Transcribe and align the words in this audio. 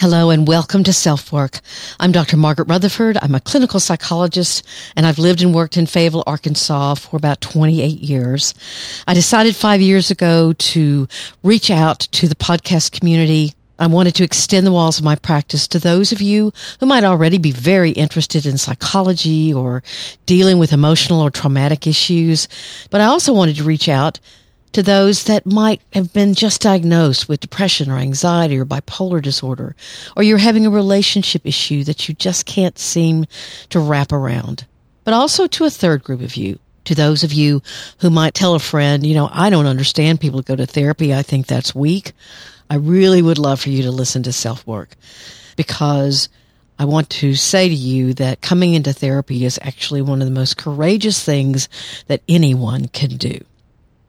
Hello 0.00 0.30
and 0.30 0.46
welcome 0.46 0.84
to 0.84 0.92
Self 0.92 1.32
Work. 1.32 1.58
I'm 1.98 2.12
Dr. 2.12 2.36
Margaret 2.36 2.68
Rutherford. 2.68 3.18
I'm 3.20 3.34
a 3.34 3.40
clinical 3.40 3.80
psychologist 3.80 4.64
and 4.94 5.04
I've 5.04 5.18
lived 5.18 5.42
and 5.42 5.52
worked 5.52 5.76
in 5.76 5.86
Fayetteville, 5.86 6.22
Arkansas 6.24 6.94
for 6.94 7.16
about 7.16 7.40
28 7.40 7.98
years. 7.98 8.54
I 9.08 9.14
decided 9.14 9.56
five 9.56 9.80
years 9.80 10.12
ago 10.12 10.52
to 10.52 11.08
reach 11.42 11.68
out 11.68 11.98
to 12.12 12.28
the 12.28 12.36
podcast 12.36 12.92
community. 12.92 13.54
I 13.80 13.88
wanted 13.88 14.14
to 14.14 14.24
extend 14.24 14.64
the 14.64 14.72
walls 14.72 15.00
of 15.00 15.04
my 15.04 15.16
practice 15.16 15.66
to 15.66 15.80
those 15.80 16.12
of 16.12 16.22
you 16.22 16.52
who 16.78 16.86
might 16.86 17.02
already 17.02 17.38
be 17.38 17.50
very 17.50 17.90
interested 17.90 18.46
in 18.46 18.56
psychology 18.56 19.52
or 19.52 19.82
dealing 20.26 20.60
with 20.60 20.72
emotional 20.72 21.22
or 21.22 21.32
traumatic 21.32 21.88
issues. 21.88 22.46
But 22.90 23.00
I 23.00 23.06
also 23.06 23.32
wanted 23.32 23.56
to 23.56 23.64
reach 23.64 23.88
out 23.88 24.20
to 24.72 24.82
those 24.82 25.24
that 25.24 25.46
might 25.46 25.80
have 25.92 26.12
been 26.12 26.34
just 26.34 26.60
diagnosed 26.60 27.28
with 27.28 27.40
depression 27.40 27.90
or 27.90 27.96
anxiety 27.96 28.58
or 28.58 28.64
bipolar 28.64 29.22
disorder, 29.22 29.74
or 30.16 30.22
you're 30.22 30.38
having 30.38 30.66
a 30.66 30.70
relationship 30.70 31.46
issue 31.46 31.84
that 31.84 32.08
you 32.08 32.14
just 32.14 32.46
can't 32.46 32.78
seem 32.78 33.26
to 33.70 33.80
wrap 33.80 34.12
around. 34.12 34.66
But 35.04 35.14
also 35.14 35.46
to 35.46 35.64
a 35.64 35.70
third 35.70 36.04
group 36.04 36.20
of 36.20 36.36
you, 36.36 36.58
to 36.84 36.94
those 36.94 37.22
of 37.22 37.32
you 37.32 37.62
who 38.00 38.10
might 38.10 38.34
tell 38.34 38.54
a 38.54 38.58
friend, 38.58 39.06
you 39.06 39.14
know, 39.14 39.28
I 39.32 39.50
don't 39.50 39.66
understand 39.66 40.20
people 40.20 40.42
go 40.42 40.56
to 40.56 40.66
therapy. 40.66 41.14
I 41.14 41.22
think 41.22 41.46
that's 41.46 41.74
weak. 41.74 42.12
I 42.70 42.76
really 42.76 43.22
would 43.22 43.38
love 43.38 43.60
for 43.60 43.70
you 43.70 43.82
to 43.82 43.90
listen 43.90 44.22
to 44.24 44.32
self 44.32 44.66
work 44.66 44.90
because 45.56 46.28
I 46.78 46.84
want 46.84 47.10
to 47.10 47.34
say 47.34 47.68
to 47.68 47.74
you 47.74 48.14
that 48.14 48.40
coming 48.40 48.74
into 48.74 48.92
therapy 48.92 49.44
is 49.44 49.58
actually 49.62 50.00
one 50.00 50.22
of 50.22 50.28
the 50.28 50.34
most 50.34 50.56
courageous 50.56 51.22
things 51.22 51.68
that 52.06 52.22
anyone 52.28 52.88
can 52.88 53.16
do. 53.16 53.44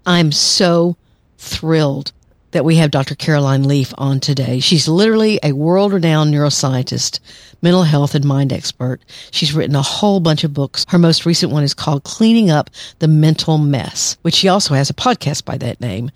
I'm 0.09 0.31
so 0.31 0.97
thrilled 1.37 2.13
that 2.49 2.65
we 2.65 2.77
have 2.77 2.89
Dr. 2.89 3.13
Caroline 3.13 3.67
Leaf 3.67 3.93
on 3.95 4.19
today. 4.19 4.59
She's 4.59 4.87
literally 4.87 5.39
a 5.43 5.51
world 5.51 5.93
renowned 5.93 6.33
neuroscientist, 6.33 7.19
mental 7.61 7.83
health 7.83 8.15
and 8.15 8.25
mind 8.25 8.51
expert. 8.51 9.01
She's 9.29 9.53
written 9.53 9.75
a 9.75 9.83
whole 9.83 10.19
bunch 10.19 10.43
of 10.43 10.51
books. 10.51 10.83
Her 10.89 10.97
most 10.97 11.27
recent 11.27 11.51
one 11.51 11.61
is 11.61 11.75
called 11.75 12.05
Cleaning 12.05 12.49
Up 12.49 12.71
the 12.97 13.07
Mental 13.07 13.59
Mess, 13.59 14.17
which 14.23 14.33
she 14.33 14.47
also 14.47 14.73
has 14.73 14.89
a 14.89 14.95
podcast 14.95 15.45
by 15.45 15.59
that 15.59 15.79
name. 15.79 16.09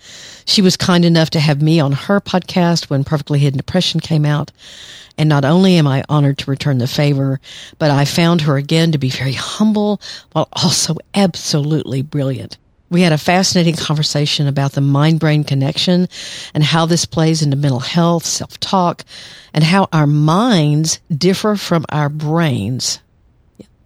She 0.46 0.64
was 0.64 0.76
kind 0.76 1.06
enough 1.06 1.30
to 1.30 1.40
have 1.40 1.62
me 1.62 1.80
on 1.80 1.92
her 1.92 2.20
podcast 2.20 2.90
when 2.90 3.04
Perfectly 3.04 3.38
Hidden 3.38 3.58
Depression 3.58 4.00
came 4.00 4.26
out. 4.26 4.52
And 5.20 5.30
not 5.30 5.46
only 5.46 5.76
am 5.76 5.86
I 5.86 6.04
honored 6.10 6.40
to 6.40 6.50
return 6.50 6.80
the 6.80 6.88
favor, 6.88 7.40
but 7.78 7.92
I 7.92 8.06
found 8.06 8.42
her 8.42 8.58
again 8.58 8.92
to 8.94 8.98
be 8.98 9.12
very 9.12 9.34
humble 9.34 10.02
while 10.32 10.50
also 10.54 10.96
absolutely 11.14 12.02
brilliant. 12.02 12.58
We 12.94 13.02
had 13.02 13.12
a 13.12 13.18
fascinating 13.18 13.76
conversation 13.76 14.46
about 14.46 14.74
the 14.74 14.82
mind 14.82 15.20
brain 15.20 15.44
connection 15.44 16.08
and 16.54 16.64
how 16.64 16.86
this 16.86 17.06
plays 17.06 17.42
into 17.42 17.58
mental 17.58 17.80
health, 17.80 18.24
self 18.24 18.60
talk, 18.60 19.04
and 19.52 19.64
how 19.64 19.90
our 19.92 20.06
minds 20.06 21.00
differ 21.10 21.56
from 21.56 21.88
our 21.90 22.08
brains. 22.08 23.00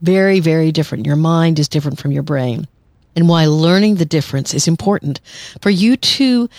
Very, 0.02 0.42
very 0.42 0.74
different. 0.74 1.06
Your 1.06 1.16
mind 1.16 1.58
is 1.58 1.70
different 1.70 2.00
from 2.00 2.12
your 2.12 2.22
brain. 2.22 2.68
And 3.16 3.30
why 3.30 3.46
learning 3.46 3.96
the 3.96 4.04
difference 4.04 4.54
is 4.54 4.68
important 4.68 5.22
for 5.62 5.70
you 5.70 5.96
to 5.96 6.50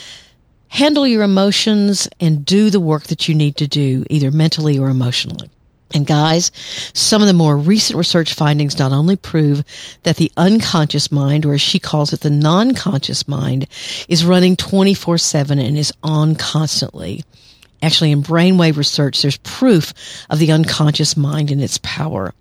handle 0.69 1.07
your 1.07 1.25
emotions 1.25 2.09
and 2.19 2.47
do 2.47 2.71
the 2.71 2.81
work 2.81 3.05
that 3.09 3.29
you 3.29 3.35
need 3.35 3.57
to 3.57 3.69
do, 3.69 4.07
either 4.09 4.31
mentally 4.31 4.79
or 4.79 4.89
emotionally. 4.89 5.51
And 5.95 6.07
guys, 6.07 6.51
some 6.93 7.23
of 7.23 7.29
the 7.29 7.35
more 7.35 7.57
recent 7.57 7.97
research 7.97 8.35
findings 8.35 8.79
not 8.79 8.93
only 8.93 9.17
prove 9.17 9.65
that 10.03 10.17
the 10.17 10.31
unconscious 10.37 11.11
mind, 11.11 11.47
or 11.47 11.55
as 11.55 11.63
she 11.63 11.79
calls 11.79 12.13
it, 12.13 12.21
the 12.21 12.31
non-conscious 12.31 13.27
mind, 13.27 13.67
is 14.09 14.25
running 14.25 14.55
24-7 14.55 15.51
and 15.53 15.79
is 15.79 15.93
on 16.03 16.35
constantly. 16.35 17.25
Actually, 17.81 18.13
in 18.13 18.23
brainwave 18.23 18.77
research, 18.77 19.23
there's 19.23 19.39
proof 19.39 19.95
of 20.29 20.39
the 20.39 20.53
unconscious 20.53 21.17
mind 21.17 21.51
and 21.51 21.63
its 21.63 21.79
power. 21.83 22.35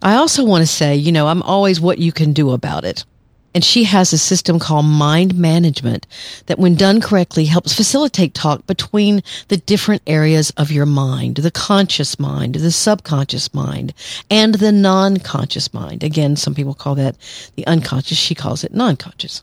I 0.00 0.14
also 0.14 0.44
want 0.44 0.62
to 0.62 0.66
say, 0.66 0.96
you 0.96 1.12
know, 1.12 1.26
I'm 1.26 1.42
always 1.42 1.80
what 1.80 1.98
you 1.98 2.12
can 2.12 2.32
do 2.32 2.52
about 2.52 2.84
it. 2.84 3.04
And 3.52 3.64
she 3.64 3.84
has 3.84 4.12
a 4.12 4.18
system 4.18 4.60
called 4.60 4.86
mind 4.86 5.34
management 5.34 6.06
that 6.46 6.58
when 6.58 6.76
done 6.76 7.00
correctly 7.00 7.46
helps 7.46 7.74
facilitate 7.74 8.32
talk 8.32 8.66
between 8.66 9.22
the 9.48 9.56
different 9.56 10.02
areas 10.06 10.50
of 10.56 10.70
your 10.70 10.86
mind, 10.86 11.36
the 11.36 11.50
conscious 11.50 12.18
mind, 12.18 12.54
the 12.54 12.70
subconscious 12.70 13.52
mind, 13.52 13.92
and 14.30 14.54
the 14.54 14.70
non-conscious 14.70 15.74
mind. 15.74 16.04
Again, 16.04 16.36
some 16.36 16.54
people 16.54 16.74
call 16.74 16.94
that 16.94 17.16
the 17.56 17.66
unconscious. 17.66 18.18
She 18.18 18.36
calls 18.36 18.62
it 18.62 18.72
non-conscious. 18.72 19.42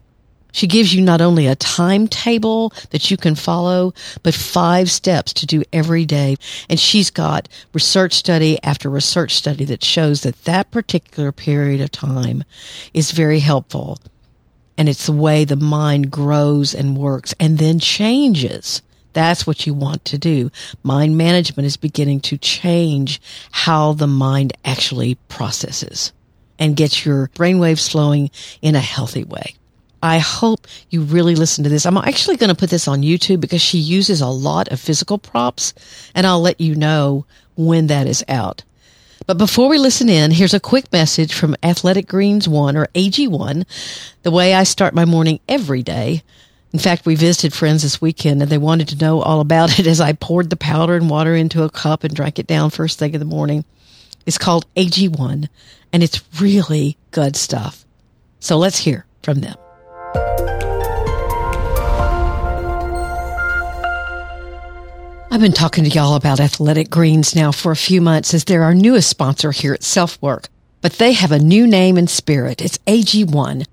She 0.58 0.66
gives 0.66 0.92
you 0.92 1.04
not 1.04 1.22
only 1.22 1.46
a 1.46 1.56
timetable 1.56 2.74
that 2.90 3.12
you 3.12 3.16
can 3.16 3.36
follow, 3.36 3.94
but 4.24 4.34
five 4.34 4.90
steps 4.90 5.32
to 5.34 5.46
do 5.46 5.62
every 5.72 6.04
day. 6.04 6.36
And 6.68 6.80
she's 6.80 7.12
got 7.12 7.48
research 7.74 8.14
study 8.14 8.58
after 8.64 8.90
research 8.90 9.36
study 9.36 9.66
that 9.66 9.84
shows 9.84 10.22
that 10.22 10.46
that 10.46 10.72
particular 10.72 11.32
period 11.32 11.80
of 11.80 11.92
time 11.92 12.44
is 12.92 13.12
very 13.12 13.38
helpful. 13.38 14.00
And 14.80 14.90
it's 14.90 15.06
the 15.06 15.12
way 15.12 15.46
the 15.46 15.56
mind 15.56 16.10
grows 16.10 16.74
and 16.74 16.98
works 16.98 17.36
and 17.40 17.60
then 17.60 17.78
changes. 17.78 18.82
That's 19.14 19.46
what 19.46 19.68
you 19.68 19.76
want 19.76 20.06
to 20.06 20.18
do. 20.18 20.50
Mind 20.82 21.20
management 21.20 21.68
is 21.68 21.78
beginning 21.78 22.22
to 22.22 22.38
change 22.40 23.22
how 23.52 23.94
the 23.94 24.08
mind 24.08 24.54
actually 24.66 25.20
processes 25.30 26.14
and 26.58 26.76
gets 26.76 27.06
your 27.06 27.28
brainwaves 27.36 27.92
flowing 27.92 28.32
in 28.64 28.74
a 28.74 28.80
healthy 28.80 29.24
way. 29.24 29.54
I 30.02 30.20
hope 30.20 30.68
you 30.90 31.02
really 31.02 31.36
listen 31.36 31.64
to 31.64 31.70
this. 31.70 31.86
I'm 31.86 31.98
actually 31.98 32.38
going 32.38 32.50
to 32.50 32.56
put 32.56 32.70
this 32.70 32.88
on 32.88 33.02
YouTube 33.02 33.42
because 33.42 33.62
she 33.62 33.80
uses 33.80 34.22
a 34.22 34.28
lot 34.28 34.68
of 34.70 34.80
physical 34.80 35.18
props 35.18 35.74
and 36.14 36.28
I'll 36.28 36.42
let 36.42 36.62
you 36.62 36.76
know 36.76 37.26
when 37.56 37.88
that 37.88 38.08
is 38.08 38.24
out. 38.28 38.64
But 39.26 39.38
before 39.38 39.68
we 39.68 39.78
listen 39.78 40.08
in, 40.08 40.32
here's 40.32 40.54
a 40.54 40.60
quick 40.60 40.92
message 40.94 41.34
from 41.34 41.56
Athletic 41.64 42.08
Greens 42.08 42.48
1 42.48 42.78
or 42.78 42.88
AG1, 42.96 43.66
the 44.24 44.32
way 44.32 44.54
I 44.54 44.64
start 44.64 44.94
my 44.94 45.06
morning 45.06 45.40
every 45.50 45.84
day. 45.84 46.24
In 46.72 46.80
fact, 46.80 47.06
we 47.06 47.16
visited 47.16 47.54
friends 47.54 47.82
this 47.82 48.00
weekend 48.00 48.42
and 48.42 48.52
they 48.52 48.58
wanted 48.58 48.88
to 48.90 48.98
know 48.98 49.22
all 49.22 49.42
about 49.42 49.80
it 49.82 49.88
as 49.88 50.00
I 50.00 50.14
poured 50.14 50.50
the 50.50 50.56
powder 50.56 50.96
and 50.96 51.10
water 51.10 51.36
into 51.36 51.64
a 51.64 51.70
cup 51.70 52.04
and 52.04 52.16
drank 52.16 52.40
it 52.40 52.48
down 52.48 52.70
first 52.70 53.00
thing 53.00 53.14
in 53.14 53.20
the 53.20 53.26
morning. 53.26 53.66
It's 54.26 54.38
called 54.38 54.66
AG1 54.76 55.50
and 55.92 56.04
it's 56.04 56.24
really 56.40 56.98
good 57.12 57.36
stuff. 57.36 57.86
So 58.40 58.58
let's 58.58 58.80
hear 58.80 59.06
from 59.24 59.42
them. 59.42 59.58
I've 65.30 65.42
been 65.42 65.52
talking 65.52 65.84
to 65.84 65.90
y'all 65.90 66.16
about 66.16 66.40
Athletic 66.40 66.90
Greens 66.90 67.36
now 67.36 67.52
for 67.52 67.74
a 67.74 67.76
few 67.76 68.00
months 68.00 68.34
as 68.34 68.46
they're 68.46 68.64
our 68.64 68.74
newest 68.74 69.10
sponsor 69.10 69.52
here 69.52 69.74
at 69.74 69.84
Self 69.84 70.20
Work. 70.22 70.48
But 70.82 70.94
they 70.94 71.12
have 71.12 71.34
a 71.34 71.38
new 71.38 71.68
name 71.68 71.98
and 71.98 72.10
spirit. 72.10 72.62
It's 72.62 72.78
AG1. 72.88 73.66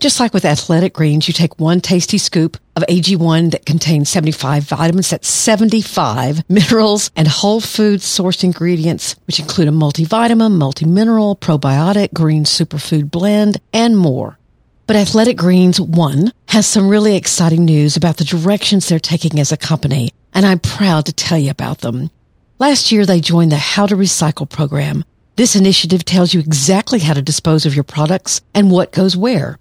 Just 0.00 0.20
like 0.20 0.34
with 0.34 0.44
Athletic 0.44 0.92
Greens, 0.92 1.26
you 1.26 1.32
take 1.32 1.58
one 1.58 1.80
tasty 1.80 2.18
scoop 2.18 2.58
of 2.76 2.84
AG1 2.84 3.52
that 3.52 3.64
contains 3.64 4.10
75 4.10 4.64
vitamins, 4.64 5.08
that's 5.08 5.28
75 5.28 6.44
minerals 6.50 7.10
and 7.16 7.26
whole 7.26 7.62
food 7.62 8.00
sourced 8.00 8.44
ingredients, 8.44 9.16
which 9.26 9.40
include 9.40 9.68
a 9.68 9.72
multivitamin, 9.72 10.58
multimineral, 10.58 11.40
probiotic, 11.40 12.12
green 12.12 12.44
superfood 12.44 13.10
blend, 13.10 13.60
and 13.72 13.96
more. 13.96 14.38
But 14.86 14.96
Athletic 14.96 15.38
Greens 15.38 15.80
1 15.80 16.32
has 16.48 16.66
some 16.66 16.88
really 16.88 17.16
exciting 17.16 17.64
news 17.64 17.96
about 17.96 18.18
the 18.18 18.24
directions 18.24 18.88
they're 18.88 19.00
taking 19.00 19.40
as 19.40 19.52
a 19.52 19.56
company 19.56 20.12
and 20.34 20.46
I'm 20.46 20.58
proud 20.58 21.06
to 21.06 21.12
tell 21.12 21.38
you 21.38 21.50
about 21.50 21.78
them. 21.78 22.10
Last 22.58 22.90
year, 22.90 23.06
they 23.06 23.20
joined 23.20 23.52
the 23.52 23.56
How 23.56 23.86
to 23.86 23.96
Recycle 23.96 24.48
program. 24.48 25.04
This 25.36 25.54
initiative 25.54 26.04
tells 26.04 26.34
you 26.34 26.40
exactly 26.40 26.98
how 26.98 27.14
to 27.14 27.22
dispose 27.22 27.64
of 27.64 27.74
your 27.74 27.84
products 27.84 28.40
and 28.54 28.70
what 28.70 28.92
goes 28.92 29.16
where. 29.16 29.58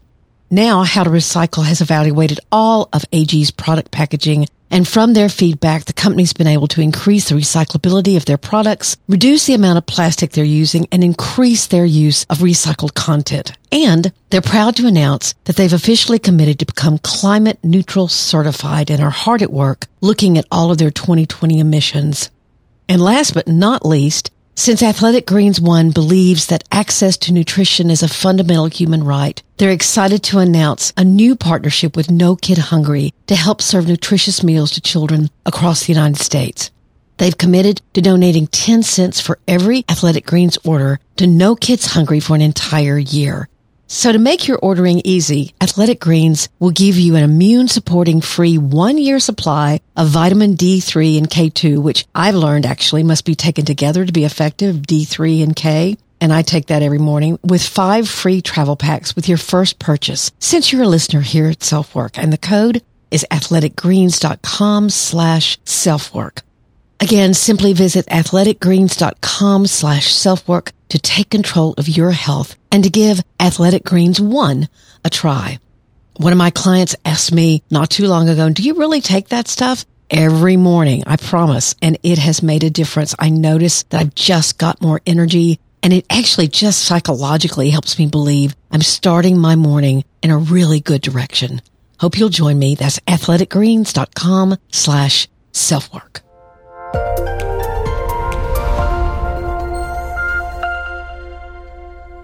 Now, 0.49 0.83
How 0.83 1.03
to 1.03 1.09
Recycle 1.09 1.65
has 1.65 1.81
evaluated 1.81 2.39
all 2.51 2.89
of 2.93 3.05
AG's 3.11 3.51
product 3.51 3.91
packaging 3.91 4.47
and 4.69 4.87
from 4.87 5.13
their 5.13 5.29
feedback, 5.29 5.85
the 5.85 5.93
company's 5.93 6.33
been 6.33 6.47
able 6.47 6.67
to 6.67 6.81
increase 6.81 7.29
the 7.29 7.35
recyclability 7.35 8.17
of 8.17 8.25
their 8.25 8.37
products, 8.37 8.97
reduce 9.07 9.45
the 9.45 9.53
amount 9.53 9.77
of 9.77 9.85
plastic 9.85 10.31
they're 10.31 10.43
using, 10.43 10.87
and 10.91 11.03
increase 11.03 11.67
their 11.67 11.85
use 11.85 12.25
of 12.29 12.39
recycled 12.39 12.93
content. 12.93 13.53
And 13.71 14.11
they're 14.29 14.41
proud 14.41 14.75
to 14.77 14.87
announce 14.87 15.33
that 15.45 15.55
they've 15.55 15.71
officially 15.71 16.19
committed 16.19 16.59
to 16.59 16.65
become 16.65 16.97
climate 16.97 17.59
neutral 17.63 18.07
certified 18.07 18.89
and 18.89 19.01
are 19.01 19.09
hard 19.09 19.41
at 19.41 19.51
work 19.51 19.87
looking 20.01 20.37
at 20.37 20.47
all 20.51 20.71
of 20.71 20.77
their 20.77 20.91
2020 20.91 21.59
emissions. 21.59 22.29
And 22.89 23.01
last 23.01 23.33
but 23.33 23.47
not 23.47 23.85
least, 23.85 24.31
Since 24.59 24.81
Athletic 24.81 25.27
Greens 25.27 25.61
One 25.61 25.91
believes 25.91 26.47
that 26.47 26.63
access 26.71 27.15
to 27.17 27.31
nutrition 27.31 27.91
is 27.91 28.01
a 28.01 28.07
fundamental 28.07 28.65
human 28.65 29.03
right, 29.03 29.39
they're 29.57 29.69
excited 29.69 30.23
to 30.23 30.39
announce 30.39 30.93
a 30.97 31.03
new 31.03 31.35
partnership 31.35 31.95
with 31.95 32.09
No 32.09 32.35
Kid 32.35 32.57
Hungry 32.57 33.13
to 33.27 33.35
help 33.35 33.61
serve 33.61 33.87
nutritious 33.87 34.43
meals 34.43 34.71
to 34.71 34.81
children 34.81 35.29
across 35.45 35.85
the 35.85 35.93
United 35.93 36.17
States. 36.17 36.71
They've 37.17 37.37
committed 37.37 37.83
to 37.93 38.01
donating 38.01 38.47
10 38.47 38.81
cents 38.81 39.21
for 39.21 39.37
every 39.47 39.85
Athletic 39.87 40.25
Greens 40.25 40.57
order 40.65 40.99
to 41.17 41.27
No 41.27 41.55
Kids 41.55 41.85
Hungry 41.85 42.19
for 42.19 42.33
an 42.35 42.41
entire 42.41 42.97
year. 42.97 43.47
So 43.87 44.11
to 44.11 44.19
make 44.19 44.47
your 44.47 44.59
ordering 44.59 45.01
easy, 45.05 45.53
Athletic 45.61 46.01
Greens 46.01 46.49
will 46.59 46.71
give 46.71 46.97
you 46.97 47.15
an 47.15 47.23
immune 47.23 47.69
supporting 47.69 48.19
free 48.19 48.57
one 48.57 48.97
year 48.97 49.19
supply 49.19 49.79
of 49.95 50.09
vitamin 50.09 50.55
D3 50.55 51.17
and 51.17 51.29
K2, 51.29 51.81
which 51.81 52.05
I've 52.13 52.35
learned 52.35 52.65
actually 52.65 53.03
must 53.03 53.23
be 53.23 53.35
taken 53.35 53.63
together 53.63 54.05
to 54.05 54.11
be 54.11 54.25
effective, 54.25 54.75
D3 54.77 55.43
and 55.43 55.55
K. 55.55 55.97
And 56.19 56.33
I 56.33 56.41
take 56.41 56.67
that 56.67 56.81
every 56.81 56.97
morning 56.97 57.39
with 57.43 57.63
five 57.65 58.09
free 58.09 58.41
travel 58.41 58.75
packs 58.75 59.15
with 59.15 59.29
your 59.29 59.37
first 59.37 59.79
purchase 59.79 60.31
since 60.39 60.73
you're 60.73 60.83
a 60.83 60.87
listener 60.87 61.21
here 61.21 61.47
at 61.47 61.59
Selfwork. 61.59 62.17
And 62.17 62.33
the 62.33 62.37
code 62.37 62.83
is 63.09 63.25
athleticgreens.com 63.31 64.89
slash 64.89 65.57
selfwork. 65.63 66.41
Again, 66.99 67.33
simply 67.33 67.73
visit 67.73 68.05
athleticgreens.com 68.07 69.67
slash 69.67 70.13
selfwork 70.13 70.71
to 70.89 70.97
take 70.97 71.29
control 71.29 71.73
of 71.77 71.87
your 71.87 72.11
health 72.11 72.55
and 72.71 72.83
to 72.83 72.89
give 72.89 73.21
Athletic 73.39 73.83
Greens 73.83 74.19
One 74.19 74.67
a 75.05 75.09
try. 75.09 75.59
One 76.17 76.33
of 76.33 76.37
my 76.37 76.49
clients 76.49 76.95
asked 77.05 77.31
me 77.31 77.61
not 77.69 77.91
too 77.91 78.07
long 78.07 78.29
ago, 78.29 78.49
do 78.49 78.63
you 78.63 78.75
really 78.75 79.01
take 79.01 79.29
that 79.29 79.47
stuff? 79.47 79.85
Every 80.09 80.57
morning, 80.57 81.03
I 81.05 81.17
promise. 81.17 81.75
And 81.81 81.99
it 82.01 82.17
has 82.17 82.41
made 82.41 82.63
a 82.63 82.69
difference. 82.69 83.13
I 83.19 83.29
notice 83.29 83.83
that 83.83 84.01
I've 84.01 84.15
just 84.15 84.57
got 84.57 84.81
more 84.81 85.01
energy 85.05 85.59
and 85.83 85.93
it 85.93 86.05
actually 86.09 86.47
just 86.47 86.83
psychologically 86.83 87.69
helps 87.69 87.99
me 87.99 88.07
believe 88.07 88.55
I'm 88.71 88.81
starting 88.81 89.37
my 89.37 89.55
morning 89.55 90.03
in 90.23 90.31
a 90.31 90.37
really 90.37 90.79
good 90.79 91.01
direction. 91.01 91.61
Hope 91.99 92.17
you'll 92.17 92.29
join 92.29 92.57
me. 92.57 92.75
That's 92.75 92.99
athleticgreens.com 93.01 94.57
slash 94.71 95.27
selfwork. 95.51 96.26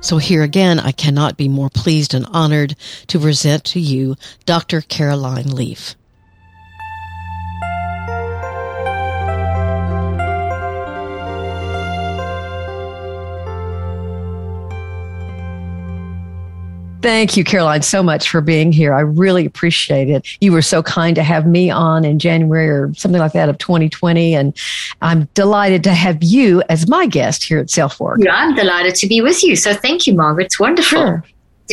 So 0.04 0.18
here 0.18 0.44
again, 0.44 0.80
I 0.80 0.92
cannot 0.92 1.38
be 1.38 1.48
more 1.48 1.70
pleased 1.70 2.14
and 2.14 2.26
honored 2.26 2.76
to 3.08 3.20
present 3.20 3.64
to 3.64 3.80
you 3.80 4.16
Dr. 4.46 4.82
Caroline 4.82 5.48
Leaf. 5.48 5.96
Thank 17.04 17.36
you, 17.36 17.44
Caroline, 17.44 17.82
so 17.82 18.02
much 18.02 18.30
for 18.30 18.40
being 18.40 18.72
here. 18.72 18.94
I 18.94 19.02
really 19.02 19.46
appreciate 19.46 20.10
it. 20.10 20.26
You 20.40 20.54
were 20.54 20.62
so 20.62 20.82
kind 20.82 21.14
to 21.18 21.22
have 21.22 21.46
me 21.46 21.70
on 21.70 22.06
in 22.06 22.18
January 22.18 22.70
or 22.70 22.94
something 22.94 23.20
like 23.20 23.34
that 23.34 23.50
of 23.50 23.58
2020. 23.58 24.34
And 24.34 24.58
I'm 25.02 25.26
delighted 25.34 25.84
to 25.84 25.94
have 25.94 26.24
you 26.24 26.64
as 26.70 26.88
my 26.88 27.06
guest 27.06 27.44
here 27.44 27.60
at 27.60 27.68
Selfwork. 27.68 28.24
Yeah, 28.24 28.34
I'm 28.34 28.56
delighted 28.56 28.96
to 28.96 29.08
be 29.08 29.20
with 29.20 29.44
you. 29.44 29.58
So 29.58 29.74
thank 29.74 30.08
you, 30.08 30.14
Margaret. 30.16 30.46
It's 30.46 30.62
wonderful. 30.62 30.98
Sure. 30.98 31.26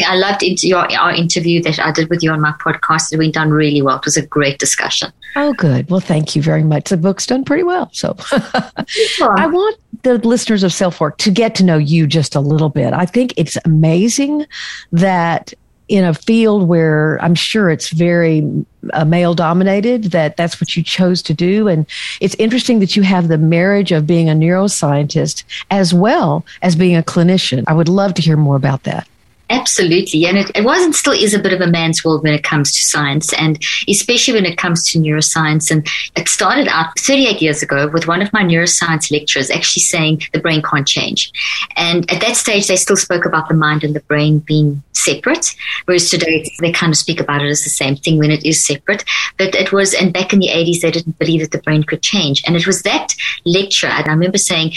I 0.06 0.17
loved 0.17 0.43
your 0.43 0.91
our 0.99 1.12
interview 1.12 1.62
that 1.62 1.79
I 1.79 1.93
did 1.93 2.11
with 2.11 2.23
you 2.23 2.31
on 2.31 2.41
my 2.41 2.52
podcast. 2.52 3.12
It 3.12 3.19
went 3.19 3.35
down 3.35 3.50
really 3.50 3.82
well. 3.82 3.97
It 3.97 4.05
was 4.05 4.17
a 4.17 4.26
great 4.26 4.58
discussion. 4.58 5.12
Oh, 5.37 5.52
good. 5.52 5.88
Well, 5.91 6.00
thank 6.00 6.35
you 6.35 6.43
very 6.43 6.64
much. 6.64 6.91
The 6.91 6.97
book's 6.97 7.26
done 7.26 7.44
pretty 7.44 7.62
well. 7.62 7.88
So 7.93 8.17
I 8.32 9.47
want 9.47 9.79
the 10.02 10.19
listeners 10.19 10.62
of 10.62 10.73
Self 10.73 11.00
Work 11.00 11.19
to 11.19 11.31
get 11.31 11.55
to 11.56 11.64
know 11.64 11.79
you 11.79 12.06
just 12.06 12.35
a 12.35 12.41
little 12.41 12.69
bit. 12.69 12.93
I 12.93 13.06
think 13.06 13.35
it's 13.37 13.56
amazing 13.64 14.47
that 14.93 15.55
in 15.91 16.05
a 16.05 16.14
field 16.14 16.69
where 16.69 17.19
I'm 17.20 17.35
sure 17.35 17.69
it's 17.69 17.91
very 17.91 18.64
uh, 18.93 19.05
male 19.05 19.35
dominated 19.35 20.05
that 20.12 20.37
that's 20.37 20.61
what 20.61 20.76
you 20.76 20.85
chose 20.85 21.20
to 21.23 21.35
do 21.35 21.67
and 21.67 21.85
it's 22.20 22.37
interesting 22.37 22.79
that 22.79 22.94
you 22.94 23.02
have 23.02 23.26
the 23.26 23.37
marriage 23.37 23.91
of 23.91 24.06
being 24.06 24.31
a 24.31 24.32
neuroscientist 24.32 25.43
as 25.73 25.93
well 25.93 26.47
as 26.62 26.76
being 26.76 26.97
a 26.97 27.02
clinician. 27.02 27.64
I 27.67 27.73
would 27.73 27.88
love 27.88 28.14
to 28.14 28.23
hear 28.23 28.37
more 28.37 28.55
about 28.55 28.85
that. 28.85 29.08
Absolutely. 29.50 30.26
And 30.26 30.38
it, 30.38 30.50
it 30.55 30.64
was 30.64 30.82
and 30.85 30.94
still 30.94 31.12
is 31.12 31.35
a 31.35 31.38
bit 31.38 31.52
of 31.52 31.61
a 31.61 31.67
man's 31.67 32.05
world 32.05 32.23
when 32.23 32.32
it 32.32 32.44
comes 32.44 32.73
to 32.73 32.81
science, 32.81 33.32
and 33.32 33.61
especially 33.88 34.35
when 34.35 34.47
it 34.47 34.56
comes 34.56 34.88
to 34.91 34.99
neuroscience. 34.99 35.73
And 35.73 35.87
it 36.17 36.29
started 36.29 36.69
out 36.69 36.97
38 36.99 37.43
years 37.43 37.61
ago 37.61 37.88
with 37.88 38.06
one 38.06 38.23
of 38.23 38.32
my 38.32 38.44
neuroscience 38.44 39.11
lecturers 39.11 39.50
actually 39.50 39.82
saying 39.82 40.23
the 40.32 40.38
brain 40.38 40.62
can't 40.62 40.87
change. 40.87 41.32
And 41.76 42.11
at 42.12 42.20
that 42.20 42.37
stage, 42.37 42.69
they 42.69 42.76
still 42.76 42.97
spoke 42.97 43.25
about 43.25 43.49
the 43.49 43.55
mind 43.55 43.82
and 43.82 43.94
the 43.94 44.00
brain 44.00 44.38
being 44.38 44.82
separate, 44.93 45.55
whereas 45.87 46.08
today 46.08 46.49
they 46.61 46.70
kind 46.70 46.93
of 46.93 46.97
speak 46.97 47.20
about 47.20 47.43
it 47.43 47.49
as 47.49 47.64
the 47.64 47.70
same 47.70 47.97
thing 47.97 48.19
when 48.19 48.31
it 48.31 48.47
is 48.47 48.64
separate. 48.64 49.05
But 49.37 49.56
it 49.56 49.73
was, 49.73 49.94
and 49.94 50.12
back 50.12 50.32
in 50.32 50.38
the 50.38 50.49
80s, 50.49 50.81
they 50.81 50.93
didn't 50.93 51.19
believe 51.19 51.41
that 51.41 51.50
the 51.50 51.62
brain 51.62 51.82
could 51.82 52.02
change. 52.02 52.44
And 52.47 52.55
it 52.55 52.69
was 52.69 52.82
that 52.82 53.14
lecture, 53.44 53.88
and 53.88 54.06
I 54.06 54.12
remember 54.12 54.38
saying, 54.38 54.75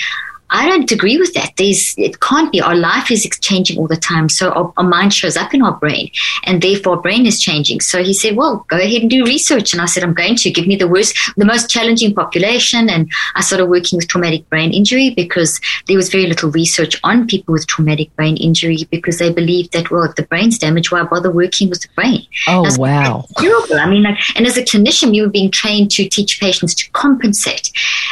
I 0.54 0.68
don't 0.68 0.90
agree 0.92 1.18
with 1.18 1.34
that. 1.34 1.54
There's, 1.58 1.96
it 1.98 2.20
can't 2.20 2.52
be. 2.52 2.62
Our 2.62 2.76
life 2.76 3.10
is 3.10 3.28
changing 3.42 3.80
all 3.80 3.88
the 3.88 3.98
time. 3.98 4.30
So 4.30 4.52
our, 4.52 4.72
our, 4.78 4.84
mind 4.84 5.12
shows 5.12 5.36
up 5.36 5.52
in 5.56 5.64
our 5.64 5.74
brain 5.74 6.12
and 6.46 6.62
therefore 6.62 6.98
our 6.98 7.02
brain 7.02 7.26
is 7.26 7.42
changing. 7.42 7.82
So 7.82 8.04
he 8.04 8.14
said, 8.14 8.36
well, 8.36 8.64
go 8.70 8.78
ahead 8.78 9.02
and 9.02 9.10
do 9.10 9.26
research. 9.26 9.74
And 9.74 9.82
I 9.82 9.86
said, 9.86 10.04
I'm 10.04 10.14
going 10.14 10.36
to 10.36 10.52
give 10.52 10.68
me 10.68 10.76
the 10.76 10.88
worst, 10.88 11.18
the 11.38 11.46
most 11.46 11.72
challenging 11.72 12.14
population. 12.14 12.88
And 12.88 13.12
I 13.34 13.42
started 13.42 13.66
working 13.66 13.98
with 13.98 14.08
traumatic 14.08 14.48
brain 14.50 14.72
injury 14.72 15.10
because 15.10 15.60
there 15.88 15.98
was 15.98 16.10
very 16.10 16.28
little 16.28 16.52
research 16.52 17.00
on 17.04 17.26
people 17.26 17.54
with 17.54 17.66
traumatic 17.66 18.16
brain 18.16 18.38
injury 18.38 18.88
because 18.92 19.18
they 19.18 19.34
believed 19.34 19.74
that, 19.74 19.90
well, 19.90 20.04
if 20.04 20.16
the 20.16 20.24
brain's 20.24 20.60
damaged, 20.60 20.92
why 20.92 21.02
bother 21.02 21.32
working 21.32 21.68
with 21.68 21.82
the 21.82 21.90
brain? 21.96 22.28
Oh, 22.48 22.64
wow. 22.78 23.26
Terrible. 23.40 23.80
I 23.80 23.90
mean, 23.90 24.04
like, 24.04 24.20
and 24.36 24.46
as 24.46 24.56
a 24.56 24.64
clinician, 24.64 25.10
we 25.10 25.22
were 25.22 25.30
being 25.30 25.50
trained 25.50 25.90
to 25.92 26.08
teach 26.08 26.40
patients 26.40 26.76
to 26.76 26.92
compensate. 26.92 27.72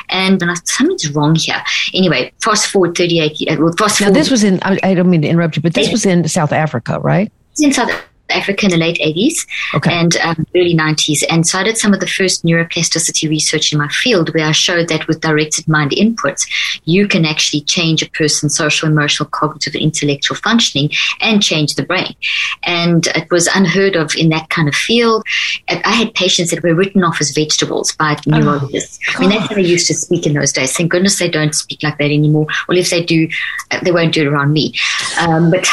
And, 0.09 0.41
and 0.41 0.49
I, 0.49 0.55
something's 0.65 1.11
wrong 1.11 1.35
here. 1.35 1.61
Anyway, 1.93 2.30
fast 2.43 2.67
forward 2.67 2.95
38 2.95 3.39
years. 3.39 3.59
Well, 3.59 3.73
fast 3.77 4.01
now, 4.01 4.07
forward. 4.07 4.19
this 4.19 4.31
was 4.31 4.43
in, 4.43 4.59
I, 4.63 4.79
I, 4.83 4.93
don't 4.93 5.09
mean 5.09 5.21
to 5.21 5.27
interrupt 5.27 5.55
you, 5.55 5.61
but 5.61 5.73
this 5.73 5.91
was 5.91 6.05
in 6.05 6.27
South 6.27 6.51
Africa, 6.51 6.99
right? 6.99 7.31
in 7.59 7.73
South 7.73 7.91
Africa 8.31 8.65
in 8.65 8.71
the 8.71 8.77
late 8.77 8.97
80s 8.97 9.47
okay. 9.75 9.93
and 9.93 10.15
um, 10.17 10.45
early 10.55 10.75
90s. 10.75 11.23
And 11.29 11.45
so 11.47 11.59
I 11.59 11.63
did 11.63 11.77
some 11.77 11.93
of 11.93 11.99
the 11.99 12.07
first 12.07 12.43
neuroplasticity 12.43 13.29
research 13.29 13.71
in 13.71 13.79
my 13.79 13.87
field 13.89 14.33
where 14.33 14.47
I 14.47 14.51
showed 14.51 14.87
that 14.89 15.07
with 15.07 15.21
directed 15.21 15.67
mind 15.67 15.91
inputs, 15.91 16.47
you 16.85 17.07
can 17.07 17.25
actually 17.25 17.61
change 17.61 18.01
a 18.01 18.09
person's 18.11 18.55
social, 18.55 18.89
emotional, 18.89 19.29
cognitive, 19.29 19.75
and 19.75 19.83
intellectual 19.83 20.37
functioning 20.37 20.89
and 21.19 21.41
change 21.41 21.75
the 21.75 21.83
brain. 21.83 22.15
And 22.63 23.07
it 23.07 23.29
was 23.31 23.47
unheard 23.47 23.95
of 23.95 24.15
in 24.15 24.29
that 24.29 24.49
kind 24.49 24.67
of 24.67 24.75
field. 24.75 25.23
I 25.67 25.91
had 25.91 26.13
patients 26.13 26.51
that 26.51 26.63
were 26.63 26.75
written 26.75 27.03
off 27.03 27.21
as 27.21 27.31
vegetables 27.31 27.93
by 27.93 28.15
oh, 28.15 28.37
neurologists. 28.37 28.99
Oh, 29.09 29.13
I 29.17 29.19
mean, 29.21 29.29
that's 29.29 29.47
how 29.47 29.55
they 29.55 29.63
used 29.63 29.87
to 29.87 29.93
speak 29.93 30.25
in 30.25 30.33
those 30.33 30.51
days. 30.51 30.75
Thank 30.75 30.91
goodness 30.91 31.19
they 31.19 31.29
don't 31.29 31.53
speak 31.53 31.83
like 31.83 31.97
that 31.97 32.05
anymore. 32.05 32.47
Well, 32.67 32.77
if 32.77 32.89
they 32.89 33.03
do, 33.03 33.27
uh, 33.71 33.79
they 33.83 33.91
won't 33.91 34.13
do 34.13 34.21
it 34.21 34.27
around 34.27 34.53
me. 34.53 34.73
Um, 35.19 35.51
but 35.51 35.67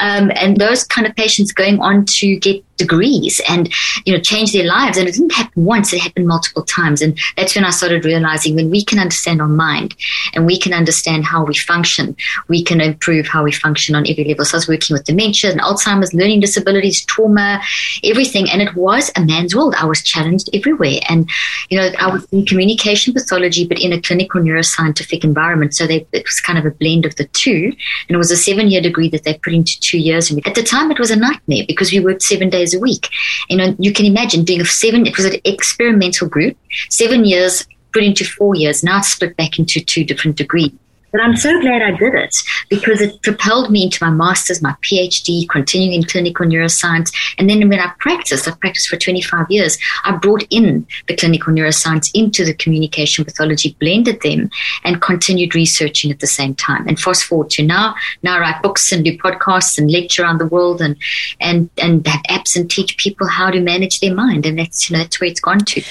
um, 0.00 0.30
and 0.34 0.56
those 0.56 0.84
kind 0.84 1.06
of 1.06 1.14
patients 1.14 1.52
going 1.52 1.80
on 1.80 2.04
to 2.06 2.36
get 2.36 2.64
degrees 2.76 3.40
and 3.48 3.72
you 4.04 4.12
know 4.12 4.20
change 4.20 4.52
their 4.52 4.64
lives. 4.64 4.98
And 4.98 5.08
it 5.08 5.12
didn't 5.12 5.32
happen 5.32 5.64
once 5.64 5.92
it 5.92 6.00
happened 6.00 6.26
multiple 6.26 6.62
times. 6.62 7.02
And 7.02 7.18
that's 7.36 7.54
when 7.54 7.64
i 7.64 7.70
started 7.70 8.04
realizing 8.04 8.56
when 8.56 8.70
we 8.70 8.84
can 8.84 8.98
understand 8.98 9.40
our 9.40 9.48
mind 9.48 9.94
and 10.34 10.46
we 10.46 10.58
can 10.58 10.72
understand 10.72 11.24
how 11.24 11.44
we 11.44 11.54
function 11.54 12.16
we 12.48 12.62
can 12.62 12.80
improve 12.80 13.26
how 13.26 13.44
we 13.44 13.52
function 13.52 13.94
on 13.94 14.08
every 14.08 14.24
level. 14.24 14.44
So 14.44 14.56
i 14.56 14.58
was 14.58 14.68
working 14.68 14.94
with 14.94 15.04
dementia 15.04 15.50
and 15.50 15.60
alzheimer's 15.60 16.14
learning 16.14 16.40
disabilities 16.40 17.04
trauma 17.04 17.60
everything. 18.02 18.50
And 18.50 18.62
it 18.62 18.74
was 18.74 19.10
a 19.16 19.24
man's 19.24 19.54
world. 19.54 19.74
I 19.78 19.86
was 19.86 20.02
challenged 20.02 20.50
everywhere. 20.52 20.98
And 21.08 21.28
you 21.70 21.78
know 21.78 21.90
i 21.98 22.08
was 22.08 22.24
in 22.32 22.44
communication 22.46 23.14
pathology 23.14 23.66
but 23.66 23.80
in 23.80 23.92
a 23.92 24.00
clinical 24.00 24.40
neuroscientific 24.40 25.24
environment. 25.24 25.74
So 25.74 25.86
they, 25.86 26.06
it 26.12 26.24
was 26.24 26.40
kind 26.40 26.58
of 26.58 26.66
a 26.66 26.70
blend 26.70 27.06
of 27.06 27.16
the 27.16 27.26
two. 27.28 27.72
And 28.08 28.14
it 28.14 28.16
was 28.16 28.30
a 28.30 28.36
seven 28.36 28.70
year 28.70 28.80
degree 28.80 29.08
that 29.10 29.24
they 29.24 29.34
put 29.44 29.52
into 29.52 29.78
two 29.80 29.98
years 29.98 30.30
and 30.30 30.44
at 30.46 30.54
the 30.54 30.62
time 30.62 30.90
it 30.90 30.98
was 30.98 31.10
a 31.10 31.16
nightmare 31.16 31.64
because 31.68 31.92
we 31.92 32.00
worked 32.00 32.22
seven 32.22 32.48
days 32.48 32.64
days 32.64 32.74
a 32.74 32.78
week. 32.78 33.08
You 33.48 33.56
know, 33.56 33.76
you 33.78 33.92
can 33.92 34.06
imagine 34.06 34.44
doing 34.44 34.60
a 34.60 34.64
seven, 34.64 35.06
it 35.06 35.16
was 35.16 35.26
an 35.26 35.40
experimental 35.44 36.28
group, 36.28 36.56
seven 36.88 37.24
years 37.24 37.66
put 37.92 38.02
into 38.02 38.24
four 38.24 38.56
years, 38.56 38.82
now 38.82 39.00
split 39.02 39.36
back 39.36 39.58
into 39.58 39.80
two 39.80 40.04
different 40.04 40.36
degrees. 40.36 40.72
But 41.14 41.22
I'm 41.22 41.36
so 41.36 41.60
glad 41.60 41.80
I 41.80 41.92
did 41.92 42.12
it 42.12 42.34
because 42.68 43.00
it 43.00 43.22
propelled 43.22 43.70
me 43.70 43.84
into 43.84 44.02
my 44.02 44.10
master's, 44.10 44.60
my 44.60 44.74
PhD, 44.82 45.48
continuing 45.48 45.92
in 45.92 46.02
clinical 46.02 46.44
neuroscience. 46.44 47.14
And 47.38 47.48
then 47.48 47.68
when 47.68 47.78
I 47.78 47.92
practiced, 48.00 48.48
I 48.48 48.50
practiced 48.50 48.88
for 48.88 48.96
25 48.96 49.46
years, 49.48 49.78
I 50.02 50.16
brought 50.16 50.44
in 50.50 50.84
the 51.06 51.14
clinical 51.14 51.54
neuroscience 51.54 52.10
into 52.14 52.44
the 52.44 52.52
communication 52.52 53.24
pathology, 53.24 53.76
blended 53.78 54.22
them, 54.22 54.50
and 54.82 55.00
continued 55.00 55.54
researching 55.54 56.10
at 56.10 56.18
the 56.18 56.26
same 56.26 56.56
time. 56.56 56.88
And 56.88 56.98
fast 56.98 57.26
forward 57.26 57.50
to 57.50 57.62
now, 57.62 57.94
now 58.24 58.34
I 58.38 58.40
write 58.40 58.62
books 58.64 58.90
and 58.90 59.04
do 59.04 59.16
podcasts 59.16 59.78
and 59.78 59.88
lecture 59.88 60.24
around 60.24 60.38
the 60.38 60.48
world 60.48 60.82
and, 60.82 60.96
and, 61.38 61.70
and 61.78 62.04
have 62.08 62.24
apps 62.24 62.56
and 62.56 62.68
teach 62.68 62.96
people 62.96 63.28
how 63.28 63.52
to 63.52 63.60
manage 63.60 64.00
their 64.00 64.16
mind. 64.16 64.46
And 64.46 64.58
that's, 64.58 64.90
you 64.90 64.96
know, 64.96 65.02
that's 65.04 65.20
where 65.20 65.30
it's 65.30 65.38
gone 65.38 65.60
to. 65.60 65.82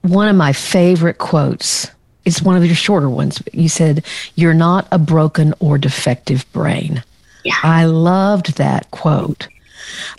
One 0.00 0.28
of 0.28 0.36
my 0.36 0.54
favorite 0.54 1.18
quotes 1.18 1.90
it's 2.24 2.42
one 2.42 2.56
of 2.56 2.64
your 2.64 2.74
shorter 2.74 3.08
ones. 3.08 3.42
You 3.52 3.68
said, 3.68 4.04
You're 4.34 4.54
not 4.54 4.86
a 4.92 4.98
broken 4.98 5.54
or 5.60 5.78
defective 5.78 6.50
brain. 6.52 7.02
Yeah. 7.44 7.54
I 7.62 7.84
loved 7.86 8.56
that 8.58 8.90
quote. 8.90 9.48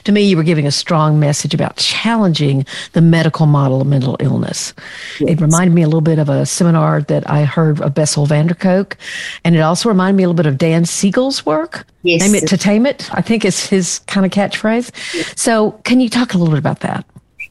To 0.04 0.12
me, 0.12 0.22
you 0.22 0.38
were 0.38 0.44
giving 0.44 0.68
a 0.68 0.72
strong 0.72 1.20
message 1.20 1.54
about 1.54 1.78
challenging 1.78 2.66
the 2.94 3.02
medical 3.02 3.46
model 3.46 3.82
of 3.82 3.88
mental 3.88 4.18
illness. 4.20 4.74
Yes. 5.20 5.32
It 5.32 5.42
reminded 5.42 5.74
me 5.74 5.82
a 5.82 5.86
little 5.86 6.02
bit 6.02 6.20
of 6.20 6.30
a 6.30 6.46
seminar 6.46 7.02
that 7.04 7.30
I 7.30 7.44
heard 7.46 7.82
of 7.82 7.94
Bessel 7.94 8.26
van 8.26 8.48
der 8.48 8.54
Kolk, 8.54 8.98
and 9.44 9.56
it 9.56 9.60
also 9.60 9.90
reminded 9.90 10.18
me 10.18 10.24
a 10.24 10.28
little 10.28 10.44
bit 10.44 10.46
of 10.46 10.58
Dan 10.58 10.86
Siegel's 10.86 11.46
work. 11.46 11.86
Yes. 12.04 12.22
Name 12.22 12.36
it 12.36 12.48
to 12.50 12.58
tame 12.58 12.86
it, 12.86 13.10
I 13.14 13.22
think 13.22 13.46
is 13.46 13.66
his 13.66 14.00
kind 14.08 14.26
of 14.26 14.32
catchphrase. 14.32 14.92
Yes. 15.14 15.34
So, 15.40 15.72
can 15.84 16.00
you 16.00 16.10
talk 16.10 16.34
a 16.34 16.38
little 16.38 16.54
bit 16.54 16.60
about 16.60 16.82
that? 16.82 17.06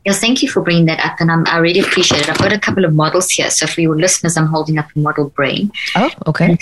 Yes, 0.04 0.18
thank 0.18 0.42
you 0.42 0.48
for 0.48 0.62
bringing 0.62 0.86
that 0.86 1.04
up, 1.04 1.20
and 1.20 1.30
I'm, 1.30 1.46
i 1.46 1.58
really 1.58 1.80
appreciate 1.80 2.22
it. 2.22 2.30
I've 2.30 2.38
got 2.38 2.52
a 2.52 2.58
couple 2.58 2.84
of 2.84 2.94
models 2.94 3.30
here. 3.30 3.50
So 3.50 3.66
for 3.66 3.82
your 3.82 3.96
listeners, 3.96 4.36
I'm 4.36 4.46
holding 4.46 4.78
up 4.78 4.86
a 4.96 4.98
model 4.98 5.28
brain. 5.28 5.70
Oh, 5.94 6.10
okay. 6.26 6.56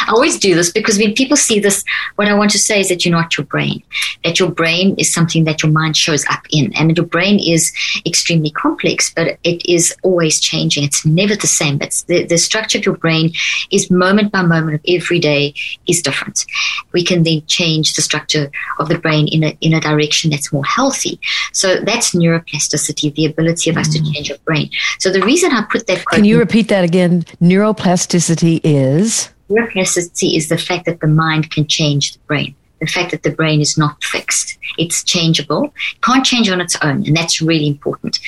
I 0.00 0.10
always 0.10 0.38
do 0.38 0.54
this 0.54 0.70
because 0.70 0.98
when 0.98 1.14
people 1.14 1.36
see 1.36 1.60
this, 1.60 1.84
what 2.16 2.28
I 2.28 2.34
want 2.34 2.50
to 2.52 2.58
say 2.58 2.80
is 2.80 2.88
that 2.88 3.04
you're 3.04 3.14
not 3.14 3.36
your 3.36 3.46
brain. 3.46 3.82
That 4.24 4.38
your 4.38 4.50
brain 4.50 4.94
is 4.98 5.12
something 5.12 5.44
that 5.44 5.62
your 5.62 5.72
mind 5.72 5.96
shows 5.96 6.24
up 6.30 6.46
in. 6.50 6.72
And 6.74 6.96
your 6.96 7.06
brain 7.06 7.38
is 7.38 7.72
extremely 8.06 8.50
complex, 8.50 9.12
but 9.12 9.38
it 9.44 9.64
is 9.68 9.94
always 10.02 10.40
changing. 10.40 10.84
It's 10.84 11.04
never 11.04 11.36
the 11.36 11.46
same. 11.46 11.80
It's 11.80 12.02
the, 12.04 12.24
the 12.24 12.38
structure 12.38 12.78
of 12.78 12.86
your 12.86 12.96
brain 12.96 13.32
is 13.70 13.90
moment 13.90 14.32
by 14.32 14.42
moment 14.42 14.74
of 14.74 14.80
every 14.88 15.18
day 15.18 15.54
is 15.88 16.02
different. 16.02 16.44
We 16.92 17.04
can 17.04 17.22
then 17.22 17.44
change 17.46 17.94
the 17.94 18.02
structure 18.02 18.50
of 18.78 18.88
the 18.88 18.98
brain 18.98 19.28
in 19.28 19.44
a, 19.44 19.56
in 19.60 19.74
a 19.74 19.80
direction 19.80 20.30
that's 20.30 20.52
more 20.52 20.64
healthy. 20.64 21.20
So 21.52 21.80
that's 21.80 22.14
neuroplasticity, 22.14 23.14
the 23.14 23.26
ability 23.26 23.70
of 23.70 23.76
us 23.76 23.88
mm. 23.88 23.92
to 24.04 24.12
change 24.12 24.30
our 24.30 24.38
brain. 24.38 24.70
So 24.98 25.10
the 25.10 25.22
reason 25.22 25.52
I 25.52 25.64
put 25.70 25.86
that 25.86 26.04
Can 26.06 26.24
you 26.24 26.38
repeat 26.38 26.68
that 26.68 26.84
again? 26.84 27.22
Neuroplasticity 27.40 28.60
is? 28.64 29.30
Neuroplasticity 29.52 30.36
is 30.36 30.48
the 30.48 30.56
fact 30.56 30.86
that 30.86 31.00
the 31.00 31.06
mind 31.06 31.50
can 31.50 31.66
change 31.66 32.14
the 32.14 32.18
brain. 32.20 32.54
The 32.80 32.86
fact 32.86 33.10
that 33.10 33.22
the 33.22 33.30
brain 33.30 33.60
is 33.60 33.76
not 33.78 34.02
fixed. 34.02 34.58
It's 34.78 35.04
changeable. 35.04 35.72
Can't 36.02 36.24
change 36.24 36.48
on 36.50 36.60
its 36.60 36.76
own. 36.82 37.06
And 37.06 37.16
that's 37.16 37.40
really 37.40 37.68
important. 37.68 38.18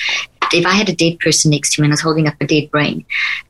If 0.53 0.65
I 0.65 0.73
had 0.73 0.87
a 0.87 0.95
dead 0.95 1.19
person 1.19 1.51
next 1.51 1.73
to 1.73 1.81
me 1.81 1.85
and 1.85 1.93
I 1.93 1.95
was 1.95 2.01
holding 2.01 2.27
up 2.27 2.35
a 2.39 2.47
dead 2.47 2.69
brain, 2.69 3.05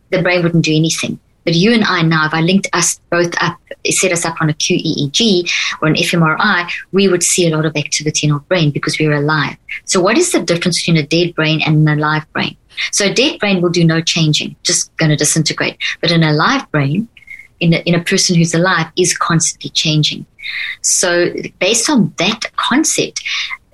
the 0.10 0.22
brain 0.22 0.42
wouldn't 0.42 0.66
do 0.66 0.76
anything. 0.76 1.20
But 1.44 1.54
you 1.54 1.74
and 1.74 1.84
I 1.84 2.02
now, 2.02 2.26
if 2.26 2.34
I 2.34 2.42
linked 2.42 2.68
us 2.74 3.00
both 3.12 3.34
up, 3.40 3.60
set 3.90 4.12
us 4.12 4.26
up 4.26 4.42
on 4.42 4.50
a 4.50 4.54
QEEG 4.54 5.52
or 5.82 5.90
an 5.90 5.96
fMRI, 5.96 6.72
we 6.92 7.08
would 7.08 7.22
see 7.22 7.46
a 7.46 7.56
lot 7.56 7.66
of 7.66 7.76
activity 7.76 8.26
in 8.26 8.34
our 8.34 8.40
brain 8.40 8.72
because 8.72 8.98
we're 8.98 9.14
alive. 9.14 9.56
So 9.84 10.02
what 10.02 10.18
is 10.18 10.32
the 10.32 10.42
difference 10.42 10.82
between 10.82 10.98
a 10.98 11.06
dead 11.06 11.36
brain 11.36 11.62
and 11.64 11.88
an 11.88 12.00
alive 12.00 12.26
brain? 12.34 12.58
So 12.92 13.06
a 13.06 13.14
dead 13.14 13.40
brain 13.40 13.62
will 13.62 13.70
do 13.70 13.86
no 13.86 14.02
changing, 14.02 14.56
just 14.64 14.96
going 14.98 15.12
to 15.12 15.16
disintegrate. 15.16 15.78
But 16.02 16.12
an 16.12 16.24
alive 16.24 16.70
brain 16.72 17.08
in 17.60 17.74
a, 17.74 17.78
in 17.78 17.96
a 17.96 18.04
person 18.04 18.36
who's 18.36 18.54
alive 18.54 18.88
is 18.98 19.18
constantly 19.18 19.70
changing. 19.72 20.26
So 20.82 21.34
based 21.60 21.90
on 21.90 22.14
that 22.18 22.42
concept, 22.56 23.24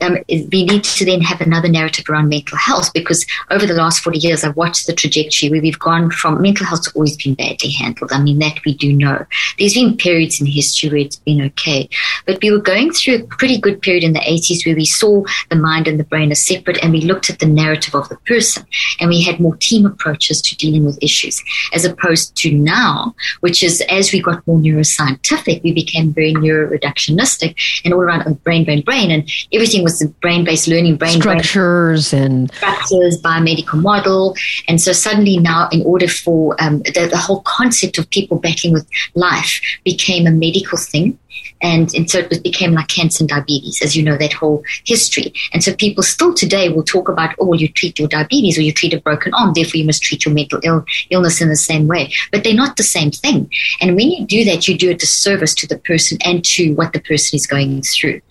um, 0.01 0.17
we 0.29 0.65
need 0.65 0.84
to 0.84 1.05
then 1.05 1.22
have 1.22 1.41
another 1.41 1.70
narrative 1.70 2.05
around 2.10 2.29
mental 2.29 2.58
health 2.58 2.91
because 2.93 3.25
over 3.50 3.65
the 3.65 3.74
last 3.74 4.01
40 4.03 4.20
years, 4.20 4.43
I've 4.43 4.55
watched 4.55 4.88
the 4.88 4.93
trajectory 4.93 5.50
where 5.50 5.62
we've 5.62 5.79
gone 5.79 6.10
from 6.12 6.41
mental 6.41 6.65
health 6.65 6.84
to 6.84 6.91
always 6.96 7.15
been 7.17 7.36
badly 7.36 7.72
handled. 7.72 8.12
I 8.12 8.22
mean, 8.22 8.39
that 8.39 8.60
we 8.65 8.74
do 8.75 8.91
know. 8.93 9.25
There's 9.60 9.74
been 9.74 9.98
periods 9.98 10.39
in 10.41 10.48
history 10.48 10.89
where 10.89 10.98
it's 11.00 11.17
been 11.17 11.41
okay, 11.41 11.89
but 12.25 12.41
we 12.41 12.51
were 12.51 12.60
going 12.60 12.91
through 12.91 13.15
a 13.15 13.24
pretty 13.24 13.60
good 13.60 13.81
period 13.81 14.03
in 14.03 14.13
the 14.13 14.20
80s 14.20 14.65
where 14.65 14.75
we 14.75 14.86
saw 14.86 15.24
the 15.50 15.55
mind 15.55 15.88
and 15.88 16.00
the 16.00 16.03
brain 16.03 16.31
as 16.31 16.46
separate 16.46 16.84
and 16.84 16.91
we 16.91 17.01
looked 17.01 17.29
at 17.29 17.39
the 17.39 17.46
narrative 17.46 17.96
of 17.96 18.10
the 18.10 18.17
person 18.27 18.65
and 19.00 19.10
we 19.10 19.22
had 19.22 19.39
more 19.39 19.55
team 19.58 19.86
approaches 19.86 20.41
to 20.41 20.55
dealing 20.58 20.86
with 20.86 21.01
issues 21.01 21.41
as 21.74 21.86
opposed 21.86 22.36
to 22.38 22.51
now, 22.51 23.13
which 23.41 23.63
is 23.63 23.81
as 23.89 24.12
we 24.12 24.22
got 24.22 24.46
more 24.48 24.60
neuroscientific, 24.60 25.62
we 25.63 25.72
became 25.72 26.13
very 26.13 26.34
neuroreductionistic 26.34 27.55
and 27.86 27.93
all 27.93 28.01
around 28.01 28.43
brain, 28.43 28.65
brain, 28.65 28.81
brain, 28.81 29.12
and 29.12 29.29
everything 29.53 29.84
was 29.84 29.90
the 30.00 30.07
brain-based 30.21 30.67
learning, 30.67 30.98
brain 30.98 31.19
structures 31.19 32.12
brain, 32.12 32.24
and 32.24 32.53
structures, 32.53 33.21
biomedical 33.21 33.81
model, 33.81 34.36
and 34.67 34.81
so 34.81 34.91
suddenly 34.91 35.38
now, 35.38 35.69
in 35.71 35.81
order 35.83 36.07
for 36.07 36.55
um, 36.62 36.79
the, 36.79 37.07
the 37.10 37.17
whole 37.17 37.41
concept 37.41 37.98
of 37.98 38.10
people 38.10 38.38
battling 38.38 38.74
with 38.74 38.88
life 39.15 39.62
became 39.83 40.27
a 40.27 40.31
medical 40.31 40.77
thing, 40.77 41.17
and, 41.62 41.94
and 41.94 42.10
so 42.10 42.20
it 42.20 42.44
became 42.44 42.74
like 42.74 42.88
cancer 42.88 43.24
and 43.24 43.30
diabetes, 43.30 43.82
as 43.82 43.96
you 43.96 44.03
know, 44.03 44.18
that 44.18 44.34
whole 44.34 44.63
history. 44.86 45.34
And 45.53 45.63
so 45.63 45.75
people 45.75 46.03
still 46.03 46.34
today 46.34 46.70
will 46.70 46.84
talk 46.84 47.10
about, 47.10 47.36
oh, 47.39 47.46
well, 47.46 47.60
you 47.60 47.68
treat 47.68 48.00
your 48.00 48.08
diabetes 48.08 48.58
or 48.58 48.62
you 48.62 48.74
treat 48.74 48.94
a 48.94 49.01
broken 49.01 49.34
arm, 49.34 49.53
therefore 49.53 49.80
you 49.80 49.86
must 49.86 50.03
treat 50.03 50.25
your 50.25 50.34
mental 50.34 50.60
Ill- 50.63 50.86
illness 51.10 51.41
in 51.41 51.50
the 51.50 51.56
same 51.56 51.88
way. 51.88 52.13
But 52.32 52.44
they're 52.44 52.53
not 52.53 52.77
the 52.77 52.84
same 52.84 53.12
thing. 53.12 53.50
And 53.80 53.96
when 53.96 54.10
you 54.10 54.25
do 54.25 54.44
that, 54.46 54.68
you 54.68 54.77
do 54.77 54.91
a 54.91 54.96
disservice 54.96 55.56
to 55.56 55.68
the 55.68 55.77
person 55.77 56.18
and 56.24 56.44
to 56.46 56.74
what 56.74 56.94
the 56.94 57.00
person 57.00 57.38
is 57.38 57.48
going 57.48 57.82
through. 57.82 58.22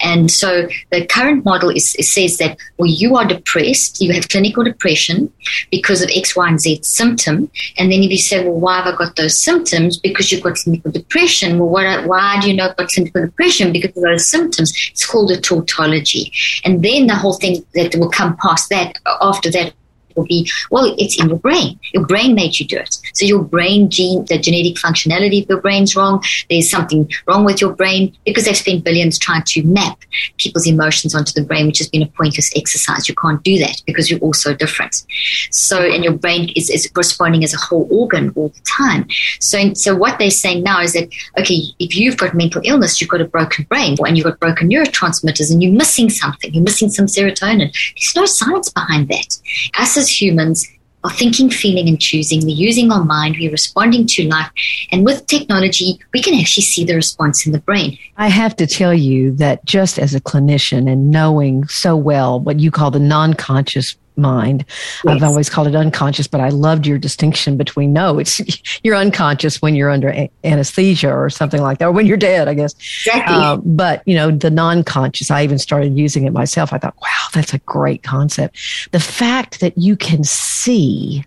And 0.00 0.30
so 0.30 0.68
the 0.90 1.06
current 1.06 1.44
model 1.44 1.70
is, 1.70 1.90
says 2.00 2.38
that, 2.38 2.58
well, 2.78 2.88
you 2.88 3.16
are 3.16 3.26
depressed, 3.26 4.00
you 4.00 4.12
have 4.12 4.28
clinical 4.28 4.64
depression 4.64 5.32
because 5.70 6.02
of 6.02 6.10
X, 6.14 6.36
Y, 6.36 6.48
and 6.48 6.60
Z 6.60 6.80
symptom. 6.82 7.50
And 7.78 7.92
then 7.92 8.02
if 8.02 8.10
you 8.10 8.18
say, 8.18 8.44
well, 8.44 8.58
why 8.58 8.80
have 8.80 8.94
I 8.94 8.96
got 8.96 9.16
those 9.16 9.40
symptoms? 9.42 9.98
Because 9.98 10.30
you've 10.30 10.42
got 10.42 10.56
clinical 10.56 10.90
depression. 10.90 11.58
Well, 11.58 11.68
what, 11.68 12.06
why 12.06 12.40
do 12.40 12.48
you 12.48 12.56
know 12.56 12.72
about 12.76 12.90
clinical 12.90 13.22
depression 13.22 13.72
because 13.72 13.96
of 13.96 14.02
those 14.02 14.26
symptoms. 14.26 14.72
It's 14.90 15.06
called 15.06 15.30
a 15.30 15.40
tautology. 15.40 16.32
And 16.64 16.82
then 16.84 17.06
the 17.06 17.14
whole 17.14 17.34
thing 17.34 17.64
that 17.74 17.94
will 17.96 18.10
come 18.10 18.36
past 18.36 18.68
that, 18.70 18.98
after 19.20 19.50
that, 19.52 19.74
will 20.16 20.26
be, 20.26 20.50
well, 20.70 20.94
it's 20.98 21.20
in 21.20 21.28
your 21.28 21.38
brain. 21.38 21.78
Your 21.92 22.06
brain 22.06 22.34
made 22.34 22.58
you 22.58 22.66
do 22.66 22.78
it. 22.78 22.98
So 23.14 23.24
your 23.24 23.42
brain 23.42 23.90
gene, 23.90 24.24
the 24.26 24.38
genetic 24.38 24.76
functionality 24.76 25.42
of 25.42 25.48
your 25.48 25.60
brain's 25.60 25.96
wrong. 25.96 26.22
There's 26.50 26.70
something 26.70 27.10
wrong 27.26 27.44
with 27.44 27.60
your 27.60 27.74
brain 27.74 28.16
because 28.24 28.44
they've 28.44 28.56
spent 28.56 28.84
billions 28.84 29.18
trying 29.18 29.42
to 29.44 29.62
map 29.64 29.98
people's 30.38 30.66
emotions 30.66 31.14
onto 31.14 31.32
the 31.32 31.46
brain, 31.46 31.66
which 31.66 31.78
has 31.78 31.88
been 31.88 32.02
a 32.02 32.06
pointless 32.06 32.50
exercise. 32.56 33.08
You 33.08 33.14
can't 33.14 33.42
do 33.42 33.58
that 33.58 33.82
because 33.86 34.10
you're 34.10 34.20
all 34.20 34.34
so 34.34 34.54
different. 34.54 35.04
So, 35.50 35.80
and 35.82 36.02
your 36.02 36.14
brain 36.14 36.50
is, 36.56 36.70
is 36.70 36.90
responding 36.94 37.44
as 37.44 37.54
a 37.54 37.58
whole 37.58 37.86
organ 37.90 38.32
all 38.36 38.48
the 38.48 38.60
time. 38.60 39.08
So, 39.40 39.74
so 39.74 39.94
what 39.94 40.18
they're 40.18 40.30
saying 40.30 40.62
now 40.62 40.80
is 40.80 40.92
that, 40.94 41.08
okay, 41.38 41.60
if 41.78 41.96
you've 41.96 42.16
got 42.16 42.34
mental 42.34 42.62
illness, 42.64 43.00
you've 43.00 43.10
got 43.10 43.20
a 43.20 43.26
broken 43.26 43.64
brain 43.64 43.96
and 44.04 44.16
you've 44.16 44.24
got 44.26 44.40
broken 44.40 44.68
neurotransmitters 44.68 45.50
and 45.50 45.62
you're 45.62 45.72
missing 45.72 46.10
something. 46.10 46.52
You're 46.52 46.62
missing 46.62 46.90
some 46.90 47.06
serotonin. 47.06 47.72
There's 47.72 48.16
no 48.16 48.26
science 48.26 48.70
behind 48.70 49.08
that. 49.08 49.38
Us 49.78 49.96
as 49.96 50.05
as 50.06 50.22
humans 50.22 50.66
are 51.04 51.10
thinking, 51.10 51.50
feeling, 51.50 51.88
and 51.88 52.00
choosing. 52.00 52.40
We're 52.44 52.56
using 52.56 52.90
our 52.90 53.04
mind. 53.04 53.36
We're 53.38 53.50
responding 53.50 54.06
to 54.08 54.24
life. 54.28 54.50
And 54.90 55.04
with 55.04 55.26
technology, 55.26 55.98
we 56.12 56.22
can 56.22 56.38
actually 56.38 56.64
see 56.64 56.84
the 56.84 56.94
response 56.94 57.46
in 57.46 57.52
the 57.52 57.60
brain. 57.60 57.98
I 58.16 58.28
have 58.28 58.56
to 58.56 58.66
tell 58.66 58.94
you 58.94 59.32
that 59.36 59.64
just 59.64 59.98
as 59.98 60.14
a 60.14 60.20
clinician 60.20 60.90
and 60.90 61.10
knowing 61.10 61.66
so 61.68 61.96
well 61.96 62.40
what 62.40 62.60
you 62.60 62.70
call 62.70 62.90
the 62.90 62.98
non 62.98 63.34
conscious 63.34 63.96
mind. 64.16 64.64
Yes. 65.04 65.16
I've 65.16 65.22
always 65.22 65.50
called 65.50 65.68
it 65.68 65.74
unconscious, 65.74 66.26
but 66.26 66.40
I 66.40 66.48
loved 66.48 66.86
your 66.86 66.98
distinction 66.98 67.56
between 67.56 67.92
no, 67.92 68.18
it's 68.18 68.40
you're 68.84 68.96
unconscious 68.96 69.60
when 69.62 69.74
you're 69.74 69.90
under 69.90 70.10
a- 70.10 70.30
anesthesia 70.44 71.12
or 71.12 71.30
something 71.30 71.62
like 71.62 71.78
that, 71.78 71.86
or 71.86 71.92
when 71.92 72.06
you're 72.06 72.16
dead, 72.16 72.48
I 72.48 72.54
guess. 72.54 72.74
Exactly. 72.74 73.36
Uh, 73.36 73.56
but 73.56 74.02
you 74.06 74.14
know, 74.14 74.30
the 74.30 74.50
non-conscious, 74.50 75.30
I 75.30 75.44
even 75.44 75.58
started 75.58 75.96
using 75.96 76.26
it 76.26 76.32
myself. 76.32 76.72
I 76.72 76.78
thought, 76.78 76.96
wow, 77.02 77.28
that's 77.32 77.54
a 77.54 77.58
great 77.60 78.02
concept. 78.02 78.56
The 78.92 79.00
fact 79.00 79.60
that 79.60 79.76
you 79.78 79.96
can 79.96 80.24
see 80.24 81.24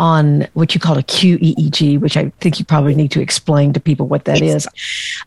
on 0.00 0.48
what 0.54 0.74
you 0.74 0.80
call 0.80 0.96
a 0.96 1.02
QEEG, 1.02 2.00
which 2.00 2.16
I 2.16 2.30
think 2.40 2.58
you 2.58 2.64
probably 2.64 2.94
need 2.94 3.10
to 3.10 3.20
explain 3.20 3.74
to 3.74 3.80
people 3.80 4.08
what 4.08 4.24
that 4.24 4.40
is, 4.40 4.66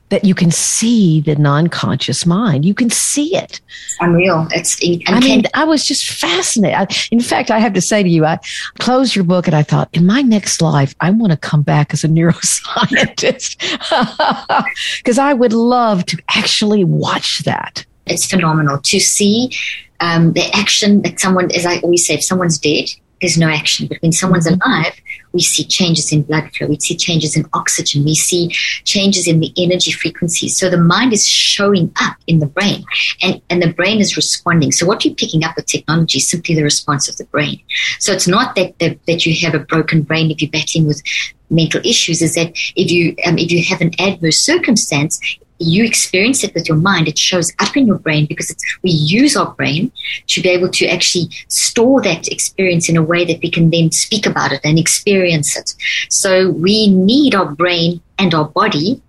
that 0.10 0.26
you 0.26 0.34
can 0.34 0.50
see 0.50 1.22
the 1.22 1.36
non-conscious 1.36 2.26
mind. 2.26 2.66
You 2.66 2.74
can 2.74 2.90
see 2.90 3.36
it. 3.36 3.62
It's 3.68 3.98
unreal. 4.00 4.48
It's 4.50 4.80
I 5.08 5.20
mean, 5.20 5.44
I 5.54 5.64
was 5.64 5.86
just 5.86 6.10
fascinated. 6.10 6.76
I, 6.76 6.88
in 7.12 7.20
fact, 7.20 7.52
I 7.52 7.60
have 7.60 7.74
to 7.74 7.82
say 7.82 8.02
to 8.02 8.10
you, 8.10 8.26
I 8.26 8.40
closed 8.80 9.16
your 9.16 9.26
book 9.26 9.46
and 9.46 9.56
I 9.56 9.62
thought, 9.62 9.90
in 9.94 10.08
my 10.08 10.24
next 10.24 10.60
life, 10.60 10.96
I 11.00 11.12
want 11.12 11.32
to 11.32 11.38
come 11.38 11.62
back 11.62 11.94
as 11.94 12.04
a 12.04 12.08
neuroscientist 12.08 13.60
because 14.98 15.20
I 15.20 15.34
would 15.34 15.54
love 15.54 16.04
to 16.08 16.18
actually 16.30 16.84
watch 16.84 17.44
that. 17.44 17.86
It's 18.08 18.26
phenomenal 18.26 18.80
to 18.80 19.00
see 19.00 19.52
um, 20.00 20.34
the 20.34 20.50
action 20.52 21.04
that 21.04 21.20
someone, 21.20 21.52
as 21.52 21.68
I 21.68 21.78
always 21.82 22.08
say, 22.08 22.16
if 22.16 22.24
someone's 22.24 22.58
dead, 22.58 22.90
there's 23.24 23.38
no 23.38 23.48
action. 23.48 23.88
But 23.88 24.00
when 24.02 24.12
someone's 24.12 24.48
mm-hmm. 24.48 24.62
alive, 24.70 25.00
we 25.32 25.42
see 25.42 25.64
changes 25.64 26.12
in 26.12 26.24
blood 26.24 26.52
flow, 26.52 26.68
we 26.68 26.78
see 26.80 26.98
changes 26.98 27.38
in 27.38 27.46
oxygen, 27.54 28.04
we 28.04 28.16
see 28.16 28.50
changes 28.84 29.28
in 29.30 29.40
the 29.40 29.52
energy 29.58 29.94
frequencies. 29.94 30.58
So 30.58 30.70
the 30.70 30.78
mind 30.78 31.14
is 31.14 31.26
showing 31.26 31.92
up 32.02 32.18
in 32.28 32.40
the 32.40 32.46
brain 32.46 32.84
and, 33.22 33.42
and 33.50 33.64
the 33.64 33.72
brain 33.72 34.02
is 34.02 34.18
responding. 34.18 34.74
So 34.74 34.86
what 34.86 35.06
you're 35.06 35.16
picking 35.16 35.46
up 35.46 35.56
with 35.56 35.68
technology 35.68 36.18
is 36.18 36.30
simply 36.30 36.54
the 36.54 36.64
response 36.64 37.08
of 37.08 37.16
the 37.16 37.24
brain. 37.26 37.62
So 38.00 38.12
it's 38.12 38.28
not 38.28 38.56
that, 38.56 38.78
that, 38.80 39.00
that 39.08 39.26
you 39.26 39.34
have 39.48 39.56
a 39.56 39.66
broken 39.66 40.02
brain 40.02 40.30
if 40.30 40.42
you're 40.42 40.52
battling 40.52 40.86
with 40.86 41.02
mental 41.50 41.82
issues 41.86 42.22
is 42.22 42.36
that 42.36 42.52
if 42.76 42.92
you 42.92 43.16
um, 43.26 43.38
if 43.38 43.52
you 43.52 43.64
have 43.64 43.80
an 43.80 43.92
adverse 44.00 44.40
circumstance 44.40 45.20
you 45.64 45.84
experience 45.84 46.44
it 46.44 46.54
with 46.54 46.68
your 46.68 46.78
mind, 46.78 47.08
it 47.08 47.18
shows 47.18 47.52
up 47.60 47.76
in 47.76 47.88
your 47.88 47.98
brain 47.98 48.26
because 48.26 48.56
we 48.84 48.92
use 48.92 49.36
our 49.36 49.52
brain 49.54 49.92
to 50.28 50.42
be 50.42 50.50
able 50.50 50.70
to 50.70 50.88
actually 50.88 51.30
store 51.48 52.02
that 52.02 52.28
experience 52.28 52.90
in 52.90 52.98
a 52.98 53.04
way 53.04 53.26
that 53.26 53.42
we 53.42 53.50
can 53.50 53.70
then 53.70 53.92
speak 53.92 54.26
about 54.26 54.52
it 54.52 54.62
and 54.64 54.78
experience 54.78 55.58
it. 55.58 55.74
So 56.10 56.52
we 56.52 56.88
need 56.88 57.36
our 57.36 57.52
brain 57.52 58.02
and 58.20 58.34
our 58.34 58.46
body 58.46 59.02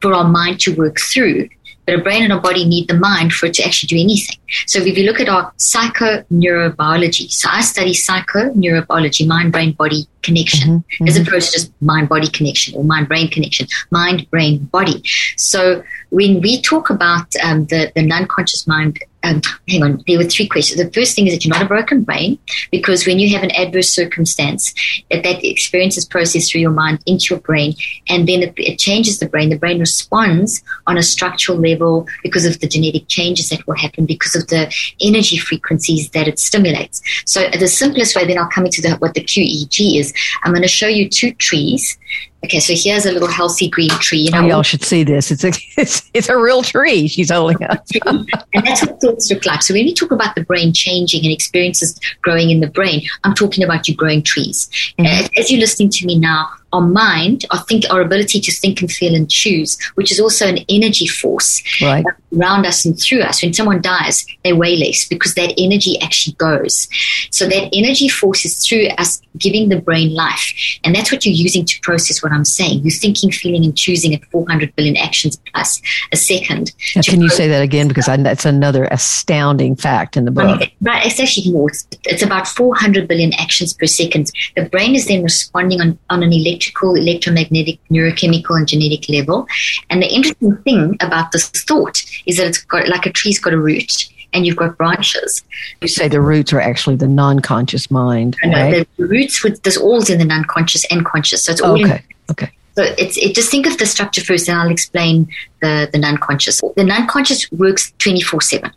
for 0.00 0.14
our 0.14 0.28
mind 0.28 0.60
to 0.60 0.74
work 0.74 0.98
through. 0.98 1.48
But 1.90 1.96
our 1.96 2.02
brain 2.04 2.22
and 2.22 2.32
our 2.32 2.40
body 2.40 2.64
need 2.64 2.86
the 2.86 2.94
mind 2.94 3.32
for 3.32 3.46
it 3.46 3.54
to 3.54 3.64
actually 3.64 3.88
do 3.88 4.00
anything. 4.00 4.36
So 4.66 4.78
if 4.78 4.96
you 4.96 5.04
look 5.04 5.18
at 5.18 5.28
our 5.28 5.52
psychoneurobiology, 5.58 7.28
so 7.32 7.48
I 7.50 7.62
study 7.62 7.92
psychoneurobiology, 7.92 9.26
mind, 9.26 9.50
brain, 9.50 9.72
body 9.72 10.06
connection, 10.22 10.84
mm-hmm, 10.84 11.08
as 11.08 11.14
mm-hmm. 11.14 11.26
opposed 11.26 11.52
to 11.52 11.58
just 11.58 11.82
mind, 11.82 12.08
body 12.08 12.28
connection 12.28 12.76
or 12.76 12.84
mind, 12.84 13.08
brain 13.08 13.28
connection, 13.28 13.66
mind, 13.90 14.30
brain, 14.30 14.58
body. 14.66 15.02
So 15.36 15.82
when 16.10 16.40
we 16.40 16.62
talk 16.62 16.90
about 16.90 17.26
um, 17.42 17.66
the, 17.66 17.90
the 17.96 18.02
non-conscious 18.02 18.68
mind 18.68 19.00
um, 19.22 19.42
hang 19.68 19.82
on, 19.82 20.02
there 20.06 20.18
were 20.18 20.24
three 20.24 20.48
questions. 20.48 20.82
The 20.82 20.90
first 20.92 21.14
thing 21.14 21.26
is 21.26 21.34
that 21.34 21.44
you're 21.44 21.54
not 21.54 21.64
a 21.64 21.68
broken 21.68 22.02
brain 22.02 22.38
because 22.70 23.06
when 23.06 23.18
you 23.18 23.28
have 23.34 23.42
an 23.42 23.50
adverse 23.50 23.88
circumstance, 23.88 24.72
that 25.10 25.22
that 25.24 25.44
experience 25.44 25.98
is 25.98 26.06
processed 26.06 26.50
through 26.50 26.62
your 26.62 26.70
mind 26.70 27.02
into 27.06 27.34
your 27.34 27.40
brain, 27.40 27.74
and 28.08 28.26
then 28.26 28.42
it, 28.42 28.54
it, 28.56 28.78
changes 28.78 29.18
the 29.18 29.28
brain. 29.28 29.50
The 29.50 29.58
brain 29.58 29.78
responds 29.78 30.62
on 30.86 30.96
a 30.96 31.02
structural 31.02 31.58
level 31.58 32.06
because 32.22 32.46
of 32.46 32.60
the 32.60 32.68
genetic 32.68 33.08
changes 33.08 33.50
that 33.50 33.66
will 33.66 33.76
happen 33.76 34.06
because 34.06 34.34
of 34.34 34.46
the 34.46 34.74
energy 35.00 35.36
frequencies 35.36 36.08
that 36.10 36.26
it 36.26 36.38
stimulates. 36.38 37.02
So 37.26 37.48
the 37.50 37.68
simplest 37.68 38.16
way, 38.16 38.26
then 38.26 38.38
I'll 38.38 38.48
come 38.48 38.64
into 38.64 38.80
the, 38.80 38.96
what 38.96 39.12
the 39.12 39.22
QEEG 39.22 39.98
is. 39.98 40.14
I'm 40.42 40.52
going 40.52 40.62
to 40.62 40.68
show 40.68 40.88
you 40.88 41.08
two 41.10 41.32
trees 41.34 41.98
Okay, 42.44 42.58
so 42.58 42.72
here's 42.74 43.04
a 43.04 43.12
little 43.12 43.28
healthy 43.28 43.68
green 43.68 43.90
tree. 43.90 44.20
You 44.20 44.30
know, 44.30 44.40
oh, 44.40 44.46
y'all 44.46 44.62
should 44.62 44.82
see 44.82 45.04
this. 45.04 45.30
It's 45.30 45.44
a 45.44 45.48
it's, 45.76 46.10
it's 46.14 46.28
a 46.28 46.36
real 46.36 46.62
tree 46.62 47.06
she's 47.06 47.30
holding 47.30 47.62
up. 47.64 47.86
and 48.06 48.26
that's 48.66 48.84
what 48.84 49.00
thoughts 49.00 49.30
look 49.30 49.44
like. 49.44 49.62
So 49.62 49.74
when 49.74 49.84
we 49.84 49.94
talk 49.94 50.10
about 50.10 50.34
the 50.34 50.44
brain 50.44 50.72
changing 50.72 51.24
and 51.24 51.32
experiences 51.32 51.98
growing 52.22 52.50
in 52.50 52.60
the 52.60 52.66
brain, 52.66 53.02
I'm 53.24 53.34
talking 53.34 53.62
about 53.62 53.88
you 53.88 53.94
growing 53.94 54.22
trees. 54.22 54.70
Mm-hmm. 54.98 55.38
As 55.38 55.50
you're 55.50 55.60
listening 55.60 55.90
to 55.90 56.06
me 56.06 56.18
now, 56.18 56.48
our 56.72 56.80
mind, 56.80 57.44
our 57.50 57.60
think, 57.64 57.84
our 57.90 58.00
ability 58.00 58.40
to 58.40 58.52
think 58.52 58.80
and 58.80 58.90
feel 58.90 59.14
and 59.14 59.30
choose, 59.30 59.78
which 59.94 60.12
is 60.12 60.20
also 60.20 60.46
an 60.46 60.58
energy 60.68 61.06
force 61.06 61.62
right. 61.82 62.04
around 62.36 62.66
us 62.66 62.84
and 62.84 63.00
through 63.00 63.20
us. 63.20 63.42
When 63.42 63.52
someone 63.52 63.80
dies, 63.80 64.24
they 64.44 64.52
weigh 64.52 64.76
less 64.76 65.06
because 65.06 65.34
that 65.34 65.52
energy 65.58 66.00
actually 66.00 66.34
goes. 66.34 66.88
So 67.30 67.46
that 67.48 67.70
energy 67.72 68.08
force 68.08 68.44
is 68.44 68.66
through 68.66 68.86
us 68.98 69.20
giving 69.38 69.68
the 69.68 69.80
brain 69.80 70.14
life, 70.14 70.52
and 70.84 70.94
that's 70.94 71.10
what 71.10 71.24
you're 71.24 71.34
using 71.34 71.64
to 71.64 71.80
process 71.80 72.22
what 72.22 72.32
I'm 72.32 72.44
saying. 72.44 72.80
You're 72.80 72.90
thinking, 72.90 73.30
feeling, 73.32 73.64
and 73.64 73.76
choosing 73.76 74.14
at 74.14 74.24
400 74.26 74.74
billion 74.76 74.96
actions 74.96 75.40
plus 75.52 75.80
a 76.12 76.16
second. 76.16 76.72
Now, 76.94 77.02
can 77.02 77.20
you 77.20 77.30
say 77.30 77.48
that 77.48 77.62
again? 77.62 77.88
Because 77.88 78.08
I, 78.08 78.16
that's 78.16 78.44
another 78.44 78.84
astounding 78.90 79.76
fact 79.76 80.16
in 80.16 80.24
the 80.24 80.30
book. 80.30 80.60
Right, 80.80 81.06
it's 81.06 81.18
actually 81.18 81.52
more. 81.52 81.70
It's, 81.70 81.86
it's 82.04 82.22
about 82.22 82.46
400 82.46 83.08
billion 83.08 83.32
actions 83.34 83.72
per 83.72 83.86
second. 83.86 84.30
The 84.56 84.66
brain 84.66 84.94
is 84.94 85.06
then 85.06 85.22
responding 85.22 85.80
on, 85.80 85.98
on 86.10 86.22
an 86.22 86.32
electric 86.32 86.59
electrical, 86.60 86.94
electromagnetic, 86.94 87.78
neurochemical, 87.90 88.56
and 88.56 88.68
genetic 88.68 89.08
level. 89.08 89.46
And 89.88 90.02
the 90.02 90.06
interesting 90.06 90.56
thing 90.58 90.96
about 91.00 91.32
this 91.32 91.48
thought 91.48 92.02
is 92.26 92.36
that 92.36 92.46
it's 92.46 92.62
got 92.64 92.88
like 92.88 93.06
a 93.06 93.12
tree's 93.12 93.38
got 93.38 93.52
a 93.52 93.58
root 93.58 93.92
and 94.32 94.46
you've 94.46 94.56
got 94.56 94.76
branches. 94.76 95.42
You 95.80 95.88
say 95.88 96.08
the 96.08 96.20
roots 96.20 96.52
are 96.52 96.60
actually 96.60 96.96
the 96.96 97.08
non-conscious 97.08 97.90
mind. 97.90 98.36
No, 98.44 98.52
right? 98.52 98.88
the 98.96 99.06
roots 99.06 99.42
with 99.42 99.62
there's 99.62 99.76
all 99.76 100.04
in 100.04 100.18
the 100.18 100.24
non-conscious 100.24 100.84
and 100.90 101.04
conscious. 101.04 101.44
So 101.44 101.52
it's 101.52 101.60
all 101.60 101.72
okay. 101.72 101.96
In, 101.96 102.02
okay. 102.30 102.52
So 102.76 102.84
it's 102.96 103.16
it, 103.16 103.34
just 103.34 103.50
think 103.50 103.66
of 103.66 103.78
the 103.78 103.86
structure 103.86 104.22
first, 104.22 104.48
and 104.48 104.56
I'll 104.58 104.70
explain 104.70 105.28
the 105.62 105.88
the 105.92 105.98
non-conscious. 105.98 106.60
The 106.76 106.84
non-conscious 106.84 107.50
works 107.52 107.92
twenty 107.98 108.20
four 108.20 108.40
seven. 108.40 108.70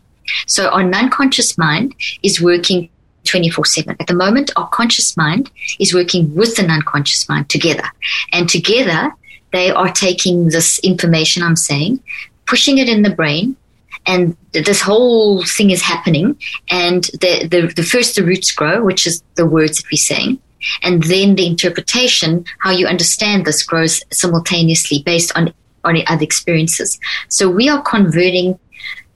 So 0.46 0.70
our 0.70 0.82
non-conscious 0.82 1.56
mind 1.56 1.94
is 2.22 2.40
working 2.40 2.88
24 3.24 3.64
7. 3.64 3.96
At 4.00 4.06
the 4.06 4.14
moment, 4.14 4.50
our 4.56 4.68
conscious 4.68 5.16
mind 5.16 5.50
is 5.78 5.94
working 5.94 6.34
with 6.34 6.56
the 6.56 6.64
unconscious 6.64 7.28
mind 7.28 7.48
together. 7.48 7.84
And 8.32 8.48
together, 8.48 9.12
they 9.52 9.70
are 9.70 9.92
taking 9.92 10.48
this 10.48 10.78
information 10.80 11.42
I'm 11.42 11.56
saying, 11.56 12.02
pushing 12.46 12.78
it 12.78 12.88
in 12.88 13.02
the 13.02 13.10
brain, 13.10 13.56
and 14.06 14.36
this 14.52 14.80
whole 14.80 15.44
thing 15.44 15.70
is 15.70 15.82
happening. 15.82 16.36
And 16.70 17.04
the, 17.04 17.48
the, 17.48 17.72
the 17.74 17.82
first, 17.82 18.16
the 18.16 18.24
roots 18.24 18.50
grow, 18.50 18.84
which 18.84 19.06
is 19.06 19.22
the 19.36 19.46
words 19.46 19.78
that 19.78 19.86
we're 19.90 19.96
saying. 19.96 20.40
And 20.82 21.02
then 21.04 21.34
the 21.34 21.46
interpretation, 21.46 22.44
how 22.58 22.70
you 22.70 22.86
understand 22.86 23.44
this, 23.44 23.62
grows 23.62 24.02
simultaneously 24.12 25.02
based 25.04 25.36
on, 25.36 25.52
on 25.84 25.96
other 26.06 26.22
experiences. 26.22 26.98
So 27.28 27.48
we 27.48 27.68
are 27.68 27.82
converting 27.82 28.58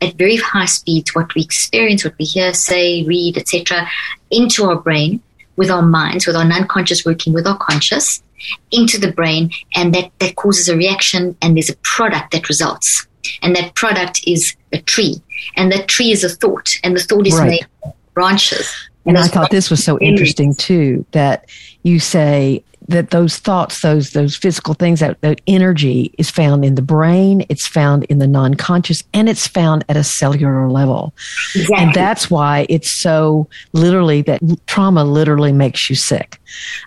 at 0.00 0.14
very 0.14 0.36
high 0.36 0.66
speeds 0.66 1.14
what 1.14 1.34
we 1.34 1.42
experience, 1.42 2.04
what 2.04 2.16
we 2.18 2.24
hear, 2.24 2.54
say, 2.54 3.04
read, 3.04 3.36
etc., 3.36 3.88
into 4.30 4.64
our 4.64 4.76
brain 4.76 5.20
with 5.56 5.70
our 5.70 5.82
minds, 5.82 6.26
with 6.26 6.36
our 6.36 6.44
non-conscious 6.44 7.04
working 7.04 7.32
with 7.32 7.46
our 7.46 7.58
conscious, 7.58 8.22
into 8.70 8.98
the 8.98 9.10
brain, 9.12 9.50
and 9.74 9.94
that, 9.94 10.10
that 10.20 10.36
causes 10.36 10.68
a 10.68 10.76
reaction, 10.76 11.36
and 11.42 11.56
there's 11.56 11.70
a 11.70 11.76
product 11.78 12.30
that 12.30 12.48
results. 12.48 13.06
And 13.42 13.54
that 13.56 13.74
product 13.74 14.20
is 14.26 14.54
a 14.72 14.80
tree. 14.80 15.20
And 15.56 15.72
that 15.72 15.88
tree 15.88 16.12
is 16.12 16.22
a 16.22 16.28
thought, 16.28 16.70
and 16.84 16.96
the 16.96 17.00
thought 17.00 17.26
is 17.26 17.36
right. 17.38 17.50
made 17.50 17.66
of 17.84 17.92
branches. 18.14 18.72
And, 19.04 19.16
and 19.16 19.24
I 19.24 19.28
thought 19.28 19.50
this 19.50 19.70
was 19.70 19.82
so 19.82 19.98
interesting 19.98 20.54
too 20.54 21.04
that 21.12 21.48
you 21.82 21.98
say 21.98 22.62
that 22.88 23.10
those 23.10 23.36
thoughts, 23.36 23.82
those 23.82 24.10
those 24.10 24.34
physical 24.34 24.74
things, 24.74 25.00
that, 25.00 25.20
that 25.20 25.40
energy 25.46 26.14
is 26.18 26.30
found 26.30 26.64
in 26.64 26.74
the 26.74 26.82
brain, 26.82 27.44
it's 27.48 27.66
found 27.66 28.04
in 28.04 28.18
the 28.18 28.26
non-conscious, 28.26 29.04
and 29.14 29.28
it's 29.28 29.46
found 29.46 29.84
at 29.88 29.96
a 29.96 30.02
cellular 30.02 30.68
level. 30.70 31.14
Exactly. 31.54 31.76
And 31.76 31.94
that's 31.94 32.30
why 32.30 32.66
it's 32.68 32.90
so 32.90 33.46
literally 33.72 34.22
that 34.22 34.40
trauma 34.66 35.04
literally 35.04 35.52
makes 35.52 35.88
you 35.90 35.96
sick. 35.96 36.40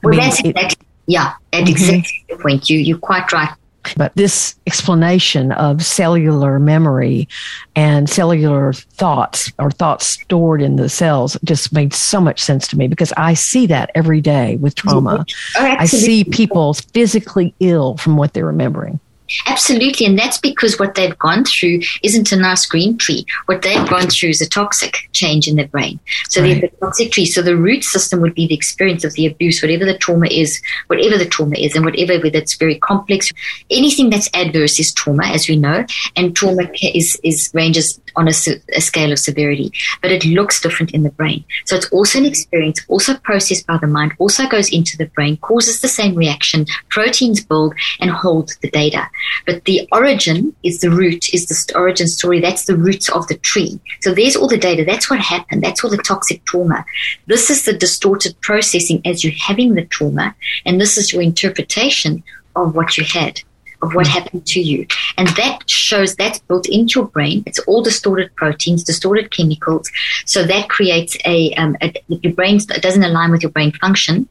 Well, 0.04 0.14
I 0.14 0.18
mean, 0.18 0.30
that's 0.30 0.40
exactly, 0.40 0.88
yeah, 1.06 1.34
at 1.54 1.64
mm-hmm. 1.64 1.72
exactly 1.72 2.26
the 2.30 2.38
point. 2.38 2.70
You 2.70 2.80
you're 2.80 2.98
quite 2.98 3.32
right. 3.32 3.50
But 3.98 4.16
this 4.16 4.56
explanation 4.68 5.52
of 5.54 5.84
cellular 5.84 6.60
memory 6.60 7.28
and 7.76 8.10
cellular 8.10 8.74
thoughts 8.74 9.52
or 9.60 9.72
thoughts 9.72 10.06
stored 10.06 10.62
in 10.62 10.76
the 10.76 10.90
cells 10.90 11.38
just 11.44 11.74
made 11.74 11.94
so 11.94 12.22
much 12.22 12.40
sense 12.42 12.68
to 12.70 12.78
me 12.78 12.88
because 12.88 13.14
I 13.18 13.34
see 13.34 13.68
that 13.68 13.92
every 13.96 14.22
day 14.22 14.58
with 14.58 14.76
trauma. 14.76 15.26
Oh, 15.58 15.66
I 15.66 15.86
see 15.86 16.24
people 16.24 16.74
physically 16.74 17.54
ill 17.60 17.98
from 17.98 18.18
what 18.18 18.34
they're 18.34 18.46
remembering. 18.46 19.00
Absolutely. 19.48 20.06
And 20.06 20.18
that's 20.18 20.38
because 20.38 20.80
what 20.80 20.96
they've 20.96 21.18
gone 21.18 21.46
through 21.46 21.82
isn't 22.04 22.32
a 22.32 22.36
nice 22.36 22.66
green 22.66 22.98
tree. 22.98 23.26
What 23.46 23.62
they've 23.62 23.88
gone 23.90 24.08
through 24.08 24.30
is 24.30 24.42
a 24.42 24.50
toxic 24.50 25.10
change 25.12 25.48
in 25.48 25.56
their 25.56 25.68
brain. 25.68 26.00
So 26.30 26.42
right. 26.42 26.60
there's 26.62 26.74
a 26.74 26.78
toxic 26.78 27.12
tree. 27.12 27.26
So 27.26 27.42
the 27.42 27.58
root 27.58 27.84
system 27.84 28.22
would 28.22 28.36
be 28.36 28.48
the 28.48 28.56
experience 28.56 29.04
of 29.04 29.14
the 29.14 29.26
abuse, 29.26 29.62
whatever 29.62 29.86
the 29.86 29.98
trauma 29.98 30.28
is, 30.28 30.62
whatever 30.88 31.18
the 31.18 31.26
trauma 31.26 31.56
is, 31.58 31.76
and 31.76 31.86
whatever, 31.86 32.20
whether 32.20 32.38
it's 32.38 32.56
very 32.56 32.80
complex. 32.80 33.32
Anything 33.70 34.10
that's 34.10 34.30
adverse 34.34 34.80
is 34.80 34.94
trauma, 34.94 35.26
as 35.26 35.48
we 35.48 35.56
know. 35.56 35.86
And 36.16 36.36
trauma 36.36 36.70
is, 36.82 37.20
is 37.24 37.52
ranges 37.54 38.00
on 38.16 38.28
a, 38.28 38.34
a, 38.76 38.82
scale 38.82 39.12
of 39.12 39.20
severity, 39.20 39.72
but 40.02 40.12
it 40.12 40.26
looks 40.26 40.62
different 40.62 40.92
in 40.92 41.04
the 41.04 41.10
brain. 41.12 41.44
So 41.66 41.76
it's 41.76 41.90
also 41.92 42.20
an 42.20 42.26
experience, 42.26 42.84
also 42.88 43.16
processed 43.18 43.68
by 43.68 43.78
the 43.78 43.88
mind, 43.88 44.14
also 44.20 44.48
goes 44.48 44.72
into 44.72 44.98
the 44.98 45.08
brain, 45.08 45.38
causes 45.38 45.82
the 45.82 45.88
same 45.88 46.16
reaction, 46.16 46.66
proteins 46.90 47.44
build 47.44 47.74
and 48.00 48.12
hold 48.12 48.52
the 48.62 48.70
data. 48.70 49.08
But 49.46 49.66
the 49.66 49.88
origin 49.92 50.56
is 50.64 50.82
the 50.82 50.92
root, 50.92 51.34
is 51.34 51.46
the 51.48 51.78
origin 51.78 52.08
story. 52.08 52.40
That's 52.40 52.66
the 52.66 52.78
roots 52.78 53.10
of 53.10 53.28
the 53.28 53.38
tree. 53.38 53.80
So 54.02 54.14
there's 54.14 54.36
all 54.36 54.48
the 54.48 54.58
data. 54.58 54.84
That's 54.86 55.10
what 55.10 55.20
happened. 55.20 55.64
That's 55.64 55.84
all 55.84 55.90
the 55.90 55.98
toxic 55.98 56.44
trauma. 56.46 56.86
This 57.28 57.50
is 57.50 57.66
the 57.66 57.74
distorted 57.74 58.40
processing 58.42 59.02
as 59.06 59.24
you're 59.24 59.34
having 59.34 59.76
the 59.76 59.86
trauma, 59.86 60.36
and 60.66 60.80
this 60.80 60.98
is 60.98 61.14
your 61.14 61.22
interpretation 61.22 62.24
of 62.56 62.76
what 62.76 62.98
you 62.98 63.04
had 63.04 63.42
of 63.82 63.94
what 63.96 64.08
happened 64.08 64.46
to 64.48 64.62
you. 64.62 64.86
And 65.18 65.28
that 65.30 65.70
shows 65.70 66.16
that's 66.16 66.40
built 66.40 66.68
into 66.68 67.00
your 67.00 67.08
brain. 67.08 67.44
It's 67.46 67.60
all 67.60 67.82
distorted 67.82 68.36
proteins, 68.36 68.84
distorted 68.84 69.32
chemicals. 69.32 69.90
So 70.26 70.44
that 70.44 70.70
creates 70.70 71.18
a, 71.26 71.54
um, 71.56 71.76
a 71.82 71.94
your 72.08 72.34
brain 72.34 72.60
doesn't 72.82 73.04
align 73.04 73.32
with 73.32 73.44
your 73.44 73.52
brain 73.52 73.72
function. 73.74 74.28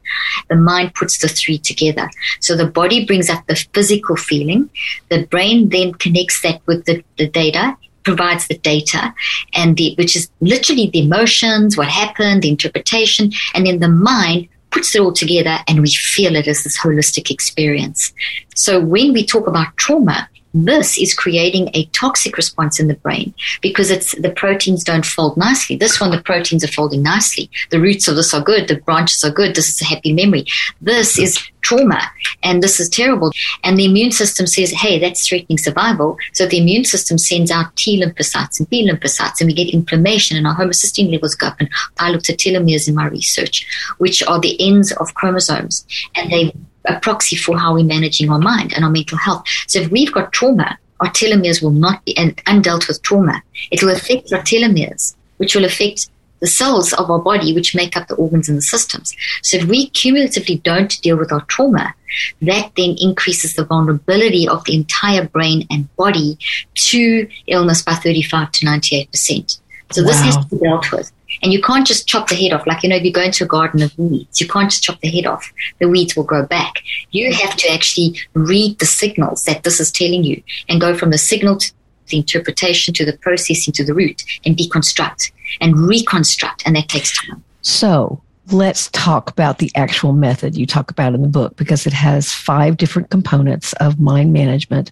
The 0.49 0.55
mind 0.55 0.93
puts 0.95 1.19
the 1.19 1.27
three 1.27 1.57
together. 1.57 2.09
So 2.39 2.55
the 2.55 2.67
body 2.67 3.05
brings 3.05 3.29
up 3.29 3.45
the 3.47 3.55
physical 3.73 4.15
feeling. 4.15 4.69
The 5.09 5.25
brain 5.25 5.69
then 5.69 5.93
connects 5.93 6.41
that 6.41 6.61
with 6.65 6.85
the, 6.85 7.03
the 7.17 7.27
data 7.27 7.77
provides 8.03 8.47
the 8.47 8.57
data 8.57 9.13
and 9.53 9.77
the, 9.77 9.93
which 9.97 10.15
is 10.15 10.29
literally 10.41 10.89
the 10.89 11.05
emotions, 11.05 11.77
what 11.77 11.87
happened, 11.87 12.41
the 12.41 12.49
interpretation, 12.49 13.31
and 13.53 13.65
then 13.65 13.79
the 13.79 13.87
mind 13.87 14.47
puts 14.71 14.95
it 14.95 15.01
all 15.01 15.13
together 15.13 15.59
and 15.67 15.81
we 15.81 15.89
feel 15.91 16.35
it 16.35 16.47
as 16.47 16.63
this 16.63 16.79
holistic 16.79 17.29
experience. 17.29 18.13
So 18.55 18.79
when 18.79 19.13
we 19.13 19.25
talk 19.25 19.47
about 19.47 19.75
trauma, 19.77 20.29
this 20.53 20.97
is 20.97 21.13
creating 21.13 21.69
a 21.73 21.85
toxic 21.85 22.37
response 22.37 22.79
in 22.79 22.87
the 22.87 22.95
brain 22.95 23.33
because 23.61 23.89
it's 23.89 24.13
the 24.19 24.31
proteins 24.31 24.83
don't 24.83 25.05
fold 25.05 25.37
nicely. 25.37 25.75
This 25.75 25.99
one, 25.99 26.11
the 26.11 26.21
proteins 26.21 26.63
are 26.63 26.67
folding 26.67 27.03
nicely. 27.03 27.49
The 27.69 27.79
roots 27.79 28.07
of 28.07 28.15
this 28.15 28.33
are 28.33 28.41
good. 28.41 28.67
The 28.67 28.77
branches 28.77 29.23
are 29.23 29.31
good. 29.31 29.55
This 29.55 29.69
is 29.69 29.81
a 29.81 29.85
happy 29.85 30.13
memory. 30.13 30.45
This 30.81 31.17
is 31.17 31.41
trauma 31.61 32.01
and 32.43 32.61
this 32.61 32.79
is 32.79 32.89
terrible. 32.89 33.31
And 33.63 33.77
the 33.77 33.85
immune 33.85 34.11
system 34.11 34.47
says, 34.47 34.71
hey, 34.71 34.99
that's 34.99 35.27
threatening 35.27 35.57
survival. 35.57 36.17
So 36.33 36.45
the 36.45 36.57
immune 36.57 36.85
system 36.85 37.17
sends 37.17 37.51
out 37.51 37.75
T 37.75 38.01
lymphocytes 38.01 38.59
and 38.59 38.69
B 38.69 38.89
lymphocytes 38.89 39.39
and 39.39 39.47
we 39.47 39.53
get 39.53 39.73
inflammation 39.73 40.37
and 40.37 40.47
our 40.47 40.55
homocysteine 40.55 41.11
levels 41.11 41.35
go 41.35 41.47
up. 41.47 41.57
And 41.59 41.69
I 41.99 42.09
looked 42.09 42.29
at 42.29 42.39
telomeres 42.39 42.87
in 42.87 42.95
my 42.95 43.07
research, 43.07 43.65
which 43.99 44.23
are 44.23 44.39
the 44.39 44.59
ends 44.59 44.91
of 44.93 45.13
chromosomes 45.13 45.85
and 46.15 46.31
they 46.31 46.53
a 46.85 46.99
proxy 46.99 47.35
for 47.35 47.57
how 47.57 47.73
we're 47.73 47.85
managing 47.85 48.29
our 48.29 48.39
mind 48.39 48.73
and 48.73 48.83
our 48.83 48.91
mental 48.91 49.17
health. 49.17 49.43
So 49.67 49.79
if 49.79 49.91
we've 49.91 50.11
got 50.11 50.31
trauma, 50.31 50.77
our 50.99 51.09
telomeres 51.09 51.61
will 51.61 51.71
not 51.71 52.03
be 52.05 52.15
and 52.17 52.35
undealt 52.45 52.87
with 52.87 53.01
trauma. 53.01 53.41
It 53.71 53.81
will 53.81 53.91
affect 53.91 54.31
our 54.31 54.41
telomeres, 54.41 55.15
which 55.37 55.55
will 55.55 55.65
affect 55.65 56.09
the 56.41 56.47
cells 56.47 56.91
of 56.93 57.09
our 57.09 57.19
body, 57.19 57.53
which 57.53 57.75
make 57.75 57.95
up 57.95 58.07
the 58.07 58.15
organs 58.15 58.49
and 58.49 58.57
the 58.57 58.63
systems. 58.63 59.15
So 59.43 59.57
if 59.57 59.65
we 59.65 59.89
cumulatively 59.89 60.57
don't 60.57 60.99
deal 61.01 61.17
with 61.17 61.31
our 61.31 61.45
trauma, 61.45 61.93
that 62.41 62.71
then 62.75 62.95
increases 62.99 63.55
the 63.55 63.63
vulnerability 63.63 64.47
of 64.47 64.63
the 64.65 64.75
entire 64.75 65.27
brain 65.27 65.65
and 65.69 65.93
body 65.95 66.37
to 66.75 67.27
illness 67.47 67.83
by 67.83 67.93
35 67.93 68.51
to 68.53 68.65
98%. 68.65 69.59
So 69.91 70.01
wow. 70.01 70.07
this 70.07 70.21
has 70.21 70.37
to 70.37 70.55
be 70.55 70.57
dealt 70.57 70.91
with. 70.91 71.11
And 71.41 71.51
you 71.53 71.61
can't 71.61 71.87
just 71.87 72.07
chop 72.07 72.29
the 72.29 72.35
head 72.35 72.53
off. 72.53 72.67
Like, 72.67 72.83
you 72.83 72.89
know, 72.89 72.95
if 72.95 73.03
you 73.03 73.11
go 73.11 73.21
into 73.21 73.43
a 73.43 73.47
garden 73.47 73.81
of 73.81 73.97
weeds, 73.97 74.39
you 74.39 74.47
can't 74.47 74.69
just 74.69 74.83
chop 74.83 74.99
the 75.01 75.09
head 75.09 75.25
off. 75.25 75.51
The 75.79 75.89
weeds 75.89 76.15
will 76.15 76.23
grow 76.23 76.45
back. 76.45 76.81
You 77.11 77.33
have 77.33 77.55
to 77.57 77.71
actually 77.71 78.19
read 78.33 78.79
the 78.79 78.85
signals 78.85 79.43
that 79.45 79.63
this 79.63 79.79
is 79.79 79.91
telling 79.91 80.23
you 80.23 80.41
and 80.69 80.81
go 80.81 80.95
from 80.97 81.11
the 81.11 81.17
signal 81.17 81.57
to 81.57 81.73
the 82.07 82.17
interpretation 82.17 82.93
to 82.93 83.05
the 83.05 83.17
processing 83.17 83.73
to 83.73 83.85
the 83.85 83.93
root 83.93 84.23
and 84.45 84.55
deconstruct 84.55 85.31
and 85.59 85.77
reconstruct. 85.77 86.63
And 86.65 86.75
that 86.75 86.89
takes 86.89 87.17
time. 87.25 87.43
So 87.61 88.21
let's 88.51 88.89
talk 88.91 89.29
about 89.29 89.59
the 89.59 89.71
actual 89.75 90.13
method 90.13 90.55
you 90.55 90.65
talk 90.65 90.91
about 90.91 91.13
in 91.13 91.21
the 91.21 91.27
book 91.27 91.55
because 91.55 91.87
it 91.87 91.93
has 91.93 92.31
five 92.31 92.77
different 92.77 93.09
components 93.09 93.73
of 93.73 93.99
mind 93.99 94.33
management. 94.33 94.91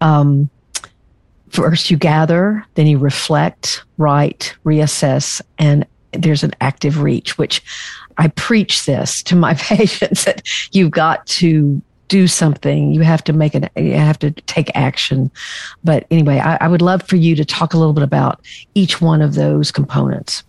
Um, 0.00 0.50
first 1.50 1.90
you 1.90 1.96
gather, 1.96 2.64
then 2.74 2.86
you 2.86 2.98
reflect, 2.98 3.84
write, 3.98 4.54
reassess, 4.64 5.40
and 5.58 5.86
there's 6.12 6.42
an 6.42 6.52
active 6.60 7.02
reach, 7.02 7.38
which 7.38 7.62
I 8.18 8.28
preach 8.28 8.86
this 8.86 9.22
to 9.24 9.36
my 9.36 9.54
patients 9.58 10.24
that 10.24 10.42
you've 10.72 10.90
got 10.90 11.26
to 11.26 11.80
do 12.08 12.28
something. 12.28 12.94
You 12.94 13.00
have 13.02 13.24
to 13.24 13.32
make 13.32 13.54
an, 13.54 13.68
you 13.76 13.94
have 13.94 14.18
to 14.20 14.30
take 14.30 14.70
action. 14.74 15.30
But 15.82 16.06
anyway, 16.10 16.38
I, 16.38 16.56
I 16.60 16.68
would 16.68 16.82
love 16.82 17.02
for 17.02 17.16
you 17.16 17.34
to 17.36 17.44
talk 17.44 17.74
a 17.74 17.78
little 17.78 17.92
bit 17.92 18.04
about 18.04 18.40
each 18.74 19.00
one 19.00 19.22
of 19.22 19.34
those 19.34 19.72
components. 19.72 20.44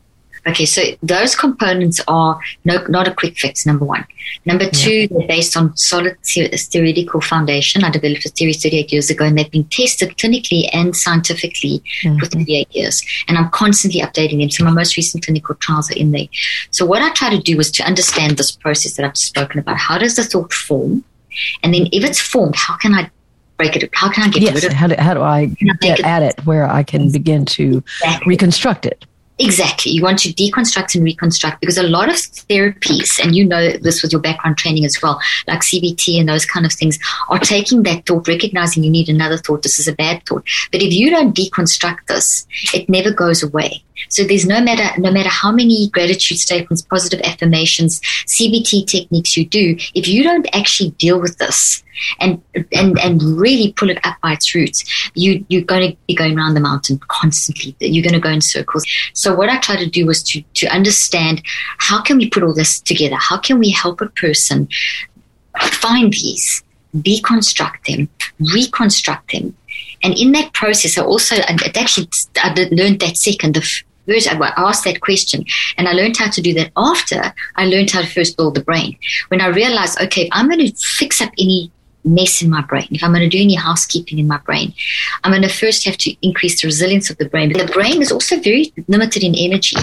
Okay, 0.47 0.65
so 0.65 0.81
those 1.03 1.35
components 1.35 2.01
are 2.07 2.39
no, 2.63 2.85
not 2.87 3.07
a 3.07 3.13
quick 3.13 3.37
fix, 3.37 3.65
number 3.65 3.83
one. 3.83 4.05
Number 4.45 4.69
two, 4.69 5.01
yeah. 5.01 5.07
they're 5.11 5.27
based 5.27 5.57
on 5.57 5.75
solid 5.75 6.17
theoretical 6.23 7.19
foundation. 7.19 7.83
I 7.83 7.89
developed 7.89 8.25
a 8.25 8.29
theory 8.29 8.53
38 8.53 8.91
years 8.93 9.09
ago, 9.09 9.25
and 9.25 9.37
they've 9.37 9.51
been 9.51 9.65
tested 9.65 10.15
clinically 10.17 10.69
and 10.71 10.95
scientifically 10.95 11.83
mm-hmm. 12.03 12.19
for 12.19 12.27
38 12.27 12.73
years. 12.73 13.03
And 13.27 13.37
I'm 13.37 13.49
constantly 13.49 14.01
updating 14.01 14.39
them. 14.39 14.49
So 14.49 14.63
my 14.63 14.71
most 14.71 14.95
recent 14.95 15.25
clinical 15.25 15.55
trials 15.55 15.91
are 15.91 15.97
in 15.97 16.11
there. 16.11 16.27
So 16.71 16.85
what 16.85 17.01
I 17.01 17.11
try 17.11 17.29
to 17.29 17.41
do 17.41 17.59
is 17.59 17.69
to 17.71 17.83
understand 17.83 18.37
this 18.37 18.51
process 18.51 18.95
that 18.95 19.05
I've 19.05 19.17
spoken 19.17 19.59
about. 19.59 19.77
How 19.77 19.97
does 19.97 20.15
the 20.15 20.23
thought 20.23 20.53
form? 20.53 21.03
And 21.61 21.73
then 21.73 21.87
if 21.91 22.03
it's 22.03 22.21
formed, 22.21 22.55
how 22.55 22.77
can 22.77 22.93
I 22.93 23.11
break 23.57 23.75
it? 23.75 23.89
How 23.93 24.09
can 24.09 24.23
I 24.23 24.29
get 24.29 24.43
yes, 24.43 24.55
rid 24.55 24.63
of 24.63 24.71
it? 24.71 24.75
How 24.75 24.87
do, 24.87 24.95
how 24.97 25.13
do 25.13 25.21
I 25.21 25.45
get 25.81 25.99
at 26.01 26.23
it 26.23 26.45
where 26.45 26.65
I 26.65 26.83
can 26.83 27.11
begin 27.11 27.45
to 27.45 27.83
exactly. 28.01 28.29
reconstruct 28.29 28.85
it? 28.85 29.05
Exactly. 29.39 29.91
You 29.91 30.01
want 30.01 30.19
to 30.19 30.33
deconstruct 30.33 30.95
and 30.95 31.03
reconstruct 31.03 31.59
because 31.59 31.77
a 31.77 31.83
lot 31.83 32.09
of 32.09 32.15
therapies, 32.15 33.19
and 33.23 33.35
you 33.35 33.45
know 33.45 33.71
this 33.77 34.01
with 34.01 34.11
your 34.11 34.21
background 34.21 34.57
training 34.57 34.83
as 34.83 34.99
well, 35.01 35.19
like 35.47 35.61
CBT 35.61 36.19
and 36.19 36.27
those 36.27 36.45
kind 36.45 36.65
of 36.65 36.73
things, 36.73 36.97
are 37.29 37.39
taking 37.39 37.83
that 37.83 38.05
thought, 38.05 38.27
recognizing 38.27 38.83
you 38.83 38.89
need 38.89 39.09
another 39.09 39.37
thought. 39.37 39.61
This 39.61 39.79
is 39.79 39.87
a 39.87 39.93
bad 39.93 40.25
thought. 40.25 40.43
But 40.71 40.81
if 40.81 40.91
you 40.91 41.11
don't 41.11 41.35
deconstruct 41.35 42.07
this, 42.07 42.47
it 42.73 42.89
never 42.89 43.11
goes 43.11 43.43
away. 43.43 43.83
So 44.09 44.23
there's 44.23 44.45
no 44.45 44.61
matter 44.61 44.99
no 44.99 45.11
matter 45.11 45.29
how 45.29 45.51
many 45.51 45.89
gratitude 45.89 46.39
statements, 46.39 46.81
positive 46.81 47.21
affirmations, 47.21 47.99
CBT 48.25 48.87
techniques 48.87 49.37
you 49.37 49.45
do, 49.45 49.75
if 49.93 50.07
you 50.07 50.23
don't 50.23 50.47
actually 50.53 50.91
deal 50.91 51.19
with 51.19 51.37
this 51.37 51.83
and 52.19 52.41
and 52.71 52.97
and 52.99 53.21
really 53.23 53.73
pull 53.73 53.89
it 53.89 53.99
up 54.03 54.17
by 54.21 54.33
its 54.33 54.53
roots, 54.53 55.09
you 55.13 55.45
you're 55.49 55.63
going 55.63 55.91
to 55.91 55.97
be 56.07 56.15
going 56.15 56.37
around 56.37 56.53
the 56.53 56.59
mountain 56.59 56.99
constantly. 57.07 57.75
You're 57.79 58.03
going 58.03 58.13
to 58.13 58.19
go 58.19 58.29
in 58.29 58.41
circles. 58.41 58.85
So 59.13 59.35
what 59.35 59.49
I 59.49 59.59
try 59.59 59.77
to 59.77 59.89
do 59.89 60.05
was 60.05 60.23
to 60.23 60.41
to 60.55 60.67
understand 60.67 61.41
how 61.79 62.01
can 62.01 62.17
we 62.17 62.29
put 62.29 62.43
all 62.43 62.53
this 62.53 62.79
together? 62.79 63.17
How 63.17 63.37
can 63.37 63.59
we 63.59 63.71
help 63.71 64.01
a 64.01 64.07
person 64.07 64.67
find 65.59 66.13
these, 66.13 66.63
deconstruct 66.95 67.85
them, 67.87 68.09
reconstruct 68.53 69.31
them, 69.31 69.55
and 70.03 70.17
in 70.17 70.31
that 70.33 70.53
process, 70.53 70.97
I 70.97 71.03
also, 71.03 71.35
it 71.37 71.77
actually, 71.77 72.09
I 72.37 72.53
learned 72.71 72.99
that 72.99 73.17
second, 73.17 73.55
the 73.55 73.83
first, 74.07 74.31
I 74.31 74.53
asked 74.57 74.83
that 74.85 75.01
question 75.01 75.45
and 75.77 75.87
I 75.87 75.93
learned 75.93 76.17
how 76.17 76.29
to 76.29 76.41
do 76.41 76.53
that 76.55 76.71
after 76.75 77.33
I 77.55 77.65
learned 77.65 77.91
how 77.91 78.01
to 78.01 78.07
first 78.07 78.37
build 78.37 78.55
the 78.55 78.63
brain. 78.63 78.97
When 79.29 79.41
I 79.41 79.47
realized, 79.47 79.99
okay, 80.01 80.23
if 80.23 80.29
I'm 80.31 80.49
going 80.49 80.65
to 80.65 80.73
fix 80.75 81.21
up 81.21 81.31
any 81.37 81.71
mess 82.07 82.41
in 82.41 82.49
my 82.49 82.61
brain, 82.61 82.87
if 82.91 83.03
I'm 83.03 83.11
going 83.11 83.29
to 83.29 83.29
do 83.29 83.41
any 83.41 83.55
housekeeping 83.55 84.17
in 84.19 84.27
my 84.27 84.37
brain, 84.37 84.73
I'm 85.23 85.31
going 85.31 85.41
to 85.43 85.49
first 85.49 85.85
have 85.85 85.97
to 85.97 86.15
increase 86.25 86.61
the 86.61 86.67
resilience 86.67 87.09
of 87.09 87.17
the 87.17 87.27
brain. 87.29 87.51
But 87.51 87.67
the 87.67 87.73
brain 87.73 88.01
is 88.01 88.11
also 88.11 88.39
very 88.39 88.73
limited 88.87 89.23
in 89.23 89.35
energy, 89.35 89.77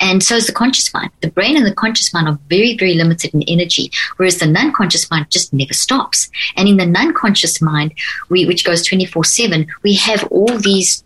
and 0.00 0.22
so 0.22 0.36
is 0.36 0.46
the 0.46 0.52
conscious 0.52 0.92
mind. 0.94 1.10
The 1.20 1.30
brain 1.30 1.56
and 1.56 1.66
the 1.66 1.74
conscious 1.74 2.14
mind 2.14 2.28
are 2.28 2.38
very, 2.48 2.76
very 2.76 2.94
limited 2.94 3.34
in 3.34 3.42
energy, 3.42 3.90
whereas 4.16 4.38
the 4.38 4.46
non 4.46 4.72
conscious 4.72 5.10
mind 5.10 5.30
just 5.30 5.52
never 5.52 5.74
stops. 5.74 6.30
And 6.56 6.68
in 6.68 6.76
the 6.76 6.86
non 6.86 7.12
conscious 7.12 7.60
mind, 7.60 7.94
we, 8.28 8.46
which 8.46 8.64
goes 8.64 8.86
24 8.86 9.24
7, 9.24 9.66
we 9.82 9.94
have 9.94 10.24
all 10.24 10.58
these 10.58 11.04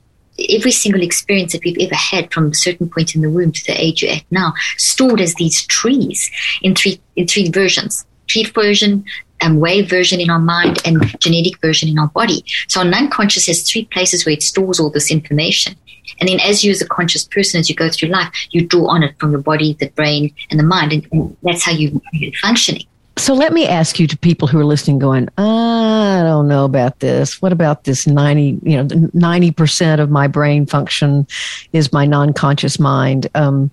every 0.50 0.70
single 0.70 1.02
experience 1.02 1.52
that 1.52 1.64
we've 1.64 1.80
ever 1.80 1.94
had 1.94 2.32
from 2.32 2.50
a 2.50 2.54
certain 2.54 2.88
point 2.88 3.14
in 3.14 3.22
the 3.22 3.30
womb 3.30 3.52
to 3.52 3.64
the 3.66 3.80
age 3.80 4.02
you're 4.02 4.12
at 4.12 4.24
now 4.30 4.52
stored 4.76 5.20
as 5.20 5.34
these 5.34 5.66
trees 5.66 6.30
in 6.62 6.74
three 6.74 7.00
in 7.16 7.26
three 7.26 7.50
versions 7.50 8.04
tree 8.28 8.44
version 8.44 9.04
um, 9.40 9.60
wave 9.60 9.88
version 9.88 10.20
in 10.20 10.30
our 10.30 10.38
mind 10.38 10.80
and 10.84 11.00
genetic 11.20 11.60
version 11.60 11.88
in 11.88 11.98
our 11.98 12.08
body. 12.08 12.44
So 12.68 12.80
our 12.80 12.86
unconscious 12.86 13.46
has 13.46 13.62
three 13.62 13.84
places 13.84 14.26
where 14.26 14.32
it 14.32 14.42
stores 14.42 14.80
all 14.80 14.90
this 14.90 15.10
information. 15.10 15.76
And 16.20 16.28
then 16.28 16.40
as 16.40 16.64
you 16.64 16.70
as 16.70 16.82
a 16.82 16.88
conscious 16.88 17.24
person, 17.24 17.60
as 17.60 17.68
you 17.68 17.76
go 17.76 17.88
through 17.88 18.08
life, 18.08 18.32
you 18.50 18.66
draw 18.66 18.88
on 18.88 19.02
it 19.02 19.14
from 19.18 19.30
your 19.30 19.40
body, 19.40 19.74
the 19.78 19.90
brain, 19.90 20.34
and 20.50 20.58
the 20.58 20.64
mind. 20.64 20.92
And, 20.92 21.06
and 21.12 21.36
that's 21.42 21.62
how 21.62 21.72
you, 21.72 22.00
you're 22.12 22.32
functioning. 22.40 22.86
So 23.18 23.34
let 23.34 23.52
me 23.52 23.66
ask 23.66 23.98
you 23.98 24.06
to 24.06 24.16
people 24.16 24.46
who 24.46 24.58
are 24.60 24.64
listening 24.64 25.00
going, 25.00 25.28
I 25.36 26.22
don't 26.22 26.46
know 26.46 26.64
about 26.64 27.00
this. 27.00 27.42
What 27.42 27.52
about 27.52 27.84
this 27.84 28.06
90, 28.06 28.60
you 28.62 28.76
know, 28.76 28.84
90% 28.86 30.00
of 30.00 30.08
my 30.08 30.28
brain 30.28 30.66
function 30.66 31.26
is 31.72 31.92
my 31.92 32.06
non-conscious 32.06 32.78
mind. 32.78 33.26
Um, 33.34 33.72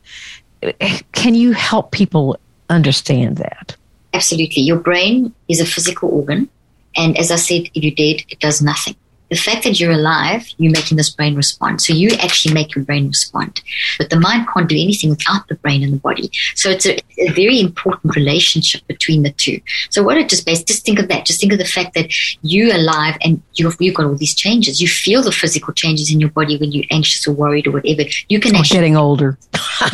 can 1.12 1.36
you 1.36 1.52
help 1.52 1.92
people 1.92 2.40
understand 2.70 3.38
that? 3.38 3.76
Absolutely. 4.14 4.64
Your 4.64 4.80
brain 4.80 5.34
is 5.48 5.60
a 5.62 5.66
physical 5.66 6.10
organ. 6.10 6.50
And 6.96 7.16
as 7.18 7.30
I 7.30 7.36
said, 7.36 7.70
if 7.76 7.84
you're 7.84 7.94
dead, 7.94 8.26
it 8.30 8.40
does 8.40 8.64
nothing 8.64 8.96
the 9.30 9.36
fact 9.36 9.64
that 9.64 9.80
you're 9.80 9.92
alive, 9.92 10.48
you're 10.58 10.72
making 10.72 10.98
this 10.98 11.10
brain 11.10 11.36
respond. 11.36 11.82
So 11.82 11.94
you 11.94 12.12
actually 12.20 12.54
make 12.54 12.76
your 12.76 12.86
brain 12.86 13.08
respond. 13.08 13.62
But 13.98 14.10
the 14.10 14.20
mind 14.20 14.48
can't 14.54 14.70
do 14.70 14.76
anything 14.76 15.10
without 15.10 15.48
the 15.48 15.56
brain 15.56 15.84
and 15.84 15.94
the 15.94 15.98
body. 15.98 16.30
So 16.56 16.70
it's 16.70 16.86
a, 16.86 16.98
a 17.18 17.30
very 17.30 17.60
important 17.60 18.16
relationship 18.16 18.86
between 18.88 19.24
the 19.24 19.32
two. 19.32 19.60
So 19.90 20.04
what 20.04 20.18
it 20.18 20.30
just 20.30 20.46
based, 20.46 20.68
just 20.68 20.86
think 20.86 21.00
of 21.00 21.08
that. 21.08 21.26
Just 21.26 21.40
think 21.42 21.54
of 21.54 21.58
the 21.60 21.66
fact 21.66 21.96
that 21.96 22.14
you're 22.44 22.76
alive 22.76 23.18
and 23.22 23.42
you've, 23.56 23.76
you've 23.80 23.96
got 23.96 24.06
all 24.06 24.16
these 24.16 24.36
changes. 24.36 24.80
You 24.82 24.88
feel 24.88 25.24
the 25.24 25.32
physical 25.32 25.74
changes 25.74 26.14
in 26.14 26.20
your 26.20 26.30
body 26.30 26.58
when 26.58 26.72
you're 26.72 26.86
anxious 26.92 27.28
or 27.28 27.34
worried 27.34 27.66
or 27.68 27.72
whatever. 27.72 28.04
You 28.30 28.40
can 28.40 28.56
or 28.56 28.60
actually 28.60 28.78
getting 28.78 28.98
older. 28.98 29.40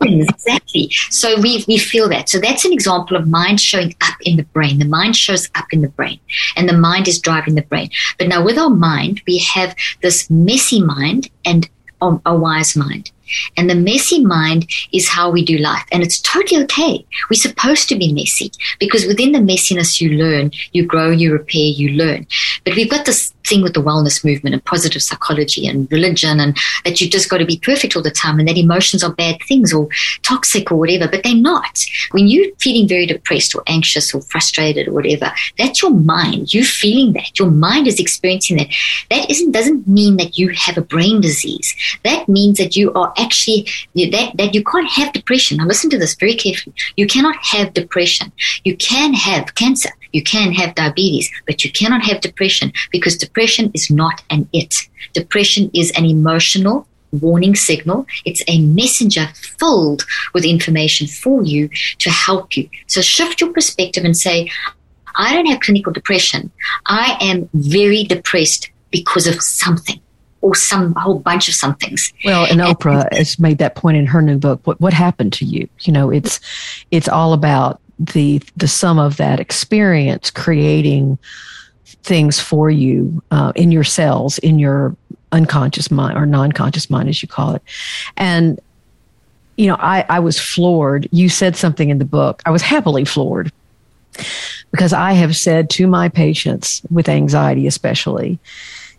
exactly. 0.00 0.90
So 1.10 1.38
we, 1.40 1.64
we 1.68 1.76
feel 1.78 2.08
that. 2.08 2.28
So 2.28 2.38
that's 2.38 2.64
an 2.64 2.72
example 2.72 3.16
of 3.16 3.28
mind 3.28 3.60
showing 3.60 3.94
up 4.00 4.14
in 4.22 4.36
the 4.36 4.44
brain. 4.44 4.78
The 4.78 4.86
mind 4.86 5.16
shows 5.16 5.50
up 5.54 5.66
in 5.72 5.82
the 5.82 5.88
brain 5.88 6.20
and 6.56 6.68
the 6.68 6.76
mind 6.76 7.08
is 7.08 7.20
driving 7.20 7.54
the 7.54 7.65
brain. 7.68 7.90
But 8.18 8.28
now 8.28 8.44
with 8.44 8.58
our 8.58 8.70
mind, 8.70 9.22
we 9.26 9.38
have 9.38 9.74
this 10.02 10.30
messy 10.30 10.82
mind 10.82 11.28
and 11.44 11.68
a 12.00 12.36
wise 12.36 12.76
mind. 12.76 13.10
And 13.56 13.68
the 13.68 13.74
messy 13.74 14.24
mind 14.24 14.68
is 14.92 15.08
how 15.08 15.30
we 15.30 15.44
do 15.44 15.58
life. 15.58 15.84
And 15.92 16.02
it's 16.02 16.20
totally 16.20 16.62
okay. 16.64 17.06
We're 17.30 17.36
supposed 17.36 17.88
to 17.88 17.96
be 17.96 18.12
messy 18.12 18.50
because 18.78 19.06
within 19.06 19.32
the 19.32 19.38
messiness, 19.38 20.00
you 20.00 20.10
learn, 20.10 20.52
you 20.72 20.86
grow, 20.86 21.10
you 21.10 21.32
repair, 21.32 21.62
you 21.62 21.90
learn. 21.90 22.26
But 22.64 22.74
we've 22.76 22.90
got 22.90 23.06
this 23.06 23.32
thing 23.46 23.62
with 23.62 23.74
the 23.74 23.82
wellness 23.82 24.24
movement 24.24 24.54
and 24.54 24.64
positive 24.64 25.02
psychology 25.02 25.66
and 25.66 25.90
religion 25.90 26.40
and 26.40 26.56
that 26.84 27.00
you've 27.00 27.12
just 27.12 27.30
got 27.30 27.38
to 27.38 27.44
be 27.44 27.58
perfect 27.58 27.96
all 27.96 28.02
the 28.02 28.10
time 28.10 28.38
and 28.38 28.48
that 28.48 28.58
emotions 28.58 29.04
are 29.04 29.12
bad 29.12 29.40
things 29.46 29.72
or 29.72 29.88
toxic 30.22 30.70
or 30.70 30.76
whatever, 30.76 31.08
but 31.08 31.22
they're 31.22 31.34
not. 31.34 31.84
When 32.10 32.26
you're 32.26 32.52
feeling 32.58 32.88
very 32.88 33.06
depressed 33.06 33.54
or 33.54 33.62
anxious 33.66 34.14
or 34.14 34.20
frustrated 34.22 34.88
or 34.88 34.92
whatever, 34.92 35.32
that's 35.58 35.80
your 35.80 35.92
mind. 35.92 36.52
You're 36.52 36.64
feeling 36.64 37.12
that. 37.14 37.38
Your 37.38 37.50
mind 37.50 37.86
is 37.86 38.00
experiencing 38.00 38.56
that. 38.56 38.68
That 39.10 39.30
isn't 39.30 39.52
doesn't 39.52 39.86
mean 39.86 40.16
that 40.16 40.38
you 40.38 40.48
have 40.50 40.76
a 40.76 40.82
brain 40.82 41.20
disease. 41.20 41.74
That 42.04 42.28
means 42.28 42.58
that 42.58 42.76
you 42.76 42.92
are 42.94 43.12
actually 43.16 43.68
that 43.94 44.32
that 44.34 44.54
you 44.54 44.62
can't 44.62 44.90
have 44.90 45.12
depression. 45.12 45.58
Now 45.58 45.66
listen 45.66 45.90
to 45.90 45.98
this 45.98 46.14
very 46.14 46.34
carefully. 46.34 46.74
You 46.96 47.06
cannot 47.06 47.36
have 47.42 47.74
depression. 47.74 48.32
You 48.64 48.76
can 48.76 49.14
have 49.14 49.54
cancer. 49.54 49.90
You 50.12 50.22
can 50.22 50.52
have 50.52 50.74
diabetes, 50.74 51.30
but 51.46 51.64
you 51.64 51.70
cannot 51.70 52.02
have 52.04 52.20
depression 52.20 52.72
because 52.90 53.16
depression 53.16 53.70
is 53.74 53.90
not 53.90 54.22
an 54.30 54.48
it. 54.52 54.74
Depression 55.12 55.70
is 55.74 55.90
an 55.92 56.04
emotional 56.04 56.86
warning 57.12 57.54
signal. 57.54 58.06
It's 58.24 58.42
a 58.48 58.60
messenger 58.60 59.28
filled 59.58 60.04
with 60.34 60.44
information 60.44 61.06
for 61.06 61.42
you 61.42 61.68
to 61.98 62.10
help 62.10 62.56
you. 62.56 62.68
So 62.86 63.00
shift 63.00 63.40
your 63.40 63.52
perspective 63.52 64.04
and 64.04 64.16
say, 64.16 64.50
I 65.14 65.34
don't 65.34 65.46
have 65.46 65.60
clinical 65.60 65.92
depression. 65.92 66.50
I 66.86 67.16
am 67.20 67.48
very 67.54 68.04
depressed 68.04 68.70
because 68.90 69.26
of 69.26 69.40
something 69.42 70.00
or 70.40 70.54
some 70.54 70.94
whole 70.94 71.18
bunch 71.18 71.48
of 71.48 71.54
somethings. 71.54 72.12
Well, 72.24 72.44
and 72.44 72.60
Oprah 72.60 73.12
has 73.12 73.38
made 73.38 73.58
that 73.58 73.74
point 73.74 73.96
in 73.96 74.06
her 74.06 74.22
new 74.22 74.38
book. 74.38 74.60
What 74.64 74.80
what 74.80 74.92
happened 74.92 75.32
to 75.34 75.44
you? 75.44 75.68
You 75.80 75.92
know, 75.92 76.10
it's 76.10 76.40
it's 76.90 77.08
all 77.08 77.32
about 77.32 77.80
the 77.98 78.42
the 78.56 78.68
sum 78.68 78.98
of 78.98 79.16
that 79.16 79.40
experience 79.40 80.30
creating 80.30 81.18
things 82.02 82.38
for 82.38 82.70
you 82.70 83.22
uh, 83.30 83.52
in 83.56 83.72
your 83.72 83.84
cells, 83.84 84.38
in 84.38 84.58
your 84.58 84.96
unconscious 85.32 85.90
mind 85.90 86.16
or 86.16 86.24
non-conscious 86.24 86.88
mind, 86.88 87.08
as 87.08 87.20
you 87.22 87.28
call 87.28 87.54
it, 87.54 87.62
and 88.16 88.60
you 89.56 89.66
know, 89.66 89.76
I, 89.78 90.04
I 90.08 90.20
was 90.20 90.38
floored. 90.38 91.08
You 91.12 91.28
said 91.28 91.56
something 91.56 91.88
in 91.88 91.98
the 91.98 92.04
book. 92.04 92.42
I 92.44 92.50
was 92.50 92.62
happily 92.62 93.04
floored 93.04 93.50
because 94.70 94.92
I 94.92 95.12
have 95.12 95.36
said 95.36 95.70
to 95.70 95.86
my 95.86 96.08
patients 96.08 96.82
with 96.90 97.08
anxiety, 97.08 97.66
especially, 97.66 98.38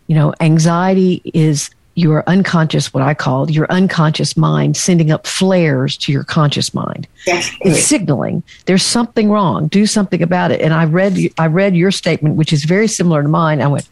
you 0.07 0.15
know, 0.15 0.33
anxiety 0.39 1.21
is 1.33 1.69
your 1.97 2.23
unconscious, 2.27 2.93
what 2.93 3.01
I 3.01 3.15
call 3.15 3.49
your 3.49 3.65
unconscious 3.71 4.37
mind, 4.37 4.77
sending 4.77 5.11
up 5.11 5.25
flares 5.25 5.97
to 5.97 6.11
your 6.11 6.23
conscious 6.23 6.71
mind. 6.73 7.07
Yes, 7.25 7.51
it's 7.61 7.83
signaling 7.83 8.43
there's 8.65 8.83
something 8.83 9.31
wrong. 9.31 9.67
Do 9.67 9.87
something 9.87 10.21
about 10.21 10.51
it. 10.51 10.61
And 10.61 10.75
I 10.75 10.85
read, 10.85 11.17
I 11.39 11.47
read 11.47 11.75
your 11.75 11.89
statement, 11.89 12.35
which 12.35 12.53
is 12.53 12.65
very 12.65 12.87
similar 12.87 13.23
to 13.23 13.27
mine. 13.27 13.61
I 13.61 13.67
went, 13.67 13.89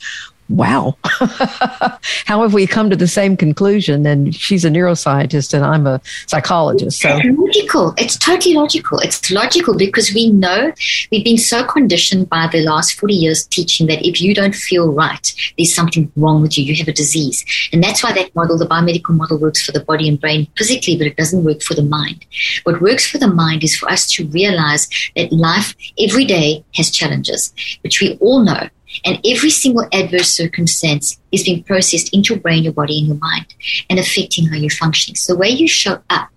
wow, 0.49 0.95
how 1.03 2.41
have 2.41 2.53
we 2.53 2.67
come 2.67 2.89
to 2.89 2.95
the 2.95 3.07
same 3.07 3.35
conclusion? 3.35 4.05
And 4.05 4.35
she's 4.35 4.63
a 4.63 4.69
neuroscientist 4.69 5.53
and 5.53 5.65
I'm 5.65 5.87
a 5.87 6.01
psychologist. 6.27 7.01
So 7.01 7.17
it's 7.17 7.37
logical. 7.37 7.93
It's 7.97 8.17
totally 8.17 8.55
logical. 8.55 8.99
It's 8.99 9.31
logical 9.31 9.75
because 9.75 10.13
we 10.13 10.29
know 10.29 10.71
we've 11.11 11.23
been 11.23 11.37
so 11.37 11.63
conditioned 11.63 12.29
by 12.29 12.47
the 12.51 12.61
last 12.61 12.99
40 12.99 13.13
years 13.13 13.47
teaching 13.47 13.87
that 13.87 14.05
if 14.05 14.21
you 14.21 14.35
don't 14.35 14.55
feel 14.55 14.91
right, 14.91 15.33
there's 15.57 15.73
something 15.73 16.11
wrong 16.15 16.41
with 16.41 16.57
you. 16.57 16.63
You 16.63 16.75
have 16.75 16.87
a 16.87 16.93
disease. 16.93 17.43
And 17.73 17.83
that's 17.83 18.03
why 18.03 18.13
that 18.13 18.35
model, 18.35 18.57
the 18.57 18.67
biomedical 18.67 19.15
model 19.15 19.39
works 19.39 19.65
for 19.65 19.71
the 19.71 19.83
body 19.83 20.07
and 20.07 20.19
brain 20.19 20.47
physically, 20.57 20.97
but 20.97 21.07
it 21.07 21.17
doesn't 21.17 21.43
work 21.43 21.61
for 21.63 21.73
the 21.73 21.83
mind. 21.83 22.25
What 22.63 22.81
works 22.81 23.09
for 23.09 23.17
the 23.17 23.27
mind 23.27 23.63
is 23.63 23.75
for 23.75 23.89
us 23.89 24.09
to 24.11 24.27
realize 24.27 24.87
that 25.15 25.31
life 25.31 25.75
every 25.99 26.25
day 26.25 26.63
has 26.75 26.91
challenges, 26.91 27.53
which 27.81 28.01
we 28.01 28.17
all 28.19 28.43
know 28.43 28.69
and 29.03 29.19
every 29.25 29.49
single 29.49 29.87
adverse 29.91 30.29
circumstance 30.29 31.19
is 31.31 31.43
being 31.43 31.63
processed 31.63 32.13
into 32.13 32.33
your 32.33 32.41
brain, 32.41 32.63
your 32.63 32.73
body, 32.73 32.99
and 32.99 33.07
your 33.07 33.17
mind 33.17 33.53
and 33.89 33.99
affecting 33.99 34.47
how 34.47 34.55
you're 34.55 34.69
functioning. 34.69 35.15
So 35.15 35.35
way 35.35 35.49
you 35.49 35.67
show 35.67 36.01
up 36.09 36.29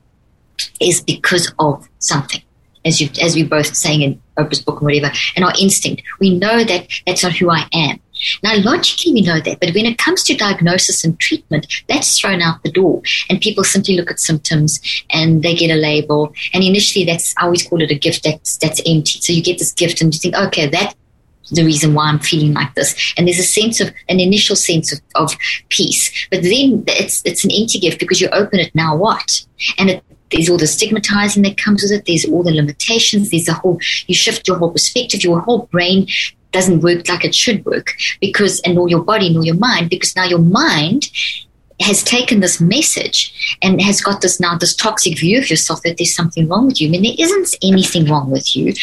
is 0.80 1.02
because 1.02 1.52
of 1.58 1.88
something. 1.98 2.42
As 2.84 3.00
you, 3.00 3.10
as 3.20 3.34
we 3.34 3.42
both 3.42 3.74
saying 3.74 4.02
in 4.02 4.22
Oprah's 4.38 4.62
book 4.62 4.80
or 4.80 4.86
whatever, 4.86 5.12
and 5.36 5.44
our 5.44 5.52
instinct. 5.60 6.02
We 6.20 6.38
know 6.38 6.64
that 6.64 6.86
that's 7.06 7.22
not 7.22 7.36
who 7.36 7.50
I 7.50 7.66
am. 7.72 8.00
Now, 8.42 8.56
logically, 8.56 9.12
we 9.12 9.22
know 9.22 9.40
that, 9.40 9.60
but 9.60 9.74
when 9.74 9.86
it 9.86 9.98
comes 9.98 10.24
to 10.24 10.36
diagnosis 10.36 11.04
and 11.04 11.18
treatment, 11.20 11.66
that's 11.88 12.18
thrown 12.18 12.42
out 12.42 12.62
the 12.62 12.72
door. 12.72 13.02
And 13.28 13.40
people 13.40 13.62
simply 13.62 13.96
look 13.96 14.10
at 14.10 14.18
symptoms 14.18 14.80
and 15.10 15.42
they 15.42 15.54
get 15.54 15.70
a 15.70 15.76
label. 15.76 16.32
And 16.52 16.64
initially, 16.64 17.04
that's 17.04 17.34
I 17.36 17.44
always 17.44 17.66
call 17.66 17.82
it 17.82 17.90
a 17.90 17.98
gift 17.98 18.24
that's 18.24 18.56
that's 18.56 18.80
empty. 18.86 19.20
So 19.20 19.32
you 19.32 19.42
get 19.42 19.58
this 19.58 19.72
gift 19.72 20.00
and 20.00 20.12
you 20.12 20.18
think, 20.18 20.34
okay, 20.34 20.66
that 20.68 20.94
the 21.50 21.64
reason 21.64 21.94
why 21.94 22.08
I'm 22.08 22.18
feeling 22.18 22.54
like 22.54 22.74
this. 22.74 23.14
And 23.16 23.26
there's 23.26 23.38
a 23.38 23.44
sense 23.44 23.80
of 23.80 23.92
an 24.08 24.20
initial 24.20 24.56
sense 24.56 24.92
of, 24.92 25.00
of 25.14 25.36
peace. 25.68 26.26
But 26.30 26.42
then 26.42 26.84
it's 26.86 27.22
it's 27.24 27.44
an 27.44 27.50
empty 27.50 27.78
gift 27.78 28.00
because 28.00 28.20
you 28.20 28.28
open 28.28 28.58
it 28.58 28.74
now 28.74 28.96
what? 28.96 29.44
And 29.78 29.90
it, 29.90 30.04
there's 30.30 30.48
all 30.48 30.58
the 30.58 30.66
stigmatizing 30.66 31.42
that 31.44 31.56
comes 31.56 31.82
with 31.82 31.92
it. 31.92 32.04
There's 32.06 32.26
all 32.26 32.42
the 32.42 32.54
limitations. 32.54 33.30
There's 33.30 33.48
a 33.48 33.54
whole 33.54 33.78
you 34.06 34.14
shift 34.14 34.46
your 34.46 34.58
whole 34.58 34.72
perspective. 34.72 35.22
Your 35.22 35.40
whole 35.40 35.66
brain 35.66 36.06
doesn't 36.52 36.80
work 36.80 37.08
like 37.08 37.24
it 37.24 37.34
should 37.34 37.64
work 37.64 37.92
because 38.20 38.60
and 38.60 38.74
nor 38.74 38.88
your 38.88 39.02
body 39.02 39.32
nor 39.32 39.44
your 39.44 39.56
mind 39.56 39.90
because 39.90 40.16
now 40.16 40.24
your 40.24 40.38
mind 40.38 41.10
has 41.80 42.02
taken 42.02 42.40
this 42.40 42.60
message 42.60 43.58
and 43.62 43.80
has 43.80 44.00
got 44.00 44.20
this 44.20 44.40
now 44.40 44.56
this 44.58 44.74
toxic 44.74 45.18
view 45.18 45.38
of 45.38 45.48
yourself 45.48 45.80
that 45.82 45.96
there's 45.96 46.14
something 46.14 46.48
wrong 46.48 46.66
with 46.66 46.80
you. 46.80 46.88
I 46.88 46.90
mean, 46.90 47.02
there 47.02 47.14
isn't 47.18 47.54
anything 47.62 48.06
wrong 48.06 48.30
with 48.30 48.56
you. 48.56 48.74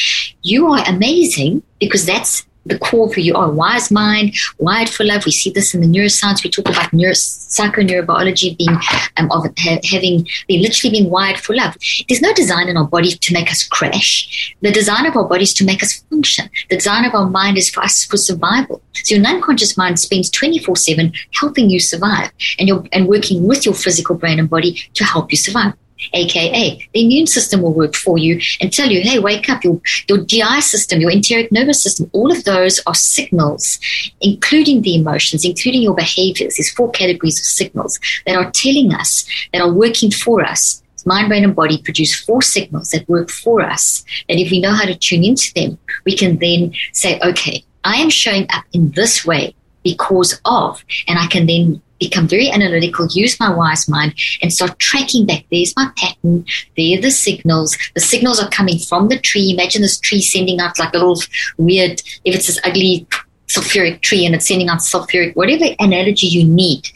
You 0.44 0.68
are 0.68 0.84
amazing 0.88 1.64
because 1.80 2.06
that's 2.06 2.46
the 2.66 2.80
core 2.80 3.12
for 3.12 3.20
you 3.20 3.36
are 3.36 3.52
wise 3.52 3.92
mind, 3.92 4.36
wired 4.58 4.90
for 4.90 5.04
love. 5.04 5.26
We 5.26 5.32
see 5.32 5.52
this 5.52 5.74
in 5.74 5.82
the 5.82 5.88
neuroscience. 5.88 6.44
We 6.44 6.50
talk 6.50 6.68
about 6.68 6.92
neuro, 6.94 7.14
psychoneurobiology 7.14 8.58
being 8.58 8.78
um, 9.18 9.32
of 9.32 9.46
ha- 9.60 9.80
having 9.84 10.28
being 10.48 10.62
literally 10.62 10.92
being 10.92 11.10
wired 11.10 11.38
for 11.38 11.56
love. 11.56 11.76
There's 12.08 12.22
no 12.22 12.34
design 12.34 12.68
in 12.68 12.78
our 12.78 12.88
body 12.88 13.12
to 13.12 13.34
make 13.34 13.52
us 13.52 13.64
crash. 13.64 14.56
The 14.62 14.72
design 14.72 15.06
of 15.06 15.16
our 15.16 15.28
body 15.28 15.44
is 15.44 15.54
to 15.56 15.66
make 15.66 15.84
us 15.84 16.04
function. 16.10 16.50
The 16.70 16.78
design 16.78 17.06
of 17.06 17.14
our 17.14 17.30
mind 17.30 17.58
is 17.58 17.70
for 17.70 17.84
us 17.84 18.04
for 18.06 18.18
survival. 18.18 18.82
So 18.94 19.16
your 19.16 19.26
unconscious 19.26 19.78
mind 19.78 20.00
spends 20.00 20.30
24/7 20.32 21.14
helping 21.34 21.70
you 21.70 21.80
survive, 21.80 22.32
and 22.58 22.68
you're 22.68 22.84
and 22.92 23.08
working 23.08 23.48
with 23.48 23.66
your 23.66 23.76
physical 23.76 24.16
brain 24.16 24.40
and 24.40 24.50
body 24.50 24.82
to 24.96 25.04
help 25.04 25.32
you 25.32 25.38
survive 25.38 25.74
aka 26.14 26.88
the 26.94 27.04
immune 27.04 27.28
system 27.28 27.62
will 27.62 27.74
work 27.74 27.96
for 27.96 28.18
you 28.18 28.40
and 28.60 28.72
tell 28.72 28.90
you, 28.90 29.02
hey, 29.02 29.20
wake 29.20 29.50
up. 29.50 29.64
Your, 29.64 29.82
your 30.08 30.20
GI 30.20 30.62
system, 30.62 31.00
your 31.00 31.12
enteric 31.12 31.52
nervous 31.52 31.82
system, 31.82 32.10
all 32.14 32.32
of 32.32 32.44
those 32.44 32.80
are 32.86 32.96
signals, 32.96 33.80
including 34.22 34.82
the 34.82 34.96
emotions, 34.96 35.46
including 35.46 35.82
your 35.82 35.96
behaviors. 35.96 36.56
these 36.56 36.72
four 36.72 36.92
categories 36.92 37.40
of 37.40 37.46
signals 37.46 38.00
that 38.26 38.36
are 38.36 38.52
telling 38.52 38.94
us, 38.94 39.26
that 39.54 39.62
are 39.62 39.72
working 39.72 40.12
for 40.12 40.44
us. 40.44 40.82
Mind, 41.08 41.28
brain, 41.28 41.44
and 41.44 41.56
body 41.56 41.80
produce 41.84 42.20
four 42.20 42.42
signals 42.42 42.90
that 42.90 43.08
work 43.08 43.30
for 43.30 43.62
us. 43.62 44.04
That 44.28 44.40
if 44.40 44.50
we 44.50 44.60
know 44.60 44.74
how 44.74 44.86
to 44.86 44.96
tune 44.96 45.24
into 45.24 45.54
them, 45.54 45.78
we 46.04 46.18
can 46.18 46.40
then 46.40 46.74
say, 46.94 47.20
okay, 47.20 47.64
I 47.84 47.98
am 47.98 48.10
showing 48.10 48.48
up 48.50 48.64
in 48.74 48.90
this 48.92 49.24
way 49.24 49.56
because 49.84 50.42
of, 50.46 50.84
and 51.08 51.20
I 51.20 51.28
can 51.28 51.46
then 51.46 51.80
become 52.00 52.28
very 52.28 52.50
analytical, 52.50 53.08
use 53.12 53.40
my 53.40 53.54
wise 53.54 53.88
mind, 53.88 54.14
and 54.42 54.54
start 54.54 54.78
tracking 54.80 55.26
back. 55.26 55.46
There's 55.52 55.76
my 55.76 55.90
pattern. 55.98 56.46
There 56.78 56.98
are 56.98 57.02
the 57.02 57.12
signals. 57.12 57.78
The 57.94 58.02
signals 58.02 58.42
are 58.42 58.50
coming 58.50 58.80
from 58.80 59.08
the 59.08 59.20
tree. 59.20 59.52
Imagine 59.52 59.82
this 59.82 60.00
tree 60.00 60.22
sending 60.22 60.60
out 60.60 60.80
like 60.80 60.94
a 60.94 60.98
little 60.98 61.22
weird, 61.58 62.02
if 62.24 62.36
it's 62.36 62.48
this 62.48 62.60
ugly 62.64 63.08
sulfuric 63.48 64.02
tree 64.02 64.26
and 64.26 64.34
it's 64.34 64.48
sending 64.48 64.70
out 64.70 64.80
sulfuric, 64.80 65.36
whatever 65.36 65.66
analogy 65.80 66.28
you 66.28 66.44
need, 66.44 66.88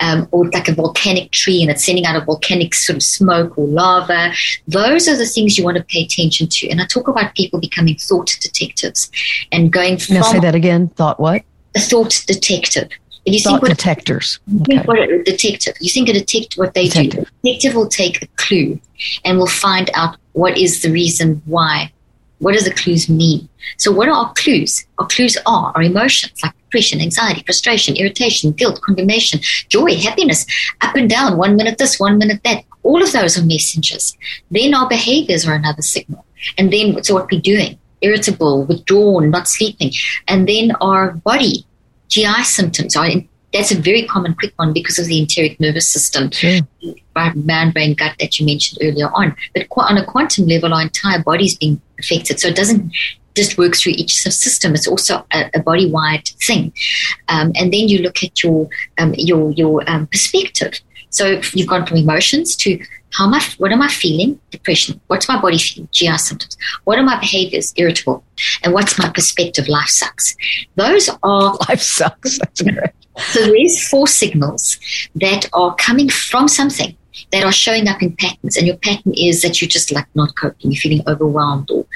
um, 0.00 0.28
or 0.32 0.48
like 0.50 0.68
a 0.68 0.74
volcanic 0.74 1.30
tree 1.30 1.62
and 1.62 1.70
it's 1.70 1.84
sending 1.84 2.04
out 2.04 2.20
a 2.20 2.24
volcanic 2.24 2.74
sort 2.74 2.96
of 2.96 3.02
smoke 3.02 3.56
or 3.56 3.66
lava. 3.66 4.32
Those 4.66 5.08
are 5.08 5.16
the 5.16 5.26
things 5.26 5.56
you 5.56 5.64
want 5.64 5.76
to 5.76 5.84
pay 5.84 6.02
attention 6.02 6.48
to. 6.48 6.68
And 6.68 6.80
I 6.80 6.86
talk 6.86 7.08
about 7.08 7.34
people 7.34 7.60
becoming 7.60 7.96
thought 7.96 8.36
detectives 8.40 9.10
and 9.50 9.72
going 9.72 9.98
from. 9.98 10.16
Now 10.16 10.22
say 10.22 10.40
that 10.40 10.54
again. 10.54 10.88
Thought 10.88 11.20
what? 11.20 11.44
A 11.74 11.80
thought 11.80 12.22
detective. 12.26 12.90
If 13.24 13.34
you 13.34 13.40
Thought 13.40 13.50
think 13.50 13.62
what 13.62 13.68
detectors. 13.70 14.40
You 14.48 14.64
think 14.64 14.88
what 14.88 14.98
a 14.98 15.22
detective. 15.22 15.74
You 15.80 15.90
think 15.90 16.08
a 16.08 16.12
detective 16.12 16.58
what 16.58 16.74
they 16.74 16.88
detective. 16.88 17.24
do. 17.24 17.50
A 17.50 17.52
detective 17.52 17.74
will 17.76 17.88
take 17.88 18.22
a 18.22 18.26
clue 18.36 18.80
and 19.24 19.38
will 19.38 19.46
find 19.46 19.90
out 19.94 20.16
what 20.32 20.58
is 20.58 20.82
the 20.82 20.90
reason 20.90 21.40
why. 21.46 21.92
What 22.38 22.54
does 22.54 22.64
the 22.64 22.74
clues 22.74 23.08
mean? 23.08 23.48
So 23.76 23.92
what 23.92 24.08
are 24.08 24.14
our 24.14 24.32
clues? 24.34 24.84
Our 24.98 25.06
clues 25.06 25.38
are 25.46 25.72
our 25.76 25.82
emotions 25.82 26.32
like 26.42 26.52
depression, 26.64 27.00
anxiety, 27.00 27.44
frustration, 27.44 27.96
irritation, 27.96 28.50
guilt, 28.50 28.80
condemnation, 28.82 29.40
joy, 29.68 29.94
happiness, 29.94 30.44
up 30.80 30.96
and 30.96 31.08
down, 31.08 31.36
one 31.36 31.54
minute 31.54 31.78
this, 31.78 32.00
one 32.00 32.18
minute 32.18 32.40
that. 32.42 32.64
All 32.82 33.00
of 33.00 33.12
those 33.12 33.38
are 33.38 33.44
messengers. 33.44 34.16
Then 34.50 34.74
our 34.74 34.88
behaviors 34.88 35.46
are 35.46 35.54
another 35.54 35.82
signal. 35.82 36.24
And 36.58 36.72
then 36.72 37.00
so 37.04 37.14
what 37.14 37.30
we're 37.30 37.40
doing, 37.40 37.78
irritable, 38.00 38.64
withdrawn, 38.64 39.30
not 39.30 39.46
sleeping. 39.46 39.92
And 40.26 40.48
then 40.48 40.72
our 40.80 41.12
body 41.12 41.64
GI 42.12 42.44
symptoms, 42.44 42.94
that's 43.52 43.70
a 43.70 43.80
very 43.80 44.06
common 44.06 44.34
quick 44.34 44.52
one 44.56 44.72
because 44.72 44.98
of 44.98 45.06
the 45.06 45.18
enteric 45.18 45.58
nervous 45.60 45.88
system, 45.88 46.30
sure. 46.30 46.60
mind, 47.14 47.72
brain, 47.72 47.94
gut 47.94 48.14
that 48.18 48.38
you 48.38 48.46
mentioned 48.46 48.78
earlier 48.82 49.10
on. 49.14 49.34
But 49.54 49.66
on 49.76 49.98
a 49.98 50.04
quantum 50.04 50.46
level, 50.46 50.74
our 50.74 50.82
entire 50.82 51.22
body 51.22 51.46
is 51.46 51.56
being 51.56 51.80
affected. 51.98 52.38
So 52.38 52.48
it 52.48 52.56
doesn't 52.56 52.92
just 53.34 53.56
work 53.56 53.76
through 53.76 53.92
each 53.96 54.14
system. 54.14 54.74
It's 54.74 54.86
also 54.86 55.24
a, 55.32 55.50
a 55.54 55.60
body-wide 55.60 56.28
thing. 56.46 56.72
Um, 57.28 57.52
and 57.54 57.72
then 57.72 57.88
you 57.88 57.98
look 58.00 58.22
at 58.22 58.42
your 58.42 58.68
um, 58.98 59.14
your 59.16 59.50
your 59.52 59.88
um, 59.90 60.06
perspective. 60.06 60.80
So 61.08 61.40
you've 61.54 61.68
gone 61.68 61.86
from 61.86 61.98
emotions 61.98 62.56
to 62.56 62.82
how 63.12 63.26
am 63.26 63.34
I, 63.34 63.42
what 63.58 63.72
am 63.72 63.82
I 63.82 63.88
feeling? 63.88 64.40
Depression. 64.50 65.00
What's 65.06 65.28
my 65.28 65.40
body 65.40 65.58
feeling? 65.58 65.88
GI 65.92 66.16
symptoms. 66.18 66.56
What 66.84 66.98
are 66.98 67.02
my 67.02 67.18
behaviors? 67.20 67.72
Irritable. 67.76 68.24
And 68.62 68.72
what's 68.72 68.98
my 68.98 69.10
perspective? 69.10 69.68
Life 69.68 69.88
sucks. 69.88 70.34
Those 70.76 71.10
are 71.22 71.56
life 71.68 71.82
sucks. 71.82 72.38
That's 72.38 72.62
great. 72.62 72.90
So 73.18 73.44
there's 73.44 73.88
four 73.88 74.06
signals 74.06 74.78
that 75.16 75.48
are 75.52 75.74
coming 75.74 76.08
from 76.08 76.48
something 76.48 76.96
that 77.30 77.44
are 77.44 77.52
showing 77.52 77.88
up 77.88 78.02
in 78.02 78.14
patterns. 78.16 78.56
And 78.56 78.66
your 78.66 78.76
pattern 78.76 79.12
is 79.16 79.42
that 79.42 79.60
you're 79.60 79.68
just 79.68 79.92
like 79.92 80.06
not 80.14 80.34
coping, 80.36 80.70
you're 80.70 80.80
feeling 80.80 81.02
overwhelmed 81.06 81.70
or 81.70 81.86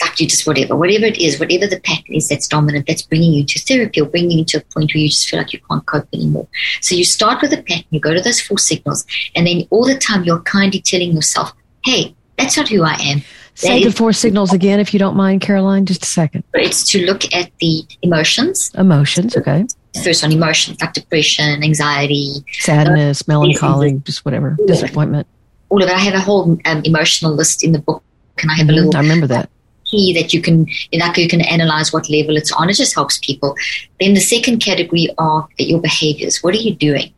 like 0.00 0.20
you 0.20 0.26
just 0.26 0.46
whatever, 0.46 0.76
whatever 0.76 1.04
it 1.04 1.18
is, 1.18 1.38
whatever 1.38 1.66
the 1.66 1.80
pattern 1.80 2.14
is 2.14 2.28
that's 2.28 2.48
dominant, 2.48 2.86
that's 2.86 3.02
bringing 3.02 3.32
you 3.32 3.44
to 3.44 3.58
therapy 3.60 4.00
or 4.00 4.06
bringing 4.06 4.38
you 4.38 4.44
to 4.46 4.58
a 4.58 4.60
point 4.74 4.92
where 4.94 5.00
you 5.00 5.08
just 5.08 5.28
feel 5.28 5.38
like 5.38 5.52
you 5.52 5.60
can't 5.68 5.86
cope 5.86 6.08
anymore. 6.12 6.48
So 6.80 6.94
you 6.94 7.04
start 7.04 7.42
with 7.42 7.52
a 7.52 7.62
pattern, 7.62 7.86
you 7.90 8.00
go 8.00 8.14
to 8.14 8.20
those 8.20 8.40
four 8.40 8.58
signals, 8.58 9.06
and 9.34 9.46
then 9.46 9.66
all 9.70 9.86
the 9.86 9.98
time 9.98 10.24
you're 10.24 10.40
kindly 10.40 10.80
telling 10.80 11.12
yourself, 11.12 11.52
hey, 11.84 12.14
that's 12.36 12.56
not 12.56 12.68
who 12.68 12.82
I 12.82 12.94
am. 13.00 13.22
Say 13.54 13.82
the 13.82 13.90
four 13.90 14.12
signals 14.12 14.52
again, 14.52 14.80
if 14.80 14.92
you 14.92 14.98
don't 14.98 15.16
mind, 15.16 15.40
Caroline, 15.40 15.86
just 15.86 16.02
a 16.02 16.06
second. 16.06 16.44
It's 16.52 16.86
to 16.90 17.06
look 17.06 17.32
at 17.32 17.50
the 17.58 17.84
emotions. 18.02 18.70
Emotions, 18.74 19.34
okay 19.34 19.64
first 20.02 20.24
on 20.24 20.32
emotions 20.32 20.80
like 20.80 20.92
depression, 20.92 21.62
anxiety, 21.62 22.44
sadness, 22.52 23.22
uh, 23.22 23.24
melancholy, 23.28 24.00
just 24.04 24.24
whatever, 24.24 24.56
yeah. 24.58 24.66
disappointment. 24.66 25.26
All 25.68 25.82
of 25.82 25.88
it. 25.88 25.94
I 25.94 25.98
have 25.98 26.14
a 26.14 26.20
whole 26.20 26.58
um, 26.64 26.82
emotional 26.84 27.32
list 27.32 27.64
in 27.64 27.72
the 27.72 27.78
book, 27.78 28.02
and 28.40 28.50
I 28.50 28.54
have 28.54 28.66
mm-hmm. 28.66 28.70
a 28.70 28.82
little. 28.82 28.96
I 28.96 29.00
remember 29.00 29.26
that 29.28 29.50
key 29.86 30.12
that 30.14 30.34
you 30.34 30.42
can 30.42 30.66
like 30.92 31.16
you 31.16 31.28
can 31.28 31.40
analyze 31.40 31.92
what 31.92 32.10
level 32.10 32.36
it's 32.36 32.52
on. 32.52 32.68
It 32.68 32.74
just 32.74 32.94
helps 32.94 33.18
people. 33.18 33.56
Then 34.00 34.14
the 34.14 34.20
second 34.20 34.58
category 34.58 35.08
are 35.18 35.48
your 35.58 35.80
behaviors. 35.80 36.42
What 36.42 36.54
are 36.54 36.58
you 36.58 36.74
doing? 36.74 37.12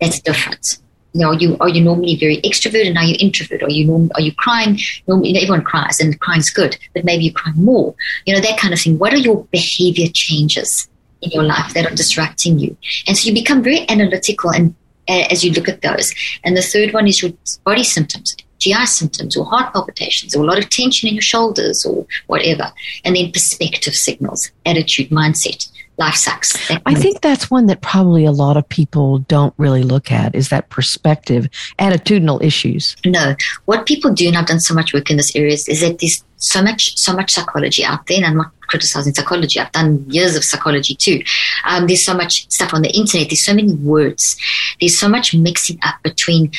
That's 0.00 0.20
different. 0.20 0.78
You 1.14 1.22
know, 1.22 1.32
you 1.32 1.56
are 1.60 1.68
you 1.68 1.82
normally 1.82 2.16
very 2.16 2.38
extrovert 2.42 2.86
and 2.86 2.98
are 2.98 3.04
you 3.04 3.16
introvert? 3.18 3.62
Are 3.62 3.70
you 3.70 3.86
norm, 3.86 4.10
are 4.14 4.20
you 4.20 4.34
crying? 4.34 4.78
Normally, 5.06 5.28
you 5.28 5.34
know, 5.34 5.40
everyone 5.40 5.64
cries 5.64 6.00
and 6.00 6.18
crying's 6.20 6.50
good, 6.50 6.76
but 6.94 7.04
maybe 7.04 7.24
you 7.24 7.32
cry 7.32 7.52
more. 7.56 7.94
You 8.26 8.34
know 8.34 8.40
that 8.40 8.58
kind 8.58 8.74
of 8.74 8.80
thing. 8.80 8.98
What 8.98 9.14
are 9.14 9.18
your 9.18 9.44
behavior 9.44 10.08
changes? 10.12 10.88
In 11.22 11.30
your 11.30 11.44
life 11.44 11.74
that 11.74 11.86
are 11.86 11.94
distracting 11.94 12.58
you. 12.58 12.76
And 13.06 13.16
so 13.16 13.28
you 13.28 13.34
become 13.34 13.62
very 13.62 13.88
analytical 13.88 14.50
and 14.50 14.74
uh, 15.08 15.24
as 15.30 15.44
you 15.44 15.52
look 15.52 15.68
at 15.68 15.82
those. 15.82 16.14
And 16.44 16.56
the 16.56 16.62
third 16.62 16.92
one 16.92 17.06
is 17.06 17.22
your 17.22 17.32
body 17.64 17.82
symptoms, 17.82 18.36
GI 18.58 18.86
symptoms 18.86 19.36
or 19.36 19.44
heart 19.46 19.72
palpitations 19.72 20.36
or 20.36 20.42
a 20.42 20.46
lot 20.46 20.58
of 20.58 20.68
tension 20.68 21.08
in 21.08 21.14
your 21.14 21.22
shoulders 21.22 21.84
or 21.84 22.06
whatever. 22.26 22.70
And 23.04 23.16
then 23.16 23.32
perspective 23.32 23.94
signals, 23.94 24.50
attitude, 24.66 25.10
mindset. 25.10 25.70
Life 25.96 26.14
sucks. 26.14 26.70
I 26.86 26.94
think 26.94 27.22
that's 27.22 27.50
one 27.50 27.66
that 27.66 27.80
probably 27.80 28.24
a 28.24 28.30
lot 28.30 28.56
of 28.56 28.68
people 28.68 29.18
don't 29.18 29.52
really 29.56 29.82
look 29.82 30.12
at 30.12 30.32
is 30.36 30.48
that 30.50 30.68
perspective, 30.68 31.48
attitudinal 31.80 32.40
issues. 32.40 32.94
No. 33.04 33.34
What 33.64 33.84
people 33.84 34.12
do, 34.12 34.28
and 34.28 34.36
I've 34.36 34.46
done 34.46 34.60
so 34.60 34.74
much 34.74 34.94
work 34.94 35.10
in 35.10 35.16
this 35.16 35.34
area, 35.34 35.54
is, 35.54 35.68
is 35.68 35.80
that 35.80 35.98
there's 35.98 36.22
so 36.36 36.62
much 36.62 36.96
so 36.96 37.12
much 37.12 37.32
psychology 37.32 37.84
out 37.84 38.06
there, 38.06 38.18
and 38.18 38.26
I'm 38.26 38.36
not 38.36 38.52
criticizing 38.68 39.14
psychology. 39.14 39.58
I've 39.58 39.72
done 39.72 40.04
years 40.08 40.36
of 40.36 40.44
psychology 40.44 40.94
too. 40.94 41.22
Um, 41.64 41.86
there's 41.86 42.04
so 42.04 42.14
much 42.14 42.48
stuff 42.50 42.72
on 42.72 42.82
the 42.82 42.90
internet. 42.90 43.28
There's 43.28 43.44
so 43.44 43.54
many 43.54 43.74
words. 43.74 44.36
There's 44.80 44.98
so 44.98 45.08
much 45.08 45.34
mixing 45.34 45.78
up 45.82 45.96
between 46.02 46.52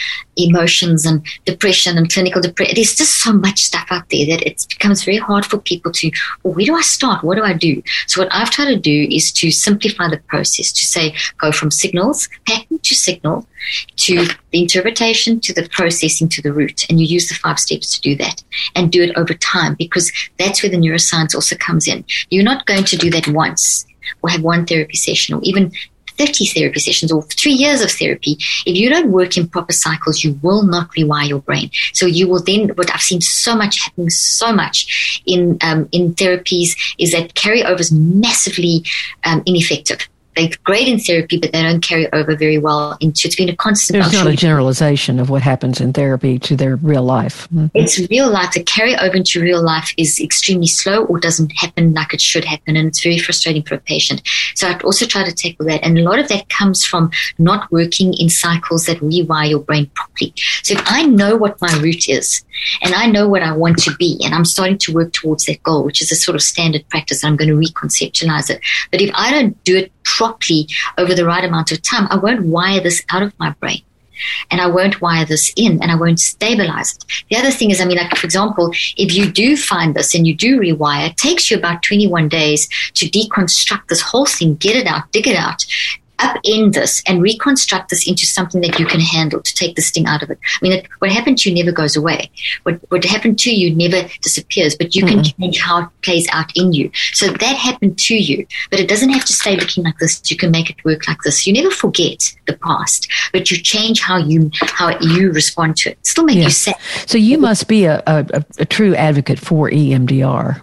emotions 0.44 1.06
and 1.06 1.26
depression 1.46 1.98
and 1.98 2.12
clinical 2.12 2.42
depression. 2.42 2.76
There's 2.76 2.96
just 2.96 3.22
so 3.22 3.34
much 3.34 3.60
stuff 3.62 3.88
out 3.90 4.10
there 4.10 4.26
that 4.28 4.46
it 4.46 4.66
becomes 4.70 5.04
very 5.04 5.18
hard 5.18 5.46
for 5.46 5.58
people 5.58 5.92
to, 5.94 6.12
well, 6.44 6.54
where 6.54 6.66
do 6.66 6.76
I 6.76 6.82
start? 6.82 7.24
What 7.24 7.36
do 7.36 7.44
I 7.44 7.54
do? 7.54 7.82
So 8.08 8.22
what 8.22 8.34
I've 8.34 8.50
tried 8.50 8.74
to 8.74 8.80
do 8.80 9.08
is 9.10 9.32
to 9.34 9.52
simplify 9.52 10.10
the 10.10 10.20
process 10.28 10.72
to 10.72 10.86
say, 10.86 11.16
go 11.38 11.52
from 11.52 11.72
signals, 11.72 12.30
pattern 12.48 12.80
to 12.80 12.96
signal, 12.96 13.48
to 13.98 14.26
the 14.52 14.62
interpretation, 14.62 15.40
to 15.42 15.54
the 15.54 15.68
processing, 15.70 16.30
to 16.30 16.42
the 16.42 16.54
root. 16.54 16.86
And 16.90 17.00
you 17.00 17.06
use 17.06 17.30
the 17.30 17.36
five 17.36 17.60
steps 17.60 17.94
to 17.96 18.02
do 18.02 18.16
that 18.18 18.44
and 18.76 18.92
do 18.92 19.04
it 19.04 19.16
over 19.16 19.34
time 19.34 19.76
because 19.76 20.12
that's 20.38 20.64
where 20.64 20.72
the 20.72 20.78
neuroscience 20.78 21.36
also 21.36 21.56
comes 21.56 21.88
in. 21.88 22.06
You're 22.30 22.44
not 22.44 22.66
going 22.66 22.86
to 22.86 22.98
do 22.98 23.10
that 23.12 23.28
once 23.28 23.86
or 24.22 24.30
have 24.30 24.42
one 24.42 24.66
therapy 24.66 24.96
session 24.96 25.36
or 25.36 25.42
even 25.44 25.72
30 26.20 26.46
therapy 26.48 26.80
sessions 26.80 27.12
or 27.12 27.24
three 27.24 27.54
years 27.54 27.82
of 27.82 27.90
therapy, 27.92 28.38
if 28.66 28.76
you 28.76 28.90
don't 28.90 29.12
work 29.12 29.38
in 29.38 29.48
proper 29.48 29.72
cycles, 29.72 30.24
you 30.24 30.38
will 30.44 30.64
not 30.64 30.90
rewire 30.92 31.30
your 31.30 31.40
brain. 31.40 31.72
So 31.94 32.06
you 32.06 32.28
will 32.28 32.44
then, 32.44 32.70
what 32.76 32.94
I've 32.94 33.02
seen 33.02 33.22
so 33.22 33.56
much 33.56 33.80
happening 33.80 34.10
so 34.10 34.52
much 34.52 35.24
in, 35.26 35.58
um, 35.62 35.88
in 35.92 36.14
therapies 36.14 36.78
is 36.98 37.14
that 37.14 37.34
carryover 37.36 37.80
is 37.80 37.92
massively 37.92 38.84
um, 39.24 39.42
ineffective 39.46 40.08
they're 40.48 40.58
great 40.64 40.88
in 40.88 41.00
therapy, 41.00 41.38
but 41.38 41.52
they 41.52 41.62
don't 41.62 41.82
carry 41.82 42.12
over 42.14 42.36
very 42.36 42.58
well 42.58 42.98
into. 43.00 43.28
It's 43.28 43.36
been 43.36 43.50
a 43.50 43.56
constant. 43.56 44.02
There's 44.02 44.14
not 44.14 44.28
a 44.28 44.36
generalization 44.36 45.20
of 45.20 45.30
what 45.30 45.42
happens 45.42 45.82
in 45.82 45.94
therapy 45.94 46.40
to 46.40 46.56
their 46.56 46.76
real 46.78 47.04
life. 47.04 47.48
Mm-hmm. 47.50 47.68
It's 47.74 48.00
real 48.10 48.30
life. 48.30 48.54
The 48.54 48.64
carry 48.64 48.96
over 48.96 49.16
into 49.16 49.42
real 49.42 49.62
life 49.62 49.94
is 49.98 50.20
extremely 50.20 50.68
slow 50.68 51.06
or 51.06 51.20
doesn't 51.20 51.52
happen 51.54 51.94
like 51.94 52.14
it 52.14 52.22
should 52.22 52.46
happen, 52.46 52.76
and 52.76 52.88
it's 52.88 53.04
very 53.04 53.20
frustrating 53.20 53.64
for 53.64 53.76
a 53.76 53.80
patient. 53.80 54.22
So 54.56 54.68
I 54.68 54.80
also 54.80 55.06
try 55.06 55.24
to 55.24 55.34
tackle 55.34 55.66
that, 55.68 55.84
and 55.84 55.98
a 55.98 56.04
lot 56.04 56.20
of 56.20 56.28
that 56.30 56.50
comes 56.50 56.86
from 56.86 57.12
not 57.38 57.72
working 57.72 58.14
in 58.14 58.30
cycles 58.30 58.86
that 58.86 58.98
rewire 59.00 59.50
your 59.50 59.60
brain 59.60 59.90
properly. 59.94 60.34
So 60.64 60.76
if 60.76 60.84
I 60.86 61.04
know 61.04 61.36
what 61.36 61.60
my 61.62 61.74
root 61.80 62.08
is, 62.10 62.44
and 62.82 62.94
I 62.94 63.06
know 63.06 63.28
what 63.28 63.44
I 63.44 63.52
want 63.56 63.78
to 63.84 63.96
be, 63.96 64.20
and 64.24 64.34
I'm 64.34 64.46
starting 64.46 64.78
to 64.80 64.94
work 64.94 65.14
towards 65.14 65.46
that 65.46 65.64
goal, 65.64 65.84
which 65.84 66.02
is 66.02 66.12
a 66.12 66.16
sort 66.16 66.36
of 66.36 66.42
standard 66.42 66.88
practice. 66.90 67.24
I'm 67.24 67.36
going 67.36 67.50
to 67.50 67.56
reconceptualize 67.56 68.50
it. 68.50 68.62
But 68.92 69.02
if 69.02 69.12
I 69.14 69.32
don't 69.32 69.62
do 69.64 69.78
it 69.78 69.92
properly 70.18 70.68
over 70.98 71.14
the 71.14 71.26
right 71.26 71.44
amount 71.44 71.72
of 71.72 71.82
time, 71.82 72.08
I 72.10 72.18
won't 72.18 72.46
wire 72.46 72.82
this 72.82 73.04
out 73.12 73.24
of 73.24 73.38
my 73.40 73.52
brain. 73.52 73.82
And 74.52 74.60
I 74.60 74.68
won't 74.68 75.02
wire 75.02 75.24
this 75.24 75.54
in 75.56 75.82
and 75.82 75.92
I 75.92 75.96
won't 75.96 76.20
stabilize 76.20 76.96
it. 76.96 77.06
The 77.30 77.38
other 77.38 77.52
thing 77.52 77.72
is, 77.72 77.80
I 77.80 77.86
mean, 77.86 77.98
like, 77.98 78.16
for 78.18 78.26
example, 78.26 78.72
if 78.98 79.16
you 79.16 79.32
do 79.32 79.56
find 79.56 79.96
this 79.96 80.14
and 80.14 80.28
you 80.28 80.36
do 80.36 80.60
rewire, 80.60 81.10
it 81.10 81.18
takes 81.18 81.50
you 81.50 81.58
about 81.58 81.84
21 81.84 82.28
days 82.28 82.68
to 82.96 83.06
deconstruct 83.10 83.88
this 83.88 84.02
whole 84.02 84.26
thing, 84.26 84.56
get 84.56 84.76
it 84.76 84.88
out, 84.88 85.10
dig 85.14 85.26
it 85.26 85.38
out, 85.38 85.66
upend 86.20 86.74
this 86.74 87.02
and 87.08 87.22
reconstruct 87.22 87.90
this 87.90 88.08
into 88.08 88.26
something 88.26 88.62
that 88.62 88.80
you 88.80 88.86
can 88.86 89.00
handle 89.00 89.42
to 89.42 89.54
take 89.54 89.76
this 89.76 89.92
thing 89.92 90.06
out 90.06 90.22
of 90.22 90.30
it. 90.30 90.40
I 90.44 90.58
mean, 90.62 90.72
it, 90.74 90.88
what 91.00 91.12
happened 91.12 91.38
to 91.40 91.50
you 91.50 91.56
never 91.56 91.72
goes 91.72 91.96
away. 91.96 92.30
What, 92.64 92.80
what 92.90 93.04
happened 93.04 93.40
to 93.40 93.52
you 93.52 93.74
never 93.74 94.08
disappears, 94.22 94.76
but 94.76 94.96
you 94.96 95.06
mm-hmm. 95.06 95.22
can 95.22 95.24
change 95.24 95.60
how 95.60 95.84
it 95.84 95.90
plays 96.02 96.28
out 96.32 96.52
in 96.56 96.74
you. 96.74 96.92
So 97.14 97.28
that 97.28 97.56
happened 97.56 97.98
to 98.00 98.16
you, 98.16 98.46
but 98.70 98.80
it 98.80 98.88
doesn't 98.88 99.10
have 99.10 99.26
to 99.26 99.34
stay 99.34 99.56
looking 99.56 99.84
like 99.84 99.98
this. 100.00 100.30
You 100.30 100.38
can 100.38 100.52
make 100.52 100.70
it 100.70 100.84
work 100.84 101.08
like 101.08 101.22
this. 101.24 101.48
You 101.48 101.54
never 101.54 101.72
forget 101.72 102.36
the 102.48 102.58
past, 102.58 103.10
but 103.32 103.50
you 103.50 103.58
change 103.58 104.02
how 104.02 104.18
you, 104.18 104.52
how 104.62 105.00
you 105.00 105.32
respond 105.32 105.78
to 105.78 105.92
it. 105.92 106.06
Still 106.06 106.26
make 106.26 106.38
yeah. 106.38 106.44
you 106.44 106.50
sad. 106.50 106.76
So 107.06 107.18
you 107.18 107.38
must 107.38 107.68
be 107.68 107.86
a, 107.86 108.04
a, 108.06 108.46
a 108.58 108.66
true 108.66 108.96
advocate 108.96 109.40
for 109.40 109.70
EMDR. 109.70 110.62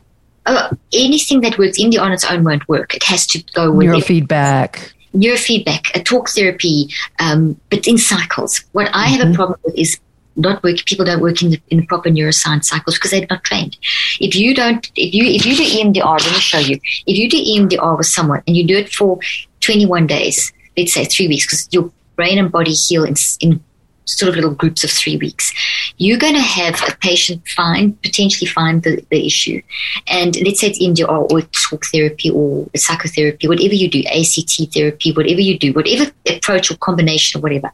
Oh, 0.48 0.70
anything 0.92 1.40
that 1.40 1.58
works 1.58 1.76
in 1.76 1.90
the 1.90 1.98
on 1.98 2.12
its 2.12 2.24
own 2.24 2.44
won't 2.44 2.68
work. 2.68 2.94
It 2.94 3.02
has 3.04 3.26
to 3.28 3.42
go 3.54 3.72
with 3.72 3.88
neurofeedback 3.88 4.92
neurofeedback, 5.14 5.94
a 5.94 6.02
talk 6.02 6.28
therapy, 6.30 6.88
um, 7.18 7.58
but 7.70 7.86
in 7.86 7.98
cycles. 7.98 8.64
What 8.72 8.88
I 8.92 9.06
have 9.06 9.20
mm-hmm. 9.20 9.32
a 9.32 9.34
problem 9.34 9.60
with 9.64 9.74
is 9.76 9.98
not 10.36 10.62
work. 10.62 10.76
People 10.84 11.04
don't 11.04 11.22
work 11.22 11.42
in 11.42 11.50
the, 11.50 11.60
in 11.68 11.78
the 11.78 11.86
proper 11.86 12.10
neuroscience 12.10 12.64
cycles 12.64 12.96
because 12.96 13.10
they're 13.10 13.26
not 13.28 13.44
trained. 13.44 13.76
If 14.20 14.34
you 14.34 14.54
don't, 14.54 14.90
if 14.94 15.14
you 15.14 15.24
if 15.24 15.46
you 15.46 15.56
do 15.56 15.62
EMDR, 15.62 16.20
let 16.20 16.32
me 16.32 16.40
show 16.40 16.58
you. 16.58 16.78
If 17.06 17.16
you 17.16 17.28
do 17.28 17.38
EMDR 17.38 17.96
with 17.96 18.06
someone 18.06 18.42
and 18.46 18.56
you 18.56 18.66
do 18.66 18.76
it 18.76 18.92
for 18.92 19.18
21 19.60 20.06
days, 20.06 20.52
let's 20.76 20.92
say 20.92 21.04
three 21.04 21.28
weeks, 21.28 21.46
because 21.46 21.68
your 21.72 21.90
brain 22.16 22.38
and 22.38 22.52
body 22.52 22.72
heal 22.72 23.04
in, 23.04 23.14
in 23.40 23.62
sort 24.06 24.28
of 24.30 24.36
little 24.36 24.54
groups 24.54 24.84
of 24.84 24.90
three 24.90 25.16
weeks. 25.16 25.52
You're 25.98 26.18
going 26.18 26.34
to 26.34 26.40
have 26.40 26.80
a 26.88 26.96
patient 26.98 27.46
find, 27.48 28.00
potentially 28.02 28.48
find 28.48 28.82
the, 28.82 29.04
the 29.10 29.26
issue. 29.26 29.60
And 30.06 30.36
let's 30.42 30.60
say 30.60 30.68
it's 30.68 30.80
EMDR 30.80 31.30
or 31.30 31.42
talk 31.42 31.84
therapy 31.86 32.30
or 32.30 32.66
psychotherapy, 32.76 33.48
whatever 33.48 33.74
you 33.74 33.90
do, 33.90 34.02
ACT 34.06 34.72
therapy, 34.72 35.12
whatever 35.12 35.40
you 35.40 35.58
do, 35.58 35.72
whatever 35.72 36.10
approach 36.28 36.70
or 36.70 36.76
combination 36.76 37.38
or 37.38 37.42
whatever. 37.42 37.70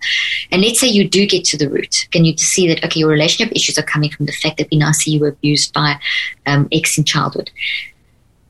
And 0.51 0.63
let's 0.63 0.81
say 0.81 0.89
you 0.89 1.09
do 1.09 1.27
get 1.27 1.45
to 1.47 1.57
the 1.57 1.69
root. 1.69 2.09
Can 2.11 2.25
you 2.25 2.37
see 2.37 2.67
that, 2.69 2.85
okay, 2.85 3.01
your 3.01 3.11
relationship 3.11 3.55
issues 3.55 3.79
are 3.79 3.83
coming 3.83 4.11
from 4.11 4.27
the 4.27 4.33
fact 4.33 4.59
that 4.59 4.69
in 4.71 4.83
see 4.95 5.13
you 5.13 5.21
were 5.21 5.29
abused 5.29 5.73
by 5.73 5.99
um, 6.47 6.69
X 6.73 6.99
in 6.99 7.05
childhood. 7.05 7.51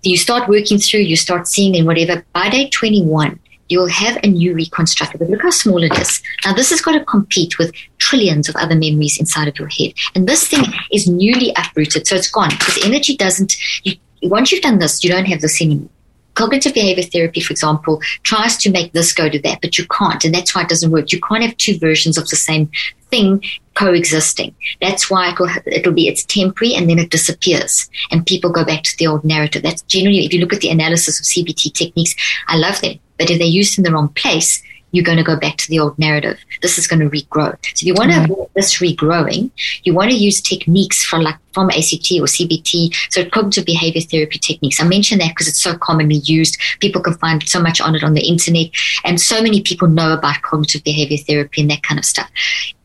You 0.02 0.16
start 0.16 0.48
working 0.48 0.78
through, 0.78 1.00
you 1.00 1.16
start 1.16 1.46
seeing 1.46 1.76
and 1.76 1.86
whatever. 1.86 2.24
By 2.32 2.48
day 2.48 2.68
21, 2.70 3.38
you'll 3.68 3.88
have 3.88 4.18
a 4.22 4.26
new 4.26 4.54
reconstructed. 4.54 5.18
But 5.18 5.30
look 5.30 5.42
how 5.42 5.50
small 5.50 5.82
it 5.82 5.98
is. 5.98 6.22
Now, 6.44 6.52
this 6.54 6.70
has 6.70 6.80
got 6.80 6.92
to 6.92 7.04
compete 7.04 7.58
with 7.58 7.72
trillions 7.98 8.48
of 8.48 8.56
other 8.56 8.74
memories 8.74 9.18
inside 9.18 9.48
of 9.48 9.58
your 9.58 9.68
head. 9.68 9.92
And 10.14 10.28
this 10.28 10.46
thing 10.46 10.64
is 10.92 11.08
newly 11.08 11.52
uprooted, 11.56 12.06
so 12.06 12.16
it's 12.16 12.30
gone 12.30 12.50
because 12.50 12.84
energy 12.84 13.16
doesn't. 13.16 13.54
You, 13.84 13.96
once 14.22 14.52
you've 14.52 14.62
done 14.62 14.78
this, 14.78 15.02
you 15.02 15.10
don't 15.10 15.26
have 15.26 15.40
this 15.40 15.60
anymore. 15.60 15.88
cognitive 16.34 16.74
behavior 16.74 17.04
therapy, 17.04 17.40
for 17.40 17.52
example, 17.52 18.00
tries 18.22 18.56
to 18.58 18.70
make 18.70 18.92
this 18.92 19.12
go 19.12 19.28
to 19.28 19.40
that, 19.40 19.60
but 19.60 19.78
you 19.78 19.86
can't. 19.86 20.24
And 20.24 20.34
that's 20.34 20.54
why 20.54 20.62
it 20.62 20.68
doesn't 20.68 20.90
work. 20.90 21.12
You 21.12 21.20
can't 21.20 21.42
have 21.42 21.56
two 21.56 21.78
versions 21.78 22.16
of 22.16 22.28
the 22.28 22.36
same 22.36 22.70
thing 23.10 23.42
coexisting. 23.74 24.54
That's 24.80 25.10
why 25.10 25.34
it'll, 25.66 25.92
be, 25.92 26.08
it's 26.08 26.24
temporary 26.24 26.74
and 26.74 26.88
then 26.88 26.98
it 26.98 27.10
disappears 27.10 27.88
and 28.10 28.26
people 28.26 28.50
go 28.50 28.64
back 28.64 28.82
to 28.84 28.96
the 28.98 29.06
old 29.06 29.24
narrative. 29.24 29.62
That's 29.62 29.82
generally, 29.82 30.24
if 30.24 30.32
you 30.32 30.40
look 30.40 30.52
at 30.52 30.60
the 30.60 30.70
analysis 30.70 31.20
of 31.20 31.26
CBT 31.26 31.74
techniques, 31.74 32.14
I 32.48 32.56
love 32.56 32.80
them. 32.80 32.98
But 33.22 33.30
if 33.30 33.38
they're 33.38 33.46
used 33.46 33.78
in 33.78 33.84
the 33.84 33.92
wrong 33.92 34.08
place, 34.08 34.64
you're 34.90 35.04
going 35.04 35.16
to 35.16 35.24
go 35.24 35.38
back 35.38 35.56
to 35.58 35.68
the 35.68 35.78
old 35.78 35.96
narrative. 35.96 36.38
This 36.60 36.76
is 36.76 36.88
going 36.88 36.98
to 37.00 37.08
regrow. 37.08 37.52
So 37.52 37.70
if 37.72 37.82
you 37.84 37.94
want 37.94 38.10
to 38.10 38.18
mm-hmm. 38.18 38.32
avoid 38.32 38.50
this 38.54 38.78
regrowing, 38.78 39.52
you 39.84 39.94
want 39.94 40.10
to 40.10 40.16
use 40.16 40.40
techniques 40.40 41.04
from 41.04 41.22
like 41.22 41.36
from 41.52 41.70
ACT 41.70 42.10
or 42.18 42.26
CBT, 42.26 42.94
so 43.10 43.24
cognitive 43.26 43.64
behavior 43.64 44.00
therapy 44.00 44.40
techniques. 44.40 44.80
I 44.80 44.84
mention 44.84 45.18
that 45.20 45.28
because 45.28 45.46
it's 45.46 45.62
so 45.62 45.76
commonly 45.76 46.16
used. 46.16 46.58
People 46.80 47.00
can 47.00 47.14
find 47.14 47.46
so 47.48 47.60
much 47.60 47.80
on 47.80 47.94
it 47.94 48.02
on 48.02 48.14
the 48.14 48.26
internet, 48.26 48.70
and 49.04 49.20
so 49.20 49.40
many 49.40 49.62
people 49.62 49.86
know 49.86 50.12
about 50.12 50.42
cognitive 50.42 50.82
behavior 50.82 51.18
therapy 51.18 51.60
and 51.60 51.70
that 51.70 51.84
kind 51.84 51.98
of 51.98 52.04
stuff. 52.04 52.28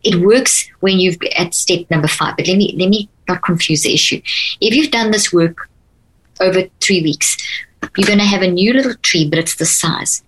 It 0.04 0.16
works 0.16 0.70
when 0.82 1.00
you've 1.00 1.18
at 1.36 1.56
step 1.56 1.90
number 1.90 2.08
five. 2.08 2.36
But 2.38 2.48
let 2.48 2.58
me 2.58 2.76
let 2.78 2.90
me 2.90 3.10
not 3.28 3.42
confuse 3.42 3.84
the 3.84 3.94
issue. 3.94 4.22
If 4.62 4.76
you've 4.76 4.92
done 4.92 5.12
this 5.12 5.34
work 5.34 5.70
over 6.40 6.64
three 6.80 7.02
weeks, 7.02 7.36
you're 7.98 8.08
going 8.08 8.20
to 8.20 8.26
have 8.26 8.44
a 8.44 8.52
new 8.52 8.74
little 8.74 8.96
tree, 9.02 9.28
but 9.30 9.40
it's 9.40 9.56
the 9.56 9.66
size 9.66 10.24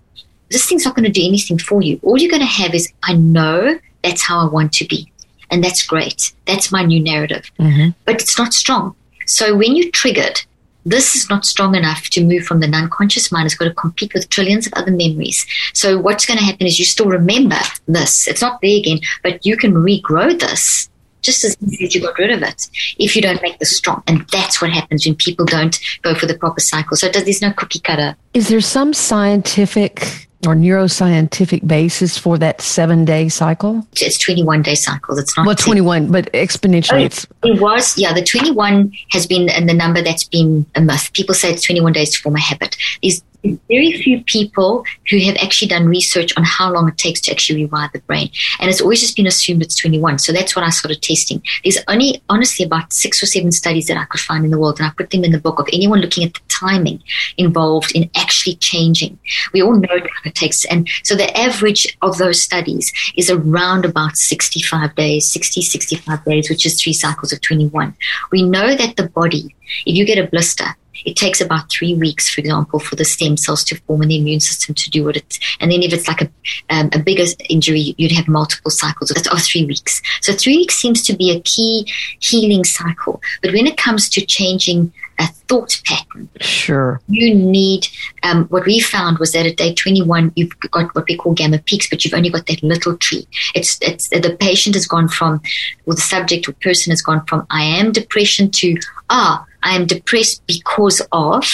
this 0.50 0.66
thing's 0.66 0.84
not 0.84 0.94
going 0.94 1.04
to 1.04 1.10
do 1.10 1.26
anything 1.26 1.58
for 1.58 1.82
you. 1.82 2.00
All 2.02 2.18
you're 2.18 2.30
going 2.30 2.40
to 2.40 2.46
have 2.46 2.74
is, 2.74 2.92
I 3.02 3.14
know 3.14 3.78
that's 4.02 4.22
how 4.22 4.40
I 4.40 4.50
want 4.50 4.72
to 4.74 4.84
be. 4.86 5.10
And 5.50 5.64
that's 5.64 5.84
great. 5.84 6.32
That's 6.46 6.70
my 6.70 6.84
new 6.84 7.02
narrative. 7.02 7.50
Mm-hmm. 7.58 7.90
But 8.04 8.20
it's 8.20 8.38
not 8.38 8.54
strong. 8.54 8.94
So 9.26 9.56
when 9.56 9.76
you're 9.76 9.90
triggered, 9.90 10.42
this 10.86 11.14
is 11.14 11.28
not 11.28 11.44
strong 11.44 11.74
enough 11.74 12.04
to 12.10 12.24
move 12.24 12.44
from 12.44 12.60
the 12.60 12.66
non-conscious 12.66 13.30
mind. 13.30 13.46
It's 13.46 13.54
got 13.54 13.66
to 13.66 13.74
compete 13.74 14.14
with 14.14 14.28
trillions 14.30 14.66
of 14.66 14.72
other 14.74 14.90
memories. 14.90 15.46
So 15.74 15.98
what's 15.98 16.24
going 16.24 16.38
to 16.38 16.44
happen 16.44 16.66
is 16.66 16.78
you 16.78 16.84
still 16.84 17.06
remember 17.06 17.58
this. 17.86 18.26
It's 18.26 18.40
not 18.40 18.60
there 18.60 18.78
again, 18.78 19.00
but 19.22 19.44
you 19.44 19.56
can 19.56 19.74
regrow 19.74 20.38
this 20.38 20.88
just 21.20 21.44
as 21.44 21.56
easy 21.62 21.84
as 21.84 21.94
you 21.94 22.00
got 22.00 22.18
rid 22.18 22.30
of 22.30 22.42
it 22.42 22.70
if 22.98 23.14
you 23.14 23.20
don't 23.20 23.42
make 23.42 23.58
this 23.58 23.76
strong. 23.76 24.02
And 24.06 24.26
that's 24.28 24.62
what 24.62 24.70
happens 24.70 25.04
when 25.04 25.16
people 25.16 25.44
don't 25.44 25.78
go 26.00 26.14
for 26.14 26.24
the 26.24 26.38
proper 26.38 26.60
cycle. 26.60 26.96
So 26.96 27.08
there's 27.10 27.42
no 27.42 27.52
cookie 27.52 27.80
cutter. 27.80 28.16
Is 28.32 28.48
there 28.48 28.62
some 28.62 28.94
scientific 28.94 30.28
or 30.46 30.54
neuroscientific 30.54 31.66
basis 31.66 32.16
for 32.16 32.38
that 32.38 32.60
seven 32.60 33.04
day 33.04 33.28
cycle? 33.28 33.86
It's 34.00 34.18
21 34.18 34.62
day 34.62 34.74
cycle. 34.74 35.18
It's 35.18 35.36
not. 35.36 35.46
Well, 35.46 35.56
21, 35.56 36.10
but 36.10 36.32
exponentially. 36.32 37.02
Oh, 37.02 37.04
it's, 37.04 37.26
it 37.44 37.60
was, 37.60 37.98
yeah, 37.98 38.12
the 38.12 38.22
21 38.22 38.92
has 39.10 39.26
been 39.26 39.48
and 39.48 39.68
the 39.68 39.74
number 39.74 40.02
that's 40.02 40.24
been 40.24 40.66
a 40.74 40.80
myth. 40.80 41.12
People 41.12 41.34
say 41.34 41.52
it's 41.52 41.64
21 41.64 41.92
days 41.92 42.14
to 42.14 42.22
form 42.22 42.36
a 42.36 42.40
habit. 42.40 42.76
These 43.02 43.22
very 43.42 43.92
few 43.92 44.22
people 44.24 44.84
who 45.08 45.18
have 45.20 45.36
actually 45.36 45.68
done 45.68 45.86
research 45.86 46.36
on 46.36 46.44
how 46.44 46.72
long 46.72 46.88
it 46.88 46.98
takes 46.98 47.20
to 47.22 47.30
actually 47.30 47.66
rewire 47.66 47.90
the 47.92 48.00
brain. 48.00 48.30
And 48.58 48.70
it's 48.70 48.80
always 48.80 49.00
just 49.00 49.16
been 49.16 49.26
assumed 49.26 49.62
it's 49.62 49.76
21. 49.76 50.18
So 50.18 50.32
that's 50.32 50.54
what 50.54 50.64
I 50.64 50.70
started 50.70 51.02
testing. 51.02 51.42
There's 51.64 51.78
only, 51.88 52.22
honestly, 52.28 52.64
about 52.64 52.92
six 52.92 53.22
or 53.22 53.26
seven 53.26 53.52
studies 53.52 53.86
that 53.86 53.96
I 53.96 54.04
could 54.04 54.20
find 54.20 54.44
in 54.44 54.50
the 54.50 54.58
world, 54.58 54.78
and 54.78 54.86
I 54.86 54.92
put 54.96 55.10
them 55.10 55.24
in 55.24 55.32
the 55.32 55.40
book 55.40 55.58
of 55.58 55.68
anyone 55.72 56.00
looking 56.00 56.24
at 56.24 56.34
the 56.34 56.40
timing 56.48 57.02
involved 57.38 57.92
in 57.94 58.10
actually 58.16 58.56
changing. 58.56 59.18
We 59.52 59.62
all 59.62 59.74
know 59.74 59.88
how 59.88 60.20
it 60.24 60.34
takes. 60.34 60.64
And 60.66 60.88
so 61.02 61.14
the 61.14 61.36
average 61.36 61.96
of 62.02 62.18
those 62.18 62.40
studies 62.40 62.92
is 63.16 63.30
around 63.30 63.84
about 63.84 64.16
65 64.16 64.94
days, 64.94 65.30
60, 65.30 65.62
65 65.62 66.24
days, 66.24 66.50
which 66.50 66.66
is 66.66 66.80
three 66.80 66.92
cycles 66.92 67.32
of 67.32 67.40
21. 67.40 67.94
We 68.30 68.42
know 68.42 68.74
that 68.74 68.96
the 68.96 69.08
body, 69.08 69.54
if 69.86 69.96
you 69.96 70.04
get 70.04 70.18
a 70.18 70.28
blister, 70.28 70.66
it 71.04 71.16
takes 71.16 71.40
about 71.40 71.70
three 71.70 71.94
weeks, 71.94 72.28
for 72.28 72.40
example, 72.40 72.78
for 72.78 72.96
the 72.96 73.04
stem 73.04 73.36
cells 73.36 73.64
to 73.64 73.76
form 73.82 74.02
and 74.02 74.10
the 74.10 74.18
immune 74.18 74.40
system 74.40 74.74
to 74.74 74.90
do 74.90 75.04
what 75.04 75.16
it's. 75.16 75.38
And 75.60 75.70
then 75.70 75.82
if 75.82 75.92
it's 75.92 76.08
like 76.08 76.22
a, 76.22 76.30
um, 76.70 76.90
a 76.92 76.98
bigger 76.98 77.24
injury, 77.48 77.94
you'd 77.96 78.12
have 78.12 78.28
multiple 78.28 78.70
cycles 78.70 79.10
of, 79.10 79.18
of 79.32 79.42
three 79.42 79.64
weeks. 79.64 80.02
So 80.20 80.32
three 80.32 80.56
weeks 80.56 80.76
seems 80.76 81.02
to 81.04 81.16
be 81.16 81.30
a 81.30 81.40
key 81.40 81.90
healing 82.18 82.64
cycle. 82.64 83.20
But 83.42 83.52
when 83.52 83.66
it 83.66 83.76
comes 83.76 84.08
to 84.10 84.24
changing 84.24 84.92
a 85.20 85.26
thought 85.26 85.80
pattern. 85.84 86.28
Sure. 86.40 87.00
You 87.08 87.34
need, 87.34 87.86
um, 88.22 88.46
what 88.46 88.64
we 88.64 88.80
found 88.80 89.18
was 89.18 89.32
that 89.32 89.46
at 89.46 89.58
day 89.58 89.74
21, 89.74 90.32
you've 90.34 90.58
got 90.70 90.94
what 90.94 91.06
we 91.06 91.16
call 91.16 91.34
gamma 91.34 91.58
peaks, 91.58 91.88
but 91.88 92.04
you've 92.04 92.14
only 92.14 92.30
got 92.30 92.46
that 92.46 92.62
little 92.62 92.96
tree. 92.96 93.28
It's, 93.54 93.78
it's, 93.82 94.08
the 94.08 94.36
patient 94.40 94.74
has 94.76 94.86
gone 94.86 95.08
from, 95.08 95.42
or 95.84 95.94
the 95.94 96.00
subject 96.00 96.48
or 96.48 96.52
person 96.52 96.90
has 96.90 97.02
gone 97.02 97.24
from, 97.26 97.46
I 97.50 97.64
am 97.64 97.92
depression 97.92 98.50
to, 98.52 98.78
ah, 99.10 99.44
I 99.62 99.76
am 99.76 99.86
depressed 99.86 100.42
because 100.46 101.00
of, 101.12 101.44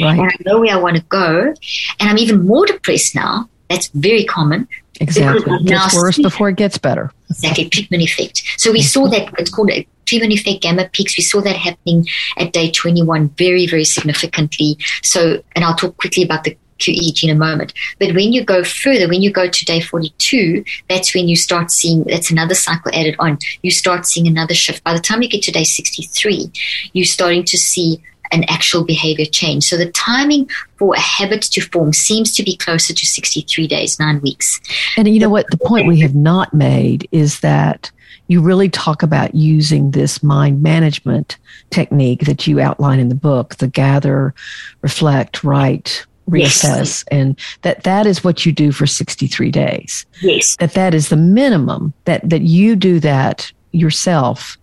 right. 0.00 0.18
and 0.18 0.22
I 0.22 0.36
know 0.44 0.60
where 0.60 0.74
I 0.74 0.78
want 0.78 0.96
to 0.96 1.02
go, 1.02 1.54
and 2.00 2.10
I'm 2.10 2.18
even 2.18 2.46
more 2.46 2.66
depressed 2.66 3.14
now. 3.14 3.48
That's 3.68 3.88
very 3.88 4.24
common. 4.24 4.68
Exactly. 5.00 5.54
It 5.54 5.66
gets 5.66 5.94
worse 5.94 6.18
before 6.18 6.50
it 6.50 6.56
gets 6.56 6.76
better. 6.76 7.10
Exactly. 7.30 7.68
Treatment 7.68 8.02
effect. 8.02 8.42
So 8.58 8.70
we 8.70 8.82
saw 8.82 9.08
that 9.08 9.32
it's 9.38 9.50
called 9.50 9.70
a 9.70 9.86
treatment 10.04 10.32
effect 10.32 10.62
gamma 10.62 10.88
peaks. 10.92 11.16
We 11.16 11.22
saw 11.22 11.40
that 11.40 11.56
happening 11.56 12.06
at 12.36 12.52
day 12.52 12.70
21 12.70 13.30
very, 13.30 13.66
very 13.66 13.84
significantly. 13.84 14.76
So, 15.02 15.42
and 15.54 15.64
I'll 15.64 15.76
talk 15.76 15.96
quickly 15.96 16.24
about 16.24 16.44
the 16.44 16.56
QE 16.80 17.22
in 17.22 17.30
a 17.30 17.34
moment. 17.34 17.72
But 17.98 18.14
when 18.14 18.32
you 18.32 18.44
go 18.44 18.64
further, 18.64 19.08
when 19.08 19.22
you 19.22 19.32
go 19.32 19.48
to 19.48 19.64
day 19.64 19.80
42, 19.80 20.64
that's 20.88 21.14
when 21.14 21.28
you 21.28 21.36
start 21.36 21.70
seeing, 21.70 22.04
that's 22.04 22.30
another 22.30 22.54
cycle 22.54 22.90
added 22.94 23.16
on. 23.18 23.38
You 23.62 23.70
start 23.70 24.06
seeing 24.06 24.26
another 24.26 24.54
shift. 24.54 24.82
By 24.82 24.94
the 24.94 25.00
time 25.00 25.22
you 25.22 25.28
get 25.28 25.42
to 25.44 25.52
day 25.52 25.64
63, 25.64 26.50
you're 26.92 27.04
starting 27.04 27.44
to 27.44 27.58
see 27.58 28.02
an 28.32 28.44
actual 28.48 28.84
behavior 28.84 29.26
change. 29.26 29.64
So 29.64 29.76
the 29.76 29.90
timing 29.92 30.48
for 30.76 30.94
a 30.94 31.00
habit 31.00 31.42
to 31.42 31.60
form 31.60 31.92
seems 31.92 32.32
to 32.36 32.42
be 32.42 32.56
closer 32.56 32.94
to 32.94 33.06
63 33.06 33.66
days, 33.66 33.98
nine 33.98 34.20
weeks. 34.20 34.60
And 34.96 35.08
you 35.08 35.20
know 35.20 35.28
what? 35.28 35.46
The 35.50 35.58
point 35.58 35.86
we 35.86 36.00
have 36.00 36.14
not 36.14 36.54
made 36.54 37.08
is 37.12 37.40
that 37.40 37.90
you 38.28 38.40
really 38.40 38.68
talk 38.68 39.02
about 39.02 39.34
using 39.34 39.90
this 39.90 40.22
mind 40.22 40.62
management 40.62 41.36
technique 41.70 42.26
that 42.26 42.46
you 42.46 42.60
outline 42.60 43.00
in 43.00 43.08
the 43.08 43.14
book 43.14 43.56
the 43.56 43.66
gather, 43.66 44.34
reflect, 44.82 45.42
write, 45.42 46.06
reassess 46.30 46.64
yes. 46.64 47.04
and 47.10 47.38
that 47.62 47.82
that 47.82 48.06
is 48.06 48.22
what 48.22 48.46
you 48.46 48.52
do 48.52 48.72
for 48.72 48.86
63 48.86 49.50
days 49.50 50.06
yes 50.22 50.56
that 50.56 50.74
that 50.74 50.94
is 50.94 51.08
the 51.08 51.16
minimum 51.16 51.92
that 52.04 52.28
that 52.28 52.42
you 52.42 52.76
do 52.76 53.00
that 53.00 53.50
yourself 53.72 54.56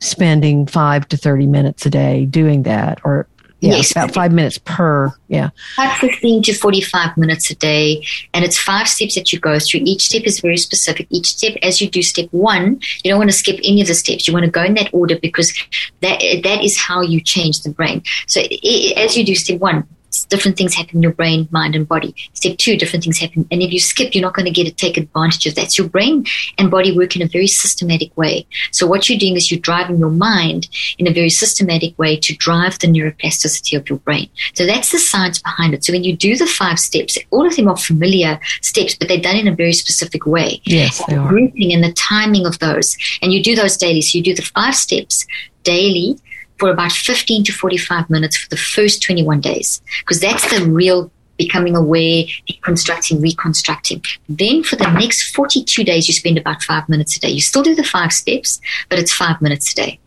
spending 0.00 0.66
5 0.66 1.08
to 1.08 1.16
30 1.16 1.46
minutes 1.46 1.86
a 1.86 1.90
day 1.90 2.26
doing 2.26 2.64
that 2.64 3.00
or 3.04 3.26
yeah, 3.64 3.76
yes. 3.76 3.92
about 3.92 4.12
five 4.12 4.30
minutes 4.30 4.58
per. 4.58 5.10
Yeah. 5.28 5.48
About 5.78 5.96
15 5.98 6.42
to 6.42 6.52
45 6.52 7.16
minutes 7.16 7.50
a 7.50 7.54
day. 7.54 8.04
And 8.34 8.44
it's 8.44 8.58
five 8.58 8.86
steps 8.88 9.14
that 9.14 9.32
you 9.32 9.40
go 9.40 9.58
through. 9.58 9.80
Each 9.84 10.02
step 10.02 10.24
is 10.24 10.40
very 10.40 10.58
specific. 10.58 11.06
Each 11.08 11.28
step, 11.28 11.56
as 11.62 11.80
you 11.80 11.88
do 11.88 12.02
step 12.02 12.28
one, 12.32 12.80
you 13.02 13.10
don't 13.10 13.18
want 13.18 13.30
to 13.30 13.36
skip 13.36 13.58
any 13.64 13.80
of 13.80 13.86
the 13.86 13.94
steps. 13.94 14.28
You 14.28 14.34
want 14.34 14.44
to 14.44 14.50
go 14.50 14.62
in 14.62 14.74
that 14.74 14.92
order 14.92 15.18
because 15.18 15.50
that, 16.02 16.20
that 16.42 16.62
is 16.62 16.78
how 16.78 17.00
you 17.00 17.22
change 17.22 17.62
the 17.62 17.70
brain. 17.70 18.02
So 18.26 18.42
as 18.96 19.16
you 19.16 19.24
do 19.24 19.34
step 19.34 19.60
one, 19.60 19.88
different 20.24 20.56
things 20.56 20.74
happen 20.74 20.96
in 20.96 21.02
your 21.02 21.12
brain, 21.12 21.48
mind, 21.50 21.74
and 21.74 21.86
body. 21.86 22.14
Step 22.32 22.56
two, 22.58 22.76
different 22.76 23.04
things 23.04 23.18
happen. 23.18 23.46
And 23.50 23.62
if 23.62 23.72
you 23.72 23.80
skip, 23.80 24.14
you're 24.14 24.22
not 24.22 24.34
going 24.34 24.46
to 24.46 24.52
get 24.52 24.64
to 24.64 24.72
take 24.72 24.96
advantage 24.96 25.46
of 25.46 25.54
that. 25.56 25.72
So 25.72 25.82
your 25.82 25.90
brain 25.90 26.24
and 26.58 26.70
body 26.70 26.96
work 26.96 27.16
in 27.16 27.22
a 27.22 27.28
very 27.28 27.46
systematic 27.46 28.16
way. 28.16 28.46
So 28.70 28.86
what 28.86 29.08
you're 29.08 29.18
doing 29.18 29.36
is 29.36 29.50
you're 29.50 29.60
driving 29.60 29.98
your 29.98 30.10
mind 30.10 30.68
in 30.98 31.06
a 31.06 31.12
very 31.12 31.30
systematic 31.30 31.98
way 31.98 32.16
to 32.18 32.34
drive 32.36 32.78
the 32.78 32.86
neuroplasticity 32.86 33.76
of 33.76 33.88
your 33.88 33.98
brain. 33.98 34.28
So 34.54 34.66
that's 34.66 34.92
the 34.92 34.98
science 34.98 35.38
behind 35.40 35.74
it. 35.74 35.84
So 35.84 35.92
when 35.92 36.04
you 36.04 36.16
do 36.16 36.36
the 36.36 36.46
five 36.46 36.78
steps, 36.78 37.18
all 37.30 37.46
of 37.46 37.56
them 37.56 37.68
are 37.68 37.76
familiar 37.76 38.38
steps, 38.62 38.94
but 38.94 39.08
they're 39.08 39.18
done 39.18 39.36
in 39.36 39.48
a 39.48 39.54
very 39.54 39.72
specific 39.72 40.26
way. 40.26 40.60
Yes, 40.64 41.04
they 41.06 41.16
are. 41.16 41.28
Grouping 41.28 41.72
and 41.72 41.82
the 41.82 41.92
timing 41.92 42.46
of 42.46 42.58
those. 42.58 42.96
And 43.22 43.32
you 43.32 43.42
do 43.42 43.54
those 43.54 43.76
daily. 43.76 44.00
So 44.00 44.18
you 44.18 44.24
do 44.24 44.34
the 44.34 44.42
five 44.42 44.74
steps 44.74 45.26
daily 45.62 46.18
for 46.64 46.70
about 46.70 46.92
15 46.92 47.44
to 47.44 47.52
45 47.52 48.08
minutes 48.08 48.38
for 48.38 48.48
the 48.48 48.56
first 48.56 49.02
21 49.02 49.38
days, 49.42 49.82
because 49.98 50.18
that's 50.18 50.48
the 50.48 50.64
real 50.64 51.10
becoming 51.36 51.76
aware, 51.76 52.24
deconstructing, 52.48 53.20
reconstructing. 53.20 54.02
Then 54.30 54.62
for 54.62 54.76
the 54.76 54.90
next 54.90 55.34
42 55.36 55.84
days, 55.84 56.08
you 56.08 56.14
spend 56.14 56.38
about 56.38 56.62
five 56.62 56.88
minutes 56.88 57.18
a 57.18 57.20
day. 57.20 57.28
You 57.28 57.42
still 57.42 57.62
do 57.62 57.74
the 57.74 57.84
five 57.84 58.14
steps, 58.14 58.62
but 58.88 58.98
it's 58.98 59.12
five 59.12 59.42
minutes 59.42 59.72
a 59.72 59.74
day. 59.74 59.98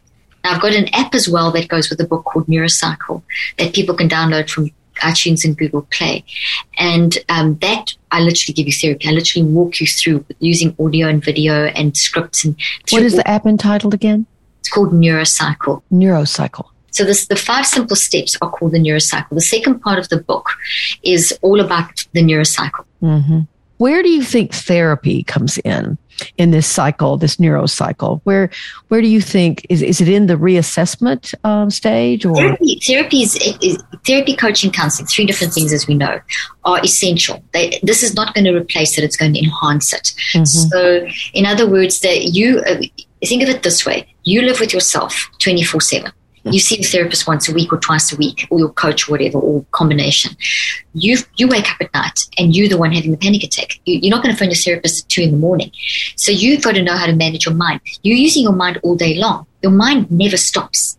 Now, 0.43 0.55
I've 0.55 0.62
got 0.62 0.74
an 0.74 0.88
app 0.95 1.14
as 1.14 1.30
well 1.30 1.51
that 1.51 1.68
goes 1.68 1.91
with 1.91 1.99
the 1.99 2.08
book 2.08 2.26
called 2.26 2.47
Neurocycle 2.47 3.22
that 3.60 3.76
people 3.76 3.93
can 3.93 4.10
download 4.10 4.49
from 4.49 4.72
iTunes 5.01 5.45
and 5.45 5.55
Google 5.55 5.84
Play. 5.91 6.26
And 6.80 7.20
um, 7.30 7.60
that 7.60 7.93
I 8.12 8.22
literally 8.22 8.55
give 8.55 8.66
you 8.66 8.74
therapy. 8.74 9.08
I 9.08 9.12
literally 9.12 9.47
walk 9.47 9.80
you 9.80 9.86
through 9.86 10.26
using 10.39 10.76
audio 10.80 11.08
and 11.08 11.24
video 11.24 11.66
and 11.66 11.95
scripts. 11.95 12.43
And 12.43 12.55
what 12.89 13.03
is 13.03 13.14
the 13.14 13.28
app 13.30 13.45
entitled 13.45 13.93
again? 13.93 14.26
It's 14.68 14.74
called 14.74 14.91
Neurocycle. 14.91 15.82
Neurocycle. 15.93 16.68
So 16.91 17.05
this, 17.05 17.28
the 17.28 17.38
five 17.38 17.65
simple 17.65 17.95
steps 17.95 18.38
are 18.41 18.49
called 18.49 18.74
the 18.74 18.80
neurocycle. 18.80 19.30
The 19.32 19.39
second 19.39 19.80
part 19.80 19.97
of 19.97 20.09
the 20.09 20.22
book 20.22 20.49
is 21.03 21.38
all 21.41 21.61
about 21.61 22.05
the 22.11 22.22
neurocycle. 22.22 22.84
Mm-hmm. 23.01 23.41
where 23.78 24.01
do 24.01 24.09
you 24.09 24.24
think 24.24 24.51
therapy 24.51 25.24
comes 25.24 25.59
in 25.59 25.99
in 26.38 26.49
this 26.49 26.65
cycle, 26.65 27.15
this 27.15 27.36
neurocycle? 27.38 28.22
Where 28.24 28.49
where 28.88 29.01
do 29.01 29.07
you 29.07 29.22
think 29.22 29.65
is 29.70 29.84
is 29.84 30.01
it 30.01 30.09
in 30.09 30.26
the 30.26 30.34
reassessment 30.34 31.36
um, 31.45 31.70
stage 31.70 32.26
or 32.26 32.36
therapy? 32.36 32.80
Therapy 32.86 33.22
is, 33.22 33.36
is, 33.61 33.78
therapy, 34.05 34.36
coaching, 34.36 34.72
counseling. 34.72 35.07
Three 35.07 35.28
different 35.28 35.53
things, 35.53 35.72
as 35.72 35.88
we 35.88 35.93
know, 35.93 36.20
are 36.65 36.80
essential. 36.84 37.43
They, 37.53 37.80
this 37.84 38.01
is 38.01 38.15
not 38.15 38.34
going 38.34 38.45
to 38.45 38.55
replace 38.55 38.97
it; 38.97 39.03
it's 39.03 39.15
going 39.15 39.34
to 39.36 39.39
enhance 39.39 39.93
it. 39.93 40.13
Mm-hmm. 40.34 40.45
So, 40.45 41.05
in 41.34 41.45
other 41.45 41.70
words, 41.70 41.99
that 41.99 42.34
you 42.34 42.61
uh, 42.61 42.82
think 43.26 43.41
of 43.41 43.49
it 43.49 43.63
this 43.63 43.86
way: 43.86 44.13
you 44.24 44.41
live 44.41 44.59
with 44.59 44.74
yourself 44.74 45.30
twenty 45.39 45.63
four 45.63 45.82
seven. 45.82 46.11
Hmm. 46.43 46.51
You 46.51 46.59
see 46.59 46.80
a 46.80 46.84
therapist 46.84 47.28
once 47.28 47.49
a 47.49 47.53
week 47.53 47.74
or 47.74 47.80
twice 47.80 48.13
a 48.13 48.15
week, 48.15 48.47
or 48.51 48.59
your 48.59 48.70
coach, 48.70 49.07
or 49.07 49.13
whatever, 49.13 49.39
or 49.39 49.65
combination. 49.72 50.36
You 50.93 51.18
you 51.38 51.47
wake 51.47 51.70
up 51.72 51.78
at 51.82 51.93
night 51.93 52.20
and 52.38 52.55
you're 52.55 52.70
the 52.70 52.78
one 52.78 52.91
having 52.91 53.11
the 53.11 53.18
panic 53.18 53.43
attack. 53.43 53.80
You, 53.86 53.99
you're 54.01 54.15
not 54.15 54.24
going 54.24 54.36
to 54.36 54.39
phone 54.39 54.49
your 54.49 54.55
therapist 54.55 55.05
at 55.05 55.09
two 55.09 55.22
in 55.22 55.32
the 55.32 55.38
morning. 55.38 55.72
So 56.15 56.32
you've 56.32 56.63
got 56.63 56.76
to 56.76 56.84
know 56.84 56.95
how 56.95 57.07
to 57.07 57.15
manage 57.15 57.45
your 57.45 57.55
mind. 57.55 57.82
You're 58.03 58.18
using 58.18 58.43
your 58.43 58.53
mind 58.53 58.80
all 58.84 58.95
day 58.95 59.15
long. 59.15 59.47
Your 59.63 59.72
mind 59.72 60.11
never 60.11 60.38
stops. 60.38 60.97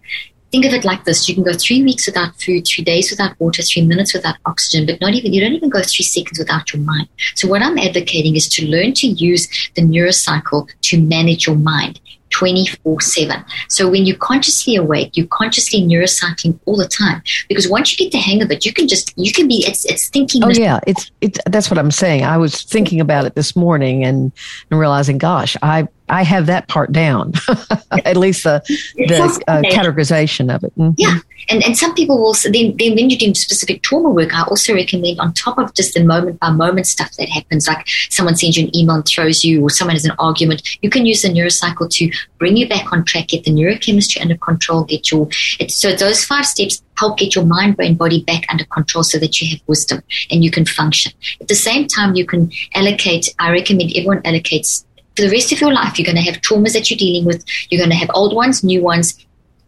Think 0.50 0.64
of 0.64 0.72
it 0.72 0.84
like 0.84 1.04
this: 1.04 1.28
you 1.28 1.34
can 1.34 1.44
go 1.44 1.52
three 1.52 1.82
weeks 1.82 2.06
without 2.06 2.34
food, 2.40 2.66
three 2.66 2.82
days 2.82 3.10
without 3.10 3.38
water, 3.38 3.62
three 3.62 3.84
minutes 3.84 4.14
without 4.14 4.36
oxygen, 4.46 4.86
but 4.86 5.00
not 5.00 5.12
even 5.12 5.34
you 5.34 5.42
don't 5.42 5.52
even 5.52 5.68
go 5.68 5.82
three 5.82 6.06
seconds 6.06 6.38
without 6.38 6.72
your 6.72 6.82
mind. 6.82 7.06
So 7.34 7.48
what 7.48 7.62
I'm 7.62 7.76
advocating 7.76 8.34
is 8.34 8.48
to 8.50 8.66
learn 8.66 8.94
to 8.94 9.06
use 9.06 9.46
the 9.74 9.82
neurocycle 9.82 10.68
to 10.84 11.00
manage 11.00 11.46
your 11.46 11.56
mind. 11.56 12.00
24 12.30 13.00
7. 13.00 13.44
So 13.68 13.88
when 13.88 14.06
you're 14.06 14.16
consciously 14.16 14.76
awake, 14.76 15.16
you're 15.16 15.26
consciously 15.26 15.82
neurocycling 15.82 16.58
all 16.66 16.76
the 16.76 16.88
time. 16.88 17.22
Because 17.48 17.68
once 17.68 17.92
you 17.92 18.04
get 18.04 18.12
the 18.12 18.18
hang 18.18 18.42
of 18.42 18.50
it, 18.50 18.64
you 18.64 18.72
can 18.72 18.88
just, 18.88 19.12
you 19.16 19.32
can 19.32 19.48
be, 19.48 19.64
it's, 19.66 19.84
it's 19.84 20.08
thinking. 20.08 20.44
Oh, 20.44 20.48
yeah. 20.48 20.80
It's, 20.86 21.10
it's, 21.20 21.38
that's 21.46 21.70
what 21.70 21.78
I'm 21.78 21.90
saying. 21.90 22.24
I 22.24 22.36
was 22.36 22.62
thinking 22.62 23.00
about 23.00 23.24
it 23.24 23.34
this 23.34 23.56
morning 23.56 24.04
and, 24.04 24.32
and 24.70 24.80
realizing, 24.80 25.18
gosh, 25.18 25.56
I, 25.62 25.88
I 26.08 26.22
have 26.22 26.46
that 26.46 26.68
part 26.68 26.92
down, 26.92 27.32
at 28.04 28.16
least 28.16 28.44
the, 28.44 28.62
the 28.96 29.42
uh, 29.48 29.62
categorization 29.62 30.54
of 30.54 30.64
it. 30.64 30.76
Mm-hmm. 30.76 30.94
Yeah. 30.96 31.18
And, 31.50 31.64
and 31.64 31.76
some 31.76 31.94
people 31.94 32.18
will, 32.18 32.34
then, 32.44 32.76
then 32.76 32.94
when 32.94 33.10
you're 33.10 33.18
doing 33.18 33.34
specific 33.34 33.82
trauma 33.82 34.10
work, 34.10 34.34
I 34.34 34.42
also 34.42 34.74
recommend 34.74 35.20
on 35.20 35.32
top 35.32 35.58
of 35.58 35.72
just 35.74 35.94
the 35.94 36.04
moment 36.04 36.40
by 36.40 36.50
moment 36.50 36.86
stuff 36.86 37.12
that 37.16 37.28
happens, 37.28 37.66
like 37.66 37.86
someone 38.10 38.36
sends 38.36 38.56
you 38.56 38.66
an 38.66 38.76
email 38.76 38.96
and 38.96 39.06
throws 39.06 39.44
you, 39.44 39.62
or 39.62 39.70
someone 39.70 39.96
has 39.96 40.04
an 40.04 40.14
argument, 40.18 40.62
you 40.82 40.90
can 40.90 41.06
use 41.06 41.22
the 41.22 41.28
neurocycle 41.28 41.88
to 41.90 42.10
bring 42.38 42.56
you 42.56 42.68
back 42.68 42.92
on 42.92 43.04
track, 43.04 43.28
get 43.28 43.44
the 43.44 43.50
neurochemistry 43.50 44.20
under 44.20 44.36
control, 44.36 44.84
get 44.84 45.10
your, 45.10 45.28
so 45.68 45.94
those 45.94 46.24
five 46.24 46.44
steps 46.44 46.82
help 46.98 47.18
get 47.18 47.34
your 47.34 47.44
mind, 47.44 47.76
brain, 47.76 47.94
body 47.94 48.24
back 48.24 48.44
under 48.50 48.64
control 48.64 49.04
so 49.04 49.18
that 49.18 49.40
you 49.40 49.48
have 49.50 49.60
wisdom 49.68 50.02
and 50.30 50.44
you 50.44 50.50
can 50.50 50.66
function. 50.66 51.12
At 51.40 51.48
the 51.48 51.54
same 51.54 51.86
time, 51.86 52.14
you 52.14 52.26
can 52.26 52.50
allocate, 52.74 53.34
I 53.38 53.50
recommend 53.52 53.92
everyone 53.94 54.22
allocates 54.22 54.84
for 55.18 55.22
the 55.22 55.30
rest 55.30 55.52
of 55.52 55.60
your 55.60 55.72
life, 55.72 55.98
you're 55.98 56.06
going 56.06 56.22
to 56.22 56.30
have 56.30 56.40
traumas 56.40 56.74
that 56.74 56.90
you're 56.90 56.96
dealing 56.96 57.24
with. 57.24 57.44
You're 57.70 57.80
going 57.80 57.90
to 57.90 57.96
have 57.96 58.10
old 58.14 58.34
ones, 58.36 58.62
new 58.62 58.80
ones, 58.80 59.18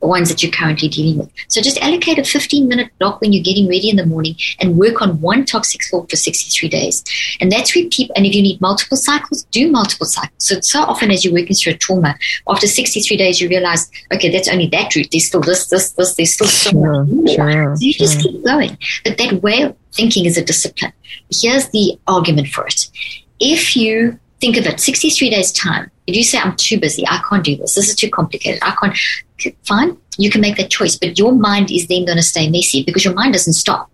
ones 0.01 0.29
that 0.29 0.43
you're 0.43 0.53
currently 0.53 0.89
dealing 0.89 1.19
with. 1.19 1.31
So 1.49 1.61
just 1.61 1.77
allocate 1.79 2.19
a 2.19 2.25
15 2.25 2.69
minute 2.69 2.91
block 3.01 3.21
when 3.21 3.33
you're 3.33 3.43
getting 3.43 3.69
ready 3.69 3.91
in 3.91 3.97
the 3.97 4.07
morning 4.07 4.37
and 4.61 4.79
work 4.79 5.03
on 5.03 5.21
one 5.21 5.45
toxic 5.45 5.83
thought 5.91 6.09
for 6.09 6.15
63 6.15 6.69
days. 6.69 7.05
And 7.41 7.51
that's 7.51 7.75
where 7.75 7.85
people, 7.89 8.15
and 8.17 8.25
if 8.25 8.35
you 8.35 8.43
need 8.43 8.61
multiple 8.61 8.97
cycles, 8.97 9.43
do 9.51 9.71
multiple 9.71 10.07
cycles. 10.07 10.33
So, 10.39 10.61
so 10.61 10.83
often 10.83 11.11
as 11.11 11.25
you're 11.25 11.35
working 11.35 11.57
through 11.57 11.73
a 11.75 11.77
trauma, 11.77 12.17
after 12.49 12.69
63 12.69 13.17
days, 13.17 13.41
you 13.41 13.49
realize, 13.49 13.91
okay, 14.13 14.31
that's 14.31 14.49
only 14.49 14.69
that 14.69 14.95
route. 14.95 15.09
There's 15.11 15.27
still 15.27 15.41
this, 15.41 15.67
this, 15.67 15.91
this, 15.93 16.15
there's 16.15 16.35
still 16.35 16.47
so 16.47 16.71
sure, 16.71 17.05
much 17.05 17.35
Sure, 17.35 17.77
so 17.77 17.85
you 17.85 17.93
sure. 17.93 18.07
just 18.07 18.21
keep 18.21 18.45
going. 18.45 18.79
But 19.05 19.19
that 19.19 19.43
way 19.43 19.63
of 19.63 19.77
thinking 19.93 20.27
is 20.27 20.39
a 20.39 20.45
discipline. 20.45 20.93
Here's 21.31 21.69
the 21.71 21.99
argument 22.07 22.49
for 22.49 22.69
it. 22.69 22.87
If 23.41 23.77
you 23.77 24.20
think 24.41 24.57
of 24.57 24.67
it 24.67 24.81
63 24.81 25.31
days 25.31 25.53
time. 25.53 25.91
If 26.07 26.17
you 26.17 26.25
say 26.25 26.39
i'm 26.39 26.57
too 26.57 26.81
busy 26.81 27.07
i 27.07 27.23
can't 27.29 27.45
do 27.45 27.57
this 27.57 27.77
this 27.77 27.89
is 27.89 27.95
too 27.95 28.11
complicated 28.11 28.59
i 28.63 28.75
can't 28.81 28.99
fine 29.65 29.97
you 30.21 30.31
can 30.31 30.41
make 30.41 30.57
that 30.57 30.71
choice 30.71 30.97
but 30.97 31.19
your 31.19 31.33
mind 31.33 31.71
is 31.71 31.87
then 31.87 32.05
going 32.05 32.19
to 32.19 32.23
stay 32.23 32.51
messy 32.51 32.83
because 32.83 33.05
your 33.05 33.15
mind 33.15 33.33
doesn't 33.33 33.55
stop. 33.55 33.91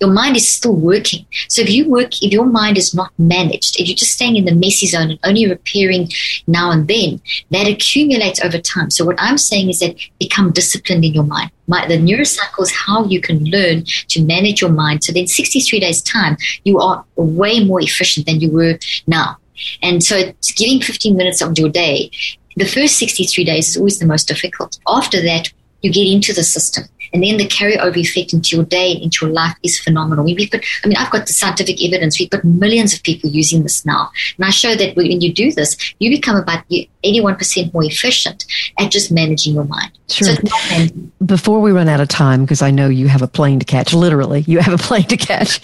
Your 0.00 0.10
mind 0.10 0.36
is 0.36 0.48
still 0.48 0.74
working. 0.74 1.24
So 1.48 1.62
if 1.62 1.70
you 1.70 1.88
work 1.88 2.22
if 2.22 2.32
your 2.32 2.44
mind 2.44 2.76
is 2.76 2.94
not 2.94 3.12
managed 3.18 3.80
if 3.80 3.88
you're 3.88 3.96
just 3.96 4.12
staying 4.12 4.36
in 4.36 4.44
the 4.44 4.54
messy 4.54 4.86
zone 4.86 5.10
and 5.10 5.20
only 5.24 5.48
repairing 5.48 6.10
now 6.46 6.70
and 6.70 6.86
then 6.86 7.20
that 7.50 7.66
accumulates 7.66 8.42
over 8.42 8.58
time. 8.58 8.90
So 8.90 9.04
what 9.04 9.16
i'm 9.18 9.38
saying 9.38 9.70
is 9.70 9.80
that 9.80 9.96
become 10.18 10.52
disciplined 10.52 11.04
in 11.04 11.14
your 11.14 11.24
mind. 11.24 11.50
My, 11.66 11.86
the 11.86 11.98
neurocycle 11.98 12.62
is 12.62 12.72
how 12.72 13.04
you 13.04 13.20
can 13.20 13.44
learn 13.44 13.84
to 13.84 14.24
manage 14.24 14.60
your 14.60 14.72
mind. 14.72 15.04
So 15.04 15.12
then 15.12 15.28
63 15.28 15.80
days 15.80 16.02
time 16.02 16.36
you 16.64 16.78
are 16.78 17.04
way 17.16 17.64
more 17.64 17.80
efficient 17.80 18.26
than 18.26 18.40
you 18.40 18.50
were 18.50 18.78
now 19.06 19.38
and 19.82 20.02
so 20.02 20.32
giving 20.56 20.80
15 20.80 21.16
minutes 21.16 21.42
of 21.42 21.58
your 21.58 21.68
day, 21.68 22.10
the 22.56 22.66
first 22.66 22.96
63 22.98 23.44
days 23.44 23.68
is 23.70 23.76
always 23.76 23.98
the 23.98 24.06
most 24.06 24.28
difficult. 24.28 24.78
After 24.86 25.22
that, 25.22 25.52
you 25.82 25.92
get 25.92 26.06
into 26.06 26.32
the 26.32 26.42
system. 26.42 26.84
And 27.12 27.22
then 27.22 27.36
the 27.36 27.46
carryover 27.46 27.96
effect 27.96 28.32
into 28.32 28.56
your 28.56 28.64
day 28.64 28.92
into 28.92 29.26
your 29.26 29.34
life 29.34 29.56
is 29.62 29.78
phenomenal. 29.78 30.24
We've 30.24 30.50
got, 30.50 30.62
I 30.84 30.88
mean, 30.88 30.96
I've 30.96 31.10
got 31.10 31.26
the 31.26 31.32
scientific 31.32 31.82
evidence. 31.82 32.18
We've 32.18 32.30
got 32.30 32.44
millions 32.44 32.94
of 32.94 33.02
people 33.02 33.30
using 33.30 33.62
this 33.62 33.84
now. 33.84 34.10
And 34.36 34.46
I 34.46 34.50
show 34.50 34.74
that 34.74 34.96
when 34.96 35.20
you 35.20 35.32
do 35.32 35.52
this, 35.52 35.76
you 35.98 36.10
become 36.10 36.36
about 36.36 36.64
81% 37.04 37.72
more 37.72 37.84
efficient 37.84 38.44
at 38.78 38.90
just 38.90 39.10
managing 39.10 39.54
your 39.54 39.64
mind. 39.64 39.90
Sure. 40.08 40.34
So 40.34 40.88
Before 41.24 41.60
we 41.60 41.72
run 41.72 41.88
out 41.88 42.00
of 42.00 42.08
time, 42.08 42.42
because 42.42 42.62
I 42.62 42.70
know 42.70 42.88
you 42.88 43.08
have 43.08 43.22
a 43.22 43.28
plane 43.28 43.58
to 43.58 43.64
catch, 43.64 43.92
literally, 43.94 44.40
you 44.46 44.58
have 44.58 44.72
a 44.72 44.78
plane 44.78 45.04
to 45.04 45.16
catch. 45.16 45.60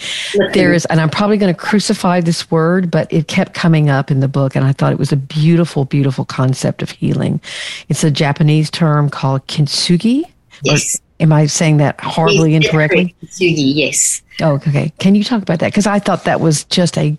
there 0.53 0.73
is, 0.73 0.85
and 0.85 0.99
I'm 0.99 1.09
probably 1.09 1.37
going 1.37 1.53
to 1.53 1.59
crucify 1.59 2.21
this 2.21 2.49
word, 2.49 2.89
but 2.89 3.11
it 3.11 3.27
kept 3.27 3.53
coming 3.53 3.89
up 3.89 4.09
in 4.09 4.19
the 4.19 4.27
book, 4.27 4.55
and 4.55 4.65
I 4.65 4.71
thought 4.71 4.93
it 4.93 4.99
was 4.99 5.11
a 5.11 5.17
beautiful, 5.17 5.85
beautiful 5.85 6.25
concept 6.25 6.81
of 6.81 6.91
healing. 6.91 7.41
It's 7.89 8.03
a 8.03 8.11
Japanese 8.11 8.69
term 8.71 9.09
called 9.09 9.45
kintsugi. 9.47 10.23
Yes. 10.63 10.99
Am 11.19 11.33
I 11.33 11.47
saying 11.47 11.77
that 11.77 11.99
horribly 11.99 12.53
yes, 12.53 12.65
incorrectly? 12.65 13.15
yes. 13.39 14.21
Oh, 14.41 14.53
okay. 14.53 14.93
Can 14.99 15.15
you 15.15 15.23
talk 15.23 15.41
about 15.41 15.59
that? 15.59 15.71
Because 15.71 15.87
I 15.87 15.99
thought 15.99 16.25
that 16.25 16.39
was 16.41 16.63
just 16.65 16.97
a 16.97 17.17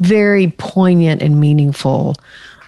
very 0.00 0.50
poignant 0.56 1.22
and 1.22 1.38
meaningful 1.38 2.16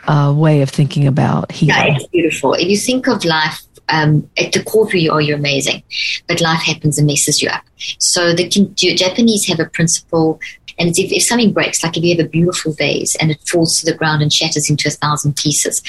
uh, 0.06 0.32
way 0.36 0.62
of 0.62 0.70
thinking 0.70 1.06
about 1.06 1.52
healing. 1.52 1.76
Yeah, 1.76 1.96
it's 1.96 2.06
beautiful. 2.08 2.54
If 2.54 2.68
you 2.68 2.76
think 2.76 3.08
of 3.08 3.24
life 3.24 3.62
um, 3.88 4.28
at 4.36 4.52
the 4.52 4.62
core 4.62 4.86
of 4.86 4.94
you 4.94 5.12
are 5.12 5.20
you're 5.20 5.38
amazing, 5.38 5.82
but 6.26 6.40
life 6.40 6.62
happens 6.62 6.98
and 6.98 7.06
messes 7.06 7.42
you 7.42 7.48
up. 7.48 7.62
So 7.98 8.34
the 8.34 8.48
Japanese 8.48 9.46
have 9.46 9.60
a 9.60 9.66
principle, 9.66 10.40
and 10.78 10.90
if, 10.90 11.12
if 11.12 11.22
something 11.22 11.52
breaks, 11.52 11.82
like 11.82 11.96
if 11.96 12.04
you 12.04 12.16
have 12.16 12.24
a 12.24 12.28
beautiful 12.28 12.72
vase 12.74 13.16
and 13.16 13.30
it 13.30 13.40
falls 13.48 13.80
to 13.80 13.86
the 13.86 13.96
ground 13.96 14.22
and 14.22 14.32
shatters 14.32 14.68
into 14.68 14.88
a 14.88 14.92
thousand 14.92 15.36
pieces, 15.36 15.82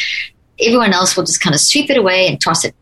everyone 0.60 0.93
else 0.93 1.16
will 1.16 1.26
just 1.26 1.41
kind 1.41 1.54
of 1.54 1.62
sweep 1.62 1.89
it 1.89 1.98
away 1.98 2.28
and 2.28 2.39
toss 2.39 2.64
it. 2.64 2.76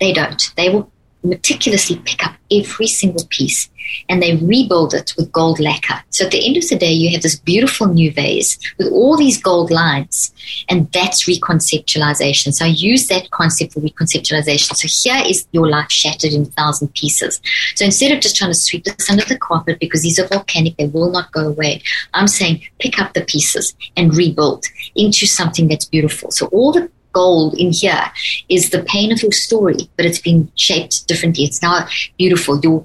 They 0.00 0.12
don't. 0.12 0.52
They 0.56 0.68
will 0.68 0.90
meticulously 1.22 1.96
pick 2.04 2.24
up 2.24 2.34
every 2.50 2.86
single 2.86 3.24
piece 3.28 3.68
and 4.08 4.22
they 4.22 4.36
rebuild 4.36 4.94
it 4.94 5.14
with 5.16 5.32
gold 5.32 5.60
lacquer. 5.60 6.02
So 6.10 6.26
at 6.26 6.30
the 6.30 6.46
end 6.46 6.56
of 6.56 6.68
the 6.68 6.76
day, 6.76 6.92
you 6.92 7.10
have 7.12 7.22
this 7.22 7.38
beautiful 7.38 7.86
new 7.86 8.12
vase 8.12 8.58
with 8.78 8.88
all 8.92 9.16
these 9.16 9.40
gold 9.40 9.70
lines, 9.70 10.32
and 10.68 10.90
that's 10.92 11.24
reconceptualization. 11.24 12.52
So 12.52 12.66
I 12.66 12.68
use 12.68 13.08
that 13.08 13.30
concept 13.30 13.74
for 13.74 13.80
reconceptualization. 13.80 14.76
So 14.76 15.10
here 15.10 15.22
is 15.26 15.46
your 15.52 15.68
life 15.68 15.90
shattered 15.90 16.32
in 16.32 16.42
a 16.42 16.46
thousand 16.46 16.94
pieces. 16.94 17.40
So 17.74 17.84
instead 17.84 18.12
of 18.12 18.20
just 18.20 18.36
trying 18.36 18.50
to 18.50 18.58
sweep 18.58 18.84
this 18.84 19.10
under 19.10 19.24
the 19.24 19.38
carpet 19.38 19.78
because 19.80 20.02
these 20.02 20.18
are 20.18 20.26
volcanic, 20.26 20.76
they 20.76 20.86
will 20.86 21.10
not 21.10 21.32
go 21.32 21.48
away, 21.48 21.82
I'm 22.14 22.28
saying 22.28 22.62
pick 22.78 23.00
up 23.00 23.14
the 23.14 23.24
pieces 23.24 23.74
and 23.96 24.14
rebuild 24.14 24.66
into 24.94 25.26
something 25.26 25.68
that's 25.68 25.84
beautiful. 25.84 26.30
So 26.30 26.46
all 26.48 26.72
the 26.72 26.90
gold 27.12 27.54
in 27.54 27.72
here 27.72 28.10
is 28.48 28.70
the 28.70 28.82
pain 28.84 29.12
of 29.12 29.22
your 29.22 29.32
story, 29.32 29.88
but 29.96 30.06
it's 30.06 30.20
been 30.20 30.50
shaped 30.56 31.06
differently. 31.06 31.44
It's 31.44 31.62
now 31.62 31.86
beautiful. 32.16 32.60
Your 32.60 32.84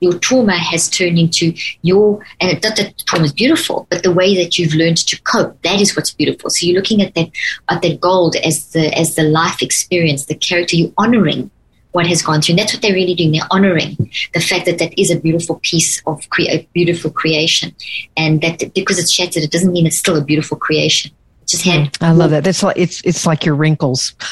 your 0.00 0.18
trauma 0.18 0.56
has 0.56 0.88
turned 0.90 1.18
into 1.18 1.54
your 1.82 2.24
and 2.40 2.60
not 2.62 2.76
that 2.76 2.98
trauma 3.06 3.24
is 3.24 3.32
beautiful, 3.32 3.86
but 3.90 4.02
the 4.02 4.12
way 4.12 4.36
that 4.36 4.58
you've 4.58 4.74
learned 4.74 4.98
to 4.98 5.20
cope, 5.22 5.60
that 5.62 5.80
is 5.80 5.96
what's 5.96 6.12
beautiful. 6.12 6.50
So 6.50 6.66
you're 6.66 6.76
looking 6.76 7.00
at 7.00 7.14
that 7.14 7.30
at 7.68 7.82
that 7.82 8.00
gold 8.00 8.36
as 8.36 8.72
the 8.72 8.92
as 8.98 9.14
the 9.14 9.22
life 9.22 9.62
experience, 9.62 10.26
the 10.26 10.34
character 10.34 10.76
you're 10.76 10.92
honoring 10.98 11.50
what 11.92 12.08
has 12.08 12.22
gone 12.22 12.42
through. 12.42 12.54
And 12.54 12.58
that's 12.58 12.74
what 12.74 12.82
they're 12.82 12.92
really 12.92 13.14
doing. 13.14 13.30
They're 13.30 13.52
honoring 13.52 14.10
the 14.34 14.40
fact 14.40 14.66
that 14.66 14.78
that 14.78 15.00
is 15.00 15.12
a 15.12 15.20
beautiful 15.20 15.60
piece 15.62 16.02
of 16.06 16.28
cre- 16.28 16.50
a 16.50 16.68
beautiful 16.74 17.10
creation. 17.10 17.72
And 18.16 18.40
that 18.42 18.74
because 18.74 18.98
it's 18.98 19.12
shattered, 19.12 19.44
it 19.44 19.52
doesn't 19.52 19.72
mean 19.72 19.86
it's 19.86 19.98
still 19.98 20.16
a 20.16 20.24
beautiful 20.24 20.56
creation 20.56 21.12
just 21.46 21.64
had. 21.64 21.96
I 22.00 22.12
love 22.12 22.30
that. 22.30 22.44
That's 22.44 22.62
like 22.62 22.76
it's 22.76 23.00
it's 23.04 23.26
like 23.26 23.44
your 23.44 23.54
wrinkles. 23.54 24.14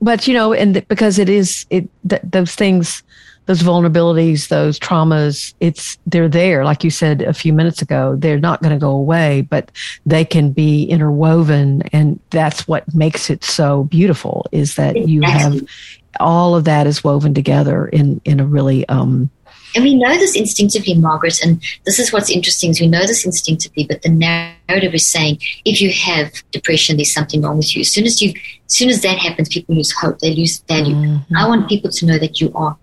but 0.00 0.26
you 0.26 0.34
know, 0.34 0.52
and 0.52 0.74
th- 0.74 0.88
because 0.88 1.18
it 1.18 1.28
is 1.28 1.66
it 1.70 1.88
th- 2.08 2.22
those 2.24 2.54
things, 2.54 3.02
those 3.46 3.62
vulnerabilities, 3.62 4.48
those 4.48 4.78
traumas, 4.78 5.54
it's 5.60 5.98
they're 6.06 6.28
there. 6.28 6.64
Like 6.64 6.84
you 6.84 6.90
said 6.90 7.22
a 7.22 7.32
few 7.32 7.52
minutes 7.52 7.82
ago, 7.82 8.16
they're 8.16 8.38
not 8.38 8.62
going 8.62 8.74
to 8.74 8.80
go 8.80 8.90
away, 8.90 9.42
but 9.42 9.70
they 10.06 10.24
can 10.24 10.52
be 10.52 10.84
interwoven, 10.84 11.82
and 11.92 12.20
that's 12.30 12.68
what 12.68 12.94
makes 12.94 13.30
it 13.30 13.44
so 13.44 13.84
beautiful. 13.84 14.46
Is 14.52 14.76
that 14.76 15.08
you 15.08 15.22
have 15.22 15.60
all 16.20 16.54
of 16.54 16.64
that 16.64 16.86
is 16.86 17.02
woven 17.02 17.34
together 17.34 17.86
in 17.86 18.20
in 18.24 18.40
a 18.40 18.46
really 18.46 18.88
um 18.88 19.30
And 19.74 19.84
we 19.84 19.94
know 19.94 20.16
this 20.16 20.36
instinctively, 20.36 20.94
Margaret, 20.94 21.42
and 21.42 21.62
this 21.84 21.98
is 21.98 22.12
what's 22.12 22.30
interesting 22.30 22.70
is 22.70 22.80
we 22.80 22.86
know 22.86 23.06
this 23.06 23.24
instinctively, 23.24 23.86
but 23.88 24.02
the 24.02 24.08
narrative 24.08 24.94
is 24.94 25.06
saying 25.06 25.40
if 25.64 25.80
you 25.80 25.90
have 25.92 26.32
depression, 26.50 26.96
there's 26.96 27.12
something 27.12 27.42
wrong 27.42 27.56
with 27.56 27.74
you. 27.74 27.80
As 27.80 27.90
soon 27.90 28.04
as 28.04 28.22
you 28.22 28.30
as 28.30 28.74
soon 28.74 28.88
as 28.88 29.02
that 29.02 29.18
happens, 29.18 29.48
people 29.48 29.74
lose 29.74 29.92
hope, 29.92 30.18
they 30.20 30.34
lose 30.34 30.60
value. 30.60 30.94
Mm-hmm. 30.94 31.36
I 31.36 31.48
want 31.48 31.68
people 31.68 31.90
to 31.90 32.06
know 32.06 32.18
that 32.18 32.40
you 32.40 32.52
are 32.54 32.76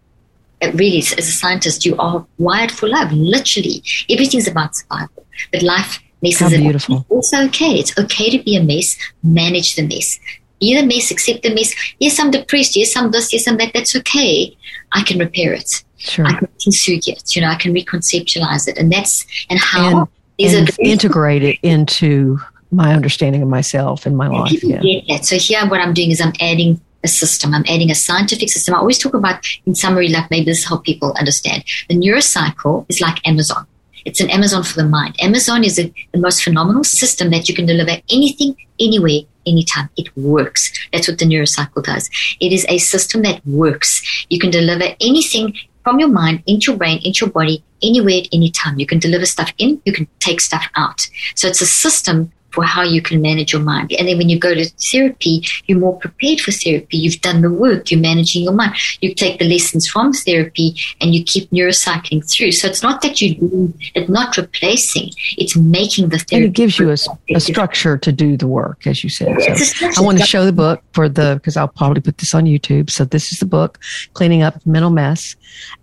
really 0.74 1.00
as 1.00 1.18
a 1.18 1.22
scientist, 1.22 1.86
you 1.86 1.96
are 1.98 2.26
wired 2.38 2.72
for 2.72 2.88
love. 2.88 3.12
Literally. 3.12 3.84
Everything's 4.10 4.48
about 4.48 4.76
survival. 4.76 5.26
But 5.52 5.64
life 5.64 6.00
messes 6.22 6.40
How 6.40 6.50
beautiful. 6.50 7.06
It 7.10 7.16
it's 7.16 7.34
okay. 7.34 7.80
It's 7.80 7.98
okay 7.98 8.30
to 8.30 8.44
be 8.44 8.56
a 8.56 8.64
mess. 8.64 8.98
Manage 9.24 9.76
the 9.76 9.88
mess. 9.88 10.20
Be 10.60 10.80
the 10.80 10.86
mess, 10.86 11.10
accept 11.10 11.42
the 11.42 11.54
mess. 11.54 11.74
Yes, 12.00 12.20
I'm 12.20 12.30
depressed. 12.30 12.76
Yes, 12.76 12.96
I'm 12.96 13.10
this. 13.10 13.34
Yes, 13.34 13.48
I'm 13.48 13.58
that. 13.58 13.74
That's 13.74 13.96
okay. 13.96 14.56
I 14.92 15.02
can 15.02 15.18
repair 15.18 15.54
it. 15.54 15.84
Sure. 16.04 16.26
I 16.26 16.34
can 16.34 16.48
kintsugi 16.60 17.10
it. 17.10 17.36
You 17.36 17.42
know, 17.42 17.50
I 17.50 17.56
can 17.56 17.74
reconceptualize 17.74 18.68
it. 18.68 18.78
And 18.78 18.92
that's, 18.92 19.26
and 19.50 19.60
how 19.60 20.10
and, 20.40 20.70
and 20.70 20.80
integrate 20.80 21.44
it 21.44 21.60
into 21.62 22.40
my 22.72 22.94
understanding 22.94 23.42
of 23.42 23.50
myself 23.50 24.06
and 24.06 24.18
my 24.18 24.26
and 24.26 24.36
life. 24.36 24.64
Yeah. 24.64 24.82
Get 24.82 25.08
that. 25.08 25.26
So 25.26 25.38
here, 25.38 25.66
what 25.68 25.80
I'm 25.80 25.94
doing 25.94 26.12
is 26.12 26.20
I'm 26.20 26.34
adding 26.42 26.82
a 27.04 27.08
system. 27.08 27.54
I'm 27.54 27.66
adding 27.68 27.92
a 27.92 27.96
scientific 27.96 28.50
system. 28.50 28.74
I 28.74 28.78
always 28.78 28.98
talk 28.98 29.14
about, 29.14 29.46
in 29.66 29.76
summary, 29.76 30.08
like 30.08 30.30
maybe 30.32 30.46
this 30.46 30.64
help 30.64 30.84
people 30.84 31.14
understand. 31.20 31.64
The 31.90 31.96
neurocycle 31.96 32.86
is 32.90 33.02
like 33.02 33.26
Amazon. 33.28 33.68
It's 34.06 34.20
an 34.20 34.32
Amazon 34.32 34.64
for 34.64 34.82
the 34.82 34.88
mind. 34.88 35.16
Amazon 35.22 35.64
is 35.64 35.78
a, 35.78 35.94
the 36.12 36.20
most 36.20 36.44
phenomenal 36.44 36.84
system 36.84 37.30
that 37.30 37.48
you 37.48 37.54
can 37.54 37.68
deliver 37.68 38.02
anything, 38.10 38.56
anywhere, 38.80 39.22
anytime. 39.46 39.90
It 39.96 40.16
works. 40.18 40.72
That's 40.92 41.08
what 41.08 41.20
the 41.20 41.26
neurocycle 41.26 41.84
does. 41.84 42.10
It 42.40 42.52
is 42.52 42.66
a 42.68 42.80
system 42.80 43.22
that 43.24 43.46
works. 43.46 44.26
You 44.30 44.40
can 44.40 44.50
deliver 44.50 44.86
anything 45.00 45.56
from 45.84 46.00
your 46.00 46.10
mind 46.10 46.44
into 46.46 46.72
your 46.72 46.78
brain, 46.78 47.00
into 47.04 47.26
your 47.26 47.32
body, 47.32 47.64
anywhere 47.82 48.20
at 48.22 48.30
any 48.32 48.52
time. 48.52 48.80
You 48.80 48.86
can 48.86 49.00
deliver 49.00 49.26
stuff 49.26 49.52
in, 49.58 49.82
you 49.86 49.94
can 49.94 50.08
take 50.20 50.42
stuff 50.42 50.66
out. 50.76 51.08
So 51.36 51.48
it's 51.48 51.62
a 51.62 51.66
system 51.66 52.32
for 52.52 52.64
how 52.64 52.84
you 52.84 53.02
can 53.02 53.22
manage 53.22 53.54
your 53.54 53.62
mind. 53.62 53.92
And 53.94 54.08
then 54.08 54.18
when 54.18 54.30
you 54.30 54.40
go 54.40 54.54
to 54.54 54.66
therapy, 54.92 55.46
you're 55.66 55.80
more 55.80 55.98
prepared 55.98 56.40
for 56.42 56.52
therapy. 56.52 56.98
You've 56.98 57.22
done 57.22 57.42
the 57.42 57.52
work. 57.52 57.92
You're 57.92 58.00
managing 58.00 58.44
your 58.44 58.54
mind. 58.54 58.76
You 59.02 59.14
take 59.14 59.40
the 59.40 59.48
lessons 59.48 59.88
from 59.88 60.14
therapy 60.14 60.76
and 61.00 61.16
you 61.16 61.24
keep 61.24 61.50
neurocycling 61.52 62.30
through. 62.30 62.52
So 62.52 62.68
it's 62.68 62.84
not 62.84 63.02
that 63.02 63.22
you 63.22 63.36
do 63.36 63.74
it's 63.96 64.10
not 64.10 64.38
replacing. 64.38 65.12
It's 65.38 65.56
making 65.56 66.10
the 66.10 66.20
therapy. 66.20 66.36
And 66.36 66.46
it 66.46 66.54
gives 66.54 66.80
you 66.80 66.90
a, 66.90 67.36
a 67.36 67.40
structure 67.40 67.98
to 67.98 68.12
do 68.12 68.38
the 68.38 68.48
work, 68.48 68.88
as 68.88 69.04
you 69.04 69.10
said. 69.10 69.42
So 69.42 69.88
I 69.98 70.02
want 70.02 70.20
to 70.20 70.26
show 70.26 70.46
the 70.46 70.52
book 70.52 70.84
for 70.94 71.10
the 71.10 71.36
because 71.36 71.58
I'll 71.58 71.68
probably 71.68 72.02
put 72.02 72.18
this 72.18 72.34
on 72.34 72.46
YouTube. 72.46 72.90
So 72.90 73.06
this 73.06 73.32
is 73.32 73.40
the 73.40 73.46
book, 73.46 73.80
cleaning 74.14 74.44
up 74.44 74.66
mental 74.66 74.90
mess, 74.92 75.36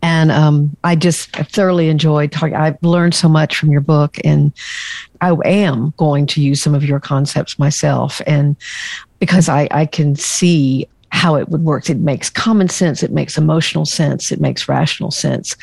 and 0.03 0.31
um, 0.31 0.77
I 0.85 0.97
just 0.97 1.31
thoroughly 1.31 1.89
enjoyed 1.89 2.33
talking. 2.33 2.55
I've 2.55 2.83
learned 2.83 3.15
so 3.15 3.29
much 3.29 3.57
from 3.57 3.71
your 3.71 3.81
book, 3.81 4.17
and 4.25 4.53
I 5.21 5.37
am 5.45 5.93
going 5.97 6.27
to 6.29 6.41
use 6.41 6.63
some 6.63 6.75
of 6.75 6.85
your 6.85 7.01
concepts 7.01 7.59
myself. 7.59 8.21
And 8.27 8.57
because 9.19 9.49
I, 9.49 9.69
I 9.71 9.87
can 9.87 10.17
see 10.17 10.89
how 11.11 11.37
it 11.37 11.49
would 11.49 11.65
work. 11.65 11.89
It 11.89 11.99
makes 11.99 12.31
common 12.31 12.69
sense. 12.69 13.03
It 13.03 13.13
makes 13.13 13.39
emotional 13.39 13.87
sense. 13.87 14.31
It 14.31 14.41
makes 14.41 14.69
rational 14.69 15.11
sense. 15.11 15.57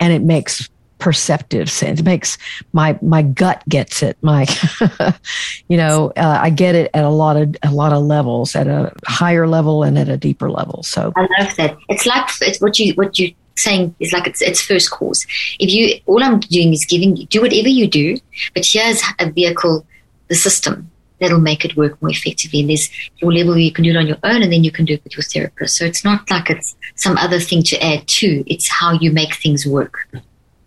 And 0.00 0.12
it 0.12 0.22
makes 0.22 0.68
perceptive 0.98 1.68
sense. 1.68 1.98
It 1.98 2.04
makes 2.04 2.38
my, 2.72 2.96
my 3.02 3.22
gut 3.22 3.62
gets 3.68 4.02
it. 4.02 4.16
My, 4.22 4.46
you 5.68 5.76
know, 5.76 6.12
uh, 6.16 6.38
I 6.40 6.50
get 6.50 6.76
it 6.76 6.90
at 6.94 7.04
a 7.04 7.08
lot 7.08 7.36
of, 7.36 7.56
a 7.64 7.72
lot 7.72 7.92
of 7.92 8.04
levels 8.04 8.54
at 8.54 8.68
a 8.68 8.92
higher 9.04 9.48
level 9.48 9.82
and 9.82 9.98
at 9.98 10.08
a 10.08 10.16
deeper 10.16 10.48
level. 10.48 10.84
So 10.84 11.12
I 11.16 11.26
love 11.40 11.56
that. 11.56 11.76
It's 11.88 12.06
like, 12.06 12.28
it's 12.40 12.60
what 12.60 12.78
you, 12.78 12.94
what 12.94 13.18
you 13.18 13.34
saying 13.56 13.94
is 14.00 14.12
like 14.12 14.26
it's, 14.26 14.42
it's 14.42 14.60
first 14.60 14.90
cause. 14.90 15.26
If 15.58 15.70
you, 15.70 16.00
all 16.06 16.22
I'm 16.22 16.40
doing 16.40 16.72
is 16.72 16.84
giving, 16.84 17.16
you 17.16 17.26
do 17.26 17.40
whatever 17.42 17.68
you 17.68 17.86
do, 17.88 18.18
but 18.54 18.66
here's 18.66 19.02
a 19.18 19.30
vehicle, 19.30 19.86
the 20.28 20.34
system 20.34 20.90
that'll 21.22 21.40
make 21.40 21.64
it 21.64 21.76
work 21.76 22.00
more 22.02 22.10
effectively. 22.10 22.60
And 22.60 22.70
there's 22.70 22.90
your 23.18 23.32
level 23.32 23.56
you 23.56 23.72
can 23.72 23.84
do 23.84 23.90
it 23.90 23.96
on 23.96 24.06
your 24.06 24.18
own 24.24 24.42
and 24.42 24.52
then 24.52 24.64
you 24.64 24.72
can 24.72 24.84
do 24.84 24.94
it 24.94 25.04
with 25.04 25.16
your 25.16 25.22
therapist. 25.22 25.76
So 25.76 25.84
it's 25.84 26.04
not 26.04 26.28
like 26.30 26.50
it's 26.50 26.76
some 26.96 27.16
other 27.16 27.38
thing 27.38 27.62
to 27.64 27.82
add 27.82 28.06
to. 28.08 28.44
It's 28.52 28.68
how 28.68 28.92
you 28.92 29.12
make 29.12 29.34
things 29.34 29.64
work. 29.64 30.08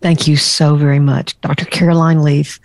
Thank 0.02 0.28
you 0.28 0.38
so 0.38 0.76
very 0.76 1.00
much, 1.00 1.40
Dr. 1.42 1.66
Caroline 1.66 2.22
Leaf. 2.22 2.60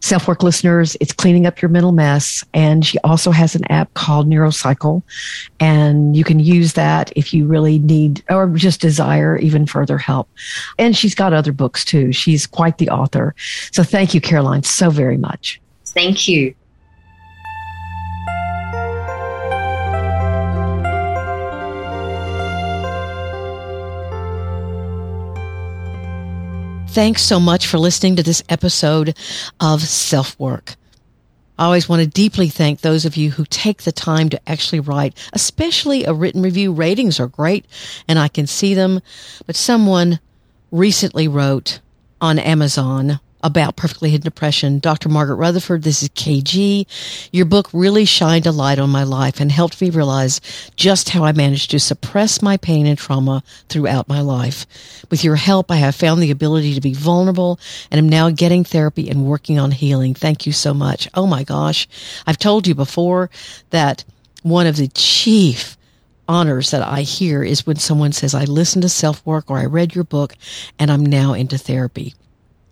Self 0.00 0.28
work 0.28 0.42
listeners, 0.42 0.96
it's 1.00 1.12
cleaning 1.12 1.46
up 1.46 1.60
your 1.60 1.68
mental 1.68 1.92
mess. 1.92 2.44
And 2.54 2.86
she 2.86 2.98
also 3.00 3.30
has 3.30 3.54
an 3.54 3.64
app 3.70 3.92
called 3.94 4.28
Neurocycle. 4.28 5.02
And 5.58 6.16
you 6.16 6.24
can 6.24 6.38
use 6.38 6.74
that 6.74 7.12
if 7.16 7.34
you 7.34 7.46
really 7.46 7.78
need 7.78 8.22
or 8.30 8.48
just 8.48 8.80
desire 8.80 9.36
even 9.38 9.66
further 9.66 9.98
help. 9.98 10.28
And 10.78 10.96
she's 10.96 11.14
got 11.14 11.32
other 11.32 11.52
books 11.52 11.84
too. 11.84 12.12
She's 12.12 12.46
quite 12.46 12.78
the 12.78 12.90
author. 12.90 13.34
So 13.72 13.82
thank 13.82 14.14
you, 14.14 14.20
Caroline, 14.20 14.62
so 14.62 14.90
very 14.90 15.16
much. 15.16 15.60
Thank 15.84 16.28
you. 16.28 16.54
Thanks 26.98 27.22
so 27.22 27.38
much 27.38 27.68
for 27.68 27.78
listening 27.78 28.16
to 28.16 28.24
this 28.24 28.42
episode 28.48 29.16
of 29.60 29.82
Self 29.82 30.36
Work. 30.36 30.74
I 31.56 31.66
always 31.66 31.88
want 31.88 32.02
to 32.02 32.08
deeply 32.08 32.48
thank 32.48 32.80
those 32.80 33.04
of 33.04 33.16
you 33.16 33.30
who 33.30 33.44
take 33.44 33.84
the 33.84 33.92
time 33.92 34.28
to 34.30 34.48
actually 34.48 34.80
write, 34.80 35.16
especially 35.32 36.02
a 36.02 36.12
written 36.12 36.42
review. 36.42 36.72
Ratings 36.72 37.20
are 37.20 37.28
great 37.28 37.66
and 38.08 38.18
I 38.18 38.26
can 38.26 38.48
see 38.48 38.74
them, 38.74 39.00
but 39.46 39.54
someone 39.54 40.18
recently 40.72 41.28
wrote 41.28 41.78
on 42.20 42.36
Amazon 42.40 43.20
about 43.42 43.76
perfectly 43.76 44.10
hidden 44.10 44.24
depression. 44.24 44.78
Dr. 44.78 45.08
Margaret 45.08 45.36
Rutherford, 45.36 45.82
this 45.82 46.02
is 46.02 46.08
KG. 46.10 46.86
Your 47.32 47.46
book 47.46 47.68
really 47.72 48.04
shined 48.04 48.46
a 48.46 48.52
light 48.52 48.78
on 48.78 48.90
my 48.90 49.04
life 49.04 49.40
and 49.40 49.52
helped 49.52 49.80
me 49.80 49.90
realize 49.90 50.40
just 50.76 51.10
how 51.10 51.24
I 51.24 51.32
managed 51.32 51.70
to 51.70 51.80
suppress 51.80 52.42
my 52.42 52.56
pain 52.56 52.86
and 52.86 52.98
trauma 52.98 53.42
throughout 53.68 54.08
my 54.08 54.20
life. 54.20 54.66
With 55.10 55.22
your 55.22 55.36
help, 55.36 55.70
I 55.70 55.76
have 55.76 55.94
found 55.94 56.22
the 56.22 56.30
ability 56.30 56.74
to 56.74 56.80
be 56.80 56.94
vulnerable 56.94 57.60
and 57.90 57.98
am 57.98 58.08
now 58.08 58.30
getting 58.30 58.64
therapy 58.64 59.08
and 59.08 59.24
working 59.24 59.58
on 59.58 59.70
healing. 59.70 60.14
Thank 60.14 60.46
you 60.46 60.52
so 60.52 60.74
much. 60.74 61.08
Oh 61.14 61.26
my 61.26 61.44
gosh. 61.44 61.88
I've 62.26 62.38
told 62.38 62.66
you 62.66 62.74
before 62.74 63.30
that 63.70 64.04
one 64.42 64.66
of 64.66 64.76
the 64.76 64.88
chief 64.88 65.76
honors 66.28 66.70
that 66.70 66.82
I 66.82 67.02
hear 67.02 67.42
is 67.42 67.66
when 67.66 67.76
someone 67.76 68.12
says, 68.12 68.34
I 68.34 68.44
listened 68.44 68.82
to 68.82 68.88
self 68.88 69.24
work 69.24 69.50
or 69.50 69.58
I 69.58 69.64
read 69.64 69.94
your 69.94 70.04
book 70.04 70.34
and 70.78 70.90
I'm 70.90 71.04
now 71.06 71.32
into 71.32 71.56
therapy 71.56 72.14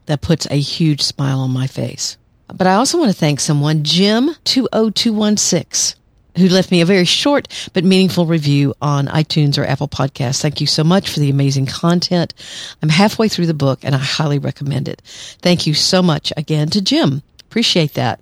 that 0.07 0.22
puts 0.22 0.46
a 0.50 0.59
huge 0.59 1.02
smile 1.02 1.40
on 1.40 1.50
my 1.50 1.66
face. 1.66 2.16
But 2.48 2.66
I 2.66 2.74
also 2.74 2.98
want 2.98 3.11
to 3.11 3.16
thank 3.16 3.40
someone, 3.40 3.82
Jim20216, 3.82 5.96
who 6.38 6.48
left 6.48 6.70
me 6.70 6.80
a 6.80 6.86
very 6.86 7.04
short 7.04 7.68
but 7.72 7.84
meaningful 7.84 8.26
review 8.26 8.74
on 8.80 9.09
iTunes 9.09 9.59
or 9.59 9.64
Apple 9.64 9.88
Podcasts. 9.88 10.40
Thank 10.40 10.61
you 10.61 10.66
so 10.66 10.84
much 10.84 11.11
for 11.11 11.20
the 11.20 11.30
amazing 11.30 11.66
content. 11.66 12.34
I'm 12.82 12.88
halfway 12.88 13.28
through 13.28 13.46
the 13.46 13.54
book 13.54 13.80
and 13.82 13.94
I 13.94 13.98
highly 13.98 14.38
recommend 14.38 14.88
it. 14.88 15.02
Thank 15.42 15.66
you 15.66 15.74
so 15.74 16.02
much 16.02 16.32
again 16.36 16.68
to 16.70 16.80
Jim. 16.80 17.22
Appreciate 17.40 17.94
that. 17.94 18.20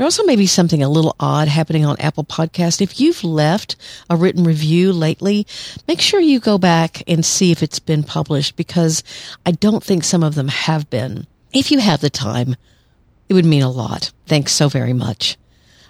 There 0.00 0.06
also 0.06 0.24
may 0.24 0.36
be 0.36 0.46
something 0.46 0.82
a 0.82 0.88
little 0.88 1.14
odd 1.20 1.48
happening 1.48 1.84
on 1.84 2.00
Apple 2.00 2.24
Podcast. 2.24 2.80
If 2.80 3.00
you've 3.00 3.22
left 3.22 3.76
a 4.08 4.16
written 4.16 4.44
review 4.44 4.94
lately, 4.94 5.46
make 5.86 6.00
sure 6.00 6.20
you 6.20 6.40
go 6.40 6.56
back 6.56 7.02
and 7.06 7.22
see 7.22 7.52
if 7.52 7.62
it's 7.62 7.80
been 7.80 8.02
published 8.02 8.56
because 8.56 9.04
I 9.44 9.50
don't 9.50 9.84
think 9.84 10.02
some 10.02 10.22
of 10.22 10.36
them 10.36 10.48
have 10.48 10.88
been. 10.88 11.26
If 11.52 11.70
you 11.70 11.80
have 11.80 12.00
the 12.00 12.08
time, 12.08 12.56
it 13.28 13.34
would 13.34 13.44
mean 13.44 13.60
a 13.60 13.68
lot. 13.68 14.10
Thanks 14.24 14.54
so 14.54 14.70
very 14.70 14.94
much. 14.94 15.36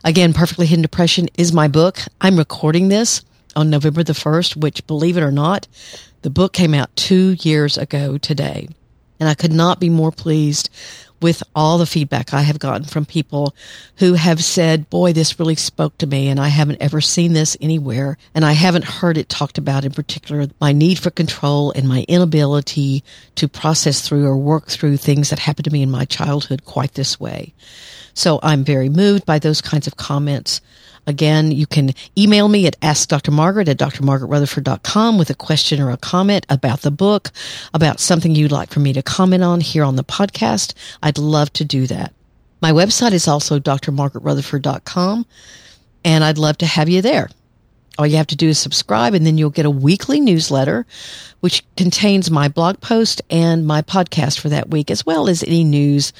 Again, 0.02 0.32
Perfectly 0.32 0.66
Hidden 0.66 0.82
Depression 0.82 1.28
is 1.38 1.52
my 1.52 1.68
book. 1.68 2.00
I'm 2.20 2.36
recording 2.36 2.88
this 2.88 3.24
on 3.54 3.70
November 3.70 4.02
the 4.02 4.12
1st, 4.12 4.56
which 4.56 4.84
believe 4.88 5.18
it 5.18 5.22
or 5.22 5.30
not, 5.30 5.68
the 6.22 6.30
book 6.30 6.52
came 6.52 6.74
out 6.74 6.96
two 6.96 7.36
years 7.42 7.78
ago 7.78 8.18
today. 8.18 8.70
And 9.20 9.28
I 9.28 9.34
could 9.34 9.52
not 9.52 9.78
be 9.78 9.90
more 9.90 10.10
pleased 10.10 10.68
with 11.20 11.42
all 11.54 11.78
the 11.78 11.86
feedback 11.86 12.32
I 12.32 12.42
have 12.42 12.58
gotten 12.58 12.84
from 12.84 13.04
people 13.04 13.54
who 13.96 14.14
have 14.14 14.42
said, 14.42 14.88
boy, 14.90 15.12
this 15.12 15.38
really 15.38 15.54
spoke 15.54 15.98
to 15.98 16.06
me 16.06 16.28
and 16.28 16.40
I 16.40 16.48
haven't 16.48 16.80
ever 16.80 17.00
seen 17.00 17.32
this 17.32 17.56
anywhere 17.60 18.16
and 18.34 18.44
I 18.44 18.52
haven't 18.52 18.84
heard 18.84 19.18
it 19.18 19.28
talked 19.28 19.58
about 19.58 19.84
in 19.84 19.92
particular 19.92 20.46
my 20.60 20.72
need 20.72 20.98
for 20.98 21.10
control 21.10 21.72
and 21.72 21.88
my 21.88 22.04
inability 22.08 23.04
to 23.36 23.48
process 23.48 24.06
through 24.06 24.26
or 24.26 24.36
work 24.36 24.68
through 24.68 24.96
things 24.96 25.30
that 25.30 25.38
happened 25.38 25.64
to 25.64 25.70
me 25.70 25.82
in 25.82 25.90
my 25.90 26.04
childhood 26.04 26.64
quite 26.64 26.94
this 26.94 27.20
way. 27.20 27.52
So 28.14 28.40
I'm 28.42 28.64
very 28.64 28.88
moved 28.88 29.26
by 29.26 29.38
those 29.38 29.60
kinds 29.60 29.86
of 29.86 29.96
comments. 29.96 30.60
Again, 31.10 31.50
you 31.50 31.66
can 31.66 31.92
email 32.16 32.46
me 32.46 32.68
at 32.68 32.78
askdrmargaret 32.78 33.66
at 33.66 33.78
drmargaretrutherford.com 33.78 35.18
with 35.18 35.28
a 35.28 35.34
question 35.34 35.80
or 35.80 35.90
a 35.90 35.96
comment 35.96 36.46
about 36.48 36.82
the 36.82 36.92
book, 36.92 37.32
about 37.74 37.98
something 37.98 38.36
you'd 38.36 38.52
like 38.52 38.70
for 38.70 38.78
me 38.78 38.92
to 38.92 39.02
comment 39.02 39.42
on 39.42 39.60
here 39.60 39.82
on 39.82 39.96
the 39.96 40.04
podcast. 40.04 40.72
I'd 41.02 41.18
love 41.18 41.52
to 41.54 41.64
do 41.64 41.88
that. 41.88 42.14
My 42.62 42.70
website 42.70 43.10
is 43.10 43.26
also 43.26 43.58
drmargaretrutherford.com 43.58 45.26
and 46.04 46.22
I'd 46.22 46.38
love 46.38 46.58
to 46.58 46.66
have 46.66 46.88
you 46.88 47.02
there. 47.02 47.28
All 47.98 48.06
you 48.06 48.16
have 48.16 48.28
to 48.28 48.36
do 48.36 48.50
is 48.50 48.60
subscribe 48.60 49.14
and 49.14 49.26
then 49.26 49.36
you'll 49.36 49.50
get 49.50 49.66
a 49.66 49.70
weekly 49.70 50.20
newsletter, 50.20 50.86
which 51.40 51.64
contains 51.76 52.30
my 52.30 52.46
blog 52.46 52.80
post 52.80 53.20
and 53.30 53.66
my 53.66 53.82
podcast 53.82 54.38
for 54.38 54.48
that 54.50 54.70
week, 54.70 54.92
as 54.92 55.04
well 55.04 55.28
as 55.28 55.42
any 55.42 55.64
news 55.64 56.12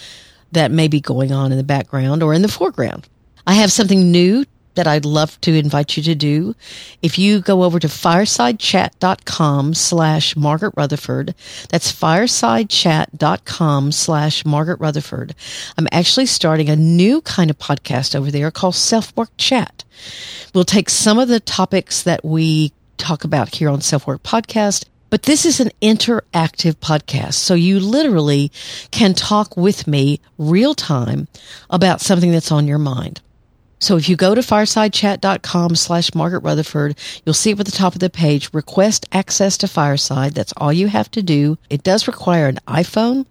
that 0.51 0.73
may 0.73 0.89
be 0.89 1.01
going 1.01 1.31
on 1.31 1.53
in 1.53 1.59
the 1.59 1.63
background 1.63 2.25
or 2.25 2.35
in 2.35 2.43
the 2.43 2.49
foreground. 2.49 3.09
I 3.47 3.55
have 3.55 3.71
something 3.71 4.11
new 4.11 4.45
that 4.75 4.87
I'd 4.87 5.05
love 5.05 5.41
to 5.43 5.57
invite 5.57 5.97
you 5.97 6.03
to 6.05 6.15
do. 6.15 6.55
If 7.03 7.19
you 7.19 7.41
go 7.41 7.63
over 7.63 7.79
to 7.79 7.89
firesidechat.com 7.89 9.75
slash 9.75 10.37
Margaret 10.37 10.75
Rutherford, 10.77 11.35
that's 11.69 11.93
firesidechat.com 11.93 13.93
slash 13.93 14.45
Margaret 14.45 14.81
Rutherford. 14.81 15.35
I'm 15.77 15.89
actually 15.93 16.27
starting 16.27 16.69
a 16.69 16.77
new 16.77 17.21
kind 17.23 17.51
of 17.51 17.59
podcast 17.59 18.15
over 18.15 18.31
there 18.31 18.51
called 18.51 18.75
Self 18.75 19.17
Work 19.17 19.31
Chat. 19.37 19.85
We'll 20.55 20.65
take 20.65 20.91
some 20.91 21.19
of 21.19 21.29
the 21.29 21.41
topics 21.41 22.03
that 22.03 22.25
we 22.25 22.73
talk 22.97 23.25
about 23.25 23.55
here 23.55 23.69
on 23.69 23.81
Self 23.81 24.07
Work 24.07 24.23
Podcast 24.23 24.85
but 25.11 25.25
this 25.25 25.45
is 25.45 25.59
an 25.59 25.73
interactive 25.83 26.77
podcast. 26.77 27.35
So 27.35 27.55
you 27.55 27.81
literally 27.81 28.53
can 28.93 29.13
talk 29.13 29.57
with 29.57 29.89
me 29.89 30.21
real 30.39 30.75
time 30.75 31.27
about 31.69 32.01
something 32.01 32.31
that's 32.31 32.53
on 32.53 32.69
your 32.69 32.79
mind. 32.79 33.21
So 33.81 33.97
if 33.97 34.11
you 34.11 34.17
go 34.17 34.35
to 34.35 34.43
firesidechat.com 34.43 35.75
slash 35.75 36.15
Margaret 36.15 36.45
Rutherford, 36.45 36.99
you'll 37.25 37.35
see 37.35 37.53
up 37.53 37.61
at 37.61 37.67
the 37.67 37.73
top 37.73 37.95
of 37.95 38.01
the 38.01 38.11
page, 38.11 38.53
request 38.53 39.07
access 39.11 39.57
to 39.59 39.69
Fireside. 39.69 40.35
That's 40.35 40.53
all 40.59 40.73
you 40.73 40.89
have 40.89 41.11
to 41.13 41.23
do. 41.23 41.57
It 41.71 41.83
does 41.83 42.07
require 42.07 42.47
an 42.47 42.59
iPhone, 42.69 43.25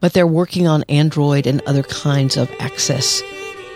but 0.00 0.12
they're 0.12 0.26
working 0.26 0.66
on 0.66 0.82
Android 0.88 1.46
and 1.46 1.62
other 1.62 1.84
kinds 1.84 2.36
of 2.36 2.50
access. 2.58 3.22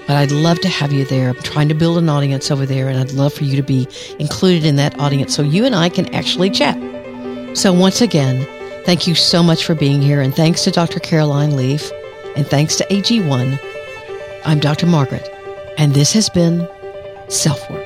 But 0.08 0.16
I'd 0.16 0.32
love 0.32 0.60
to 0.60 0.68
have 0.68 0.92
you 0.92 1.04
there. 1.04 1.30
I'm 1.30 1.42
trying 1.42 1.68
to 1.68 1.74
build 1.74 1.96
an 1.96 2.08
audience 2.08 2.50
over 2.50 2.66
there 2.66 2.88
and 2.88 2.98
I'd 2.98 3.12
love 3.12 3.32
for 3.32 3.44
you 3.44 3.54
to 3.56 3.62
be 3.62 3.86
included 4.18 4.64
in 4.64 4.76
that 4.76 4.98
audience 4.98 5.34
so 5.34 5.42
you 5.42 5.64
and 5.64 5.76
I 5.76 5.88
can 5.88 6.12
actually 6.12 6.50
chat. 6.50 6.76
So 7.56 7.72
once 7.72 8.00
again, 8.00 8.46
thank 8.84 9.06
you 9.06 9.14
so 9.14 9.44
much 9.44 9.64
for 9.64 9.76
being 9.76 10.02
here 10.02 10.20
and 10.20 10.34
thanks 10.34 10.64
to 10.64 10.72
Dr. 10.72 10.98
Caroline 10.98 11.56
Leaf 11.56 11.90
and 12.36 12.46
thanks 12.46 12.76
to 12.76 12.84
AG1. 12.86 13.60
I'm 14.44 14.58
Dr. 14.58 14.86
Margaret 14.86 15.35
and 15.76 15.94
this 15.94 16.12
has 16.12 16.28
been 16.28 16.68
Self 17.28 17.70
Work. 17.70 17.85